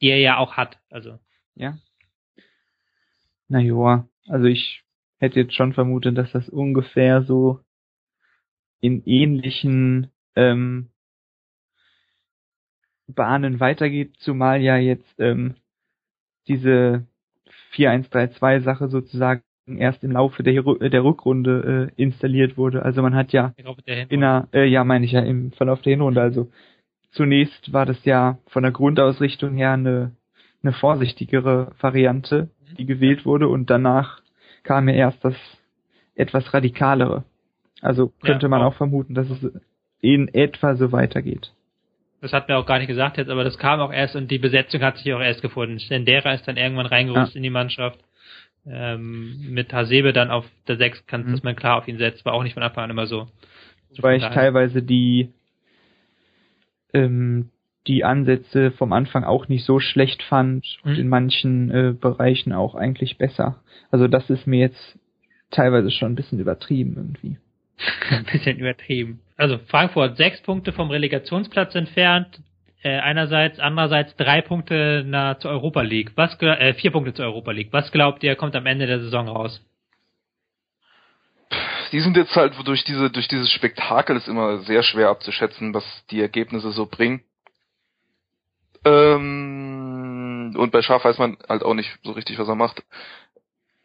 Die 0.02 0.10
er 0.10 0.20
ja 0.20 0.38
auch 0.38 0.58
hat. 0.58 0.78
Also 0.90 1.20
Ja. 1.56 1.78
Na 3.48 3.60
joa, 3.60 4.10
also 4.28 4.46
ich 4.46 4.84
hätte 5.20 5.40
jetzt 5.40 5.56
schon 5.56 5.74
vermutet, 5.74 6.18
dass 6.18 6.32
das 6.32 6.50
ungefähr 6.50 7.24
so 7.24 7.60
in 8.80 9.04
ähnlichen 9.06 10.12
ähm, 10.36 10.90
Bahnen 13.08 13.60
weitergeht, 13.60 14.16
zumal 14.20 14.62
ja 14.62 14.78
jetzt 14.78 15.20
ähm, 15.20 15.56
diese 16.48 17.06
4-1-3-2-Sache 17.74 18.90
sozusagen 18.90 19.44
erst 19.66 20.04
im 20.04 20.12
Laufe 20.12 20.44
der, 20.44 20.62
der 20.64 21.04
Rückrunde 21.04 21.92
äh, 21.98 22.02
installiert 22.02 22.58
wurde. 22.58 22.84
Also 22.84 23.02
man 23.02 23.16
hat 23.16 23.34
ja 23.34 23.54
in 24.10 24.22
der, 24.22 24.48
äh, 24.54 24.66
ja 24.66 24.84
meine 24.84 25.06
ich 25.06 25.12
ja 25.12 25.22
im 25.22 25.52
Verlauf 25.52 25.82
der 25.82 25.92
Hinrunde. 25.92 26.22
Also 26.22 26.50
zunächst 27.12 27.74
war 27.74 27.86
das 27.86 28.04
ja 28.06 28.38
von 28.48 28.64
der 28.64 28.72
Grundausrichtung 28.72 29.56
her 29.56 29.74
eine, 29.74 30.12
eine 30.64 30.74
vorsichtigere 30.74 31.74
Variante, 31.80 32.50
die 32.78 32.86
gewählt 32.86 33.26
wurde 33.26 33.48
und 33.48 33.70
danach 33.70 34.22
kam 34.68 34.88
ja 34.90 34.96
erst 34.96 35.24
das 35.24 35.36
etwas 36.16 36.54
radikalere. 36.54 37.24
Also 37.82 38.12
könnte 38.22 38.46
Ja, 38.46 38.50
man 38.50 38.62
auch. 38.62 38.74
auch 38.74 38.78
vermuten, 38.78 39.14
dass 39.14 39.30
es 39.30 39.40
in 40.02 40.28
etwa 40.34 40.76
so 40.76 40.92
weitergeht. 40.92 41.52
Das 42.22 42.34
hat 42.34 42.48
mir 42.48 42.58
auch 42.58 42.66
gar 42.66 42.80
nicht 42.80 42.88
gesagt 42.88 43.18
jetzt, 43.18 43.30
aber 43.30 43.44
das 43.44 43.58
kam 43.58 43.80
auch 43.80 43.94
erst 43.94 44.16
und 44.16 44.30
die 44.32 44.40
Besetzung 44.40 44.82
hat 44.82 44.98
sich 44.98 45.14
auch 45.14 45.20
erst 45.22 45.42
gefunden. 45.42 45.80
Stendera 45.80 46.34
ist 46.34 46.48
dann 46.48 46.58
irgendwann 46.58 46.88
reingerutscht 46.88 47.36
in 47.36 47.44
die 47.44 47.50
Mannschaft. 47.52 48.00
Ähm, 48.70 49.38
mit 49.52 49.72
Hasebe 49.72 50.12
dann 50.12 50.30
auf 50.30 50.46
der 50.68 50.76
6 50.78 51.06
kann, 51.08 51.26
Mhm. 51.26 51.32
dass 51.32 51.44
man 51.44 51.56
klar 51.56 51.78
auf 51.78 51.88
ihn 51.88 51.98
setzt, 52.00 52.26
war 52.26 52.34
auch 52.34 52.44
nicht 52.44 52.54
von 52.56 52.64
Anfang 52.64 52.84
an 52.84 52.90
immer 52.90 53.06
so. 53.08 53.28
Wobei 53.96 54.18
ich 54.18 54.24
teilweise 54.24 54.82
die 54.84 55.32
ähm, 56.94 57.50
die 57.88 58.04
Ansätze 58.04 58.72
vom 58.72 58.94
Anfang 58.94 59.24
auch 59.24 59.48
nicht 59.48 59.66
so 59.66 59.80
schlecht 59.80 60.22
fand 60.24 60.66
und 60.84 60.94
Mhm. 60.94 61.00
in 61.00 61.08
manchen 61.08 61.72
äh, 61.72 61.94
Bereichen 61.94 62.54
auch 62.54 62.76
eigentlich 62.76 63.18
besser. 63.18 63.62
Also 63.92 64.08
das 64.08 64.30
ist 64.30 64.48
mir 64.48 64.60
jetzt 64.60 65.00
teilweise 65.52 65.92
schon 65.92 66.12
ein 66.12 66.16
bisschen 66.16 66.40
übertrieben 66.40 66.96
irgendwie. 66.98 67.38
ein 68.10 68.26
bisschen 68.26 68.58
übertrieben. 68.58 69.22
Also 69.38 69.58
Frankfurt 69.68 70.18
sechs 70.18 70.42
Punkte 70.42 70.74
vom 70.74 70.90
Relegationsplatz 70.90 71.76
entfernt. 71.76 72.42
Äh, 72.84 73.00
einerseits, 73.00 73.60
andererseits 73.60 74.16
drei 74.18 74.42
Punkte 74.42 75.04
na, 75.06 75.40
zur 75.40 75.52
Europa 75.52 75.82
League. 75.82 76.12
Was 76.16 76.40
äh, 76.42 76.74
vier 76.74 76.92
Punkte 76.92 77.14
zur 77.14 77.26
Europa 77.26 77.52
League. 77.52 77.70
Was 77.72 77.92
glaubt 77.92 78.24
ihr, 78.24 78.36
kommt 78.36 78.56
am 78.56 78.66
Ende 78.66 78.86
der 78.86 79.00
Saison 79.00 79.28
raus? 79.28 79.64
die 81.92 82.02
sind 82.02 82.18
jetzt 82.18 82.36
halt 82.36 82.54
durch 82.66 82.84
diese 82.84 83.10
durch 83.10 83.28
dieses 83.28 83.52
Spektakel 83.52 84.18
ist 84.18 84.28
immer 84.28 84.60
sehr 84.60 84.84
schwer 84.84 85.10
abzuschätzen, 85.10 85.74
was 85.74 85.86
die 86.12 86.22
Ergebnisse 86.22 86.72
so 86.72 86.86
bringen. 86.86 87.22
Ähm, 88.86 90.54
und 90.58 90.72
bei 90.72 90.82
Schaf 90.82 91.04
weiß 91.04 91.18
man 91.18 91.38
halt 91.48 91.64
auch 91.64 91.74
nicht 91.74 91.98
so 92.04 92.12
richtig, 92.12 92.38
was 92.40 92.48
er 92.48 92.56
macht. 92.56 92.84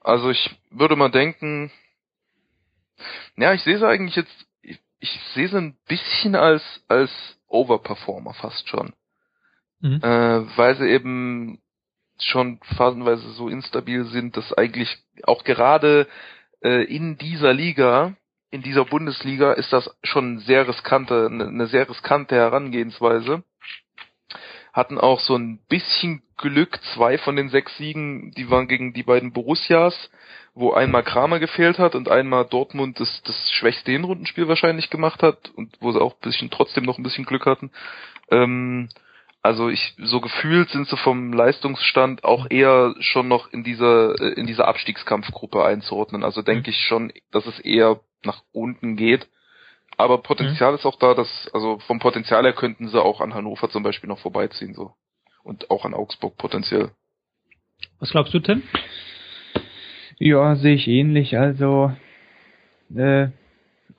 Also 0.00 0.30
ich 0.30 0.50
würde 0.70 0.96
mal 0.96 1.10
denken, 1.10 1.70
ja, 3.36 3.52
ich 3.52 3.62
sehe 3.62 3.78
sie 3.78 3.86
eigentlich 3.86 4.16
jetzt, 4.16 4.46
ich, 4.62 4.78
ich 5.00 5.20
sehe 5.34 5.48
sie 5.48 5.56
ein 5.58 5.76
bisschen 5.86 6.34
als 6.34 6.62
als 6.88 7.10
Overperformer 7.48 8.34
fast 8.34 8.68
schon, 8.68 8.92
Mhm. 9.80 10.00
äh, 10.02 10.56
weil 10.56 10.76
sie 10.76 10.88
eben 10.88 11.60
schon 12.20 12.60
phasenweise 12.76 13.30
so 13.32 13.48
instabil 13.48 14.04
sind, 14.06 14.36
dass 14.36 14.52
eigentlich 14.52 14.96
auch 15.24 15.44
gerade 15.44 16.06
äh, 16.62 16.84
in 16.84 17.18
dieser 17.18 17.52
Liga, 17.52 18.14
in 18.50 18.62
dieser 18.62 18.84
Bundesliga 18.84 19.52
ist 19.52 19.72
das 19.72 19.90
schon 20.04 20.38
sehr 20.40 20.68
riskante, 20.68 21.26
eine, 21.30 21.46
eine 21.48 21.66
sehr 21.66 21.88
riskante 21.88 22.36
Herangehensweise. 22.36 23.42
Hatten 24.72 24.98
auch 24.98 25.20
so 25.20 25.36
ein 25.36 25.58
bisschen 25.68 26.22
Glück, 26.36 26.80
zwei 26.94 27.18
von 27.18 27.36
den 27.36 27.50
sechs 27.50 27.76
Siegen, 27.76 28.32
die 28.32 28.50
waren 28.50 28.68
gegen 28.68 28.94
die 28.94 29.02
beiden 29.02 29.32
Borussias, 29.32 30.10
wo 30.54 30.72
einmal 30.72 31.02
Kramer 31.02 31.38
gefehlt 31.38 31.78
hat 31.78 31.94
und 31.94 32.08
einmal 32.08 32.46
Dortmund 32.46 32.98
das, 32.98 33.22
das 33.24 33.50
schwächste 33.52 33.92
Hinrundenspiel 33.92 34.48
wahrscheinlich 34.48 34.90
gemacht 34.90 35.22
hat 35.22 35.50
und 35.54 35.76
wo 35.80 35.92
sie 35.92 36.00
auch 36.00 36.14
ein 36.14 36.20
bisschen 36.20 36.50
trotzdem 36.50 36.84
noch 36.84 36.98
ein 36.98 37.02
bisschen 37.02 37.24
Glück 37.24 37.46
hatten. 37.46 37.70
Ähm, 38.30 38.88
also 39.42 39.68
ich 39.68 39.94
so 39.98 40.20
gefühlt 40.20 40.70
sind 40.70 40.86
sie 40.86 40.96
vom 40.96 41.32
Leistungsstand 41.32 42.22
auch 42.22 42.46
eher 42.48 42.94
schon 43.00 43.26
noch 43.26 43.52
in 43.52 43.64
dieser 43.64 44.20
äh, 44.20 44.32
in 44.34 44.46
dieser 44.46 44.68
Abstiegskampfgruppe 44.68 45.64
einzuordnen. 45.64 46.22
Also 46.22 46.42
denke 46.42 46.70
ich 46.70 46.78
schon, 46.86 47.12
dass 47.32 47.46
es 47.46 47.58
eher 47.58 48.00
nach 48.24 48.42
unten 48.52 48.96
geht. 48.96 49.28
Aber 50.02 50.18
Potenzial 50.18 50.74
ist 50.74 50.84
auch 50.84 50.98
da, 50.98 51.14
dass 51.14 51.48
also 51.52 51.78
vom 51.86 52.00
Potenzial 52.00 52.42
her 52.42 52.54
könnten 52.54 52.88
sie 52.88 53.00
auch 53.00 53.20
an 53.20 53.34
Hannover 53.34 53.70
zum 53.70 53.84
Beispiel 53.84 54.08
noch 54.08 54.18
vorbeiziehen 54.18 54.74
so 54.74 54.94
und 55.44 55.70
auch 55.70 55.84
an 55.84 55.94
Augsburg 55.94 56.36
potenziell. 56.36 56.90
Was 58.00 58.10
glaubst 58.10 58.34
du, 58.34 58.40
Tim? 58.40 58.64
Ja, 60.18 60.56
sehe 60.56 60.74
ich 60.74 60.88
ähnlich. 60.88 61.38
Also 61.38 61.92
äh, 62.92 63.28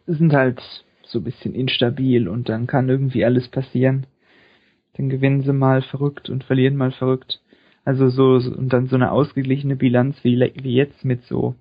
sind 0.06 0.34
halt 0.34 0.62
so 1.04 1.20
ein 1.20 1.24
bisschen 1.24 1.56
instabil 1.56 2.28
und 2.28 2.50
dann 2.50 2.68
kann 2.68 2.90
irgendwie 2.90 3.24
alles 3.24 3.48
passieren. 3.48 4.06
Dann 4.98 5.10
gewinnen 5.10 5.44
sie 5.44 5.54
mal 5.54 5.84
verrückt 5.84 6.30
und 6.30 6.44
verlieren 6.44 6.76
mal 6.76 6.92
verrückt. 6.92 7.42
Also 7.86 8.10
so, 8.10 8.40
so 8.40 8.52
und 8.52 8.74
dann 8.74 8.88
so 8.88 8.98
eine 8.98 9.12
ausgeglichene 9.14 9.78
Bilanz 9.78 10.18
wie, 10.24 10.38
wie 10.38 10.76
jetzt 10.76 11.06
mit 11.06 11.24
so 11.24 11.56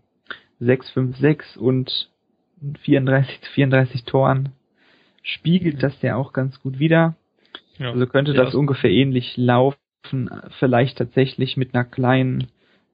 6, 0.58 0.90
5, 0.90 1.16
6 1.16 1.56
und 1.56 2.11
34 2.82 3.40
zu 3.42 3.50
34 3.52 4.04
Toren 4.04 4.50
spiegelt 5.22 5.82
das 5.82 6.00
ja 6.02 6.16
auch 6.16 6.32
ganz 6.32 6.60
gut 6.60 6.78
wieder. 6.78 7.16
Ja. 7.78 7.92
Also 7.92 8.06
könnte 8.06 8.34
das 8.34 8.54
ungefähr 8.54 8.90
ähnlich 8.90 9.36
laufen 9.36 9.78
vielleicht 10.58 10.98
tatsächlich 10.98 11.56
mit 11.56 11.74
einer 11.74 11.84
kleinen 11.84 12.48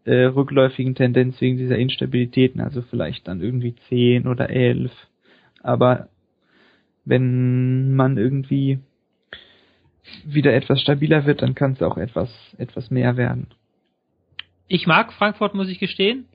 äh, 0.04 0.24
rückläufigen 0.24 0.94
Tendenz 0.94 1.40
wegen 1.40 1.56
dieser 1.56 1.76
Instabilitäten, 1.76 2.60
also 2.60 2.82
vielleicht 2.82 3.28
dann 3.28 3.40
irgendwie 3.40 3.74
10 3.88 4.26
oder 4.26 4.50
11. 4.50 4.90
Aber 5.62 6.08
wenn 7.04 7.94
man 7.94 8.16
irgendwie 8.16 8.78
wieder 10.24 10.54
etwas 10.54 10.80
stabiler 10.80 11.26
wird, 11.26 11.42
dann 11.42 11.54
kann 11.54 11.72
es 11.72 11.82
auch 11.82 11.98
etwas, 11.98 12.30
etwas 12.56 12.90
mehr 12.90 13.16
werden. 13.16 13.48
Ich 14.68 14.86
mag 14.86 15.12
Frankfurt, 15.12 15.54
muss 15.54 15.68
ich 15.68 15.78
gestehen. 15.78 16.26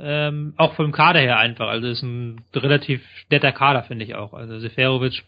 Ähm, 0.00 0.54
auch 0.56 0.74
vom 0.74 0.92
Kader 0.92 1.20
her 1.20 1.38
einfach. 1.38 1.68
Also 1.68 1.88
ist 1.88 2.02
ein 2.02 2.44
relativ 2.54 3.02
netter 3.30 3.52
Kader, 3.52 3.82
finde 3.82 4.04
ich 4.04 4.14
auch. 4.14 4.32
Also 4.32 4.58
Seferovic, 4.60 5.24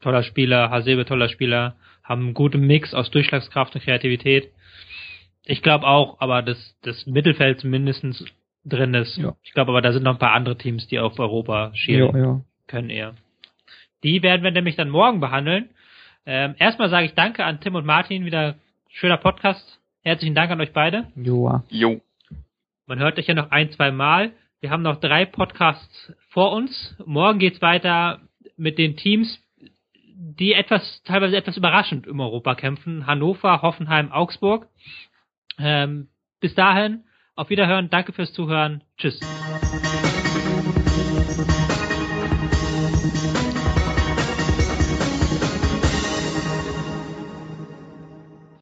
toller 0.00 0.22
Spieler, 0.22 0.70
Hasebe, 0.70 1.04
toller 1.04 1.28
Spieler, 1.28 1.74
haben 2.04 2.22
einen 2.26 2.34
guten 2.34 2.66
Mix 2.66 2.94
aus 2.94 3.10
Durchschlagskraft 3.10 3.74
und 3.74 3.82
Kreativität. 3.82 4.52
Ich 5.44 5.62
glaube 5.62 5.86
auch, 5.86 6.20
aber 6.20 6.42
das, 6.42 6.76
das 6.82 7.06
Mittelfeld 7.06 7.64
mindestens 7.64 8.24
drin 8.64 8.94
ist. 8.94 9.16
Ja. 9.16 9.34
Ich 9.42 9.52
glaube 9.52 9.72
aber, 9.72 9.82
da 9.82 9.92
sind 9.92 10.04
noch 10.04 10.12
ein 10.12 10.18
paar 10.18 10.34
andere 10.34 10.56
Teams, 10.56 10.86
die 10.86 11.00
auf 11.00 11.18
Europa 11.18 11.72
schielen 11.74 12.14
ja, 12.14 12.22
ja. 12.22 12.40
können 12.68 12.90
eher. 12.90 13.14
Die 14.04 14.22
werden 14.22 14.42
wir 14.42 14.50
nämlich 14.50 14.76
dann 14.76 14.88
morgen 14.88 15.20
behandeln. 15.20 15.70
Ähm, 16.26 16.54
erstmal 16.58 16.90
sage 16.90 17.06
ich 17.06 17.14
Danke 17.14 17.44
an 17.44 17.60
Tim 17.60 17.74
und 17.74 17.86
Martin, 17.86 18.24
wieder 18.24 18.56
schöner 18.88 19.16
Podcast. 19.16 19.80
Herzlichen 20.02 20.34
Dank 20.34 20.50
an 20.50 20.60
euch 20.60 20.72
beide. 20.72 21.08
Joa. 21.16 21.64
Jo. 21.68 22.00
Man 22.86 22.98
hört 22.98 23.18
euch 23.18 23.26
ja 23.26 23.34
noch 23.34 23.50
ein, 23.50 23.70
zwei 23.70 23.90
Mal. 23.90 24.32
Wir 24.60 24.70
haben 24.70 24.82
noch 24.82 25.00
drei 25.00 25.24
Podcasts 25.24 26.12
vor 26.28 26.52
uns. 26.52 26.96
Morgen 27.04 27.38
geht's 27.38 27.62
weiter 27.62 28.20
mit 28.56 28.78
den 28.78 28.96
Teams, 28.96 29.40
die 30.14 30.52
etwas, 30.52 31.02
teilweise 31.04 31.36
etwas 31.36 31.56
überraschend 31.56 32.06
im 32.06 32.20
Europa 32.20 32.54
kämpfen. 32.54 33.06
Hannover, 33.06 33.62
Hoffenheim, 33.62 34.12
Augsburg. 34.12 34.68
Ähm, 35.58 36.08
bis 36.40 36.54
dahin, 36.54 37.04
auf 37.34 37.50
Wiederhören, 37.50 37.90
danke 37.90 38.12
fürs 38.12 38.32
Zuhören. 38.32 38.84
Tschüss. 38.98 39.20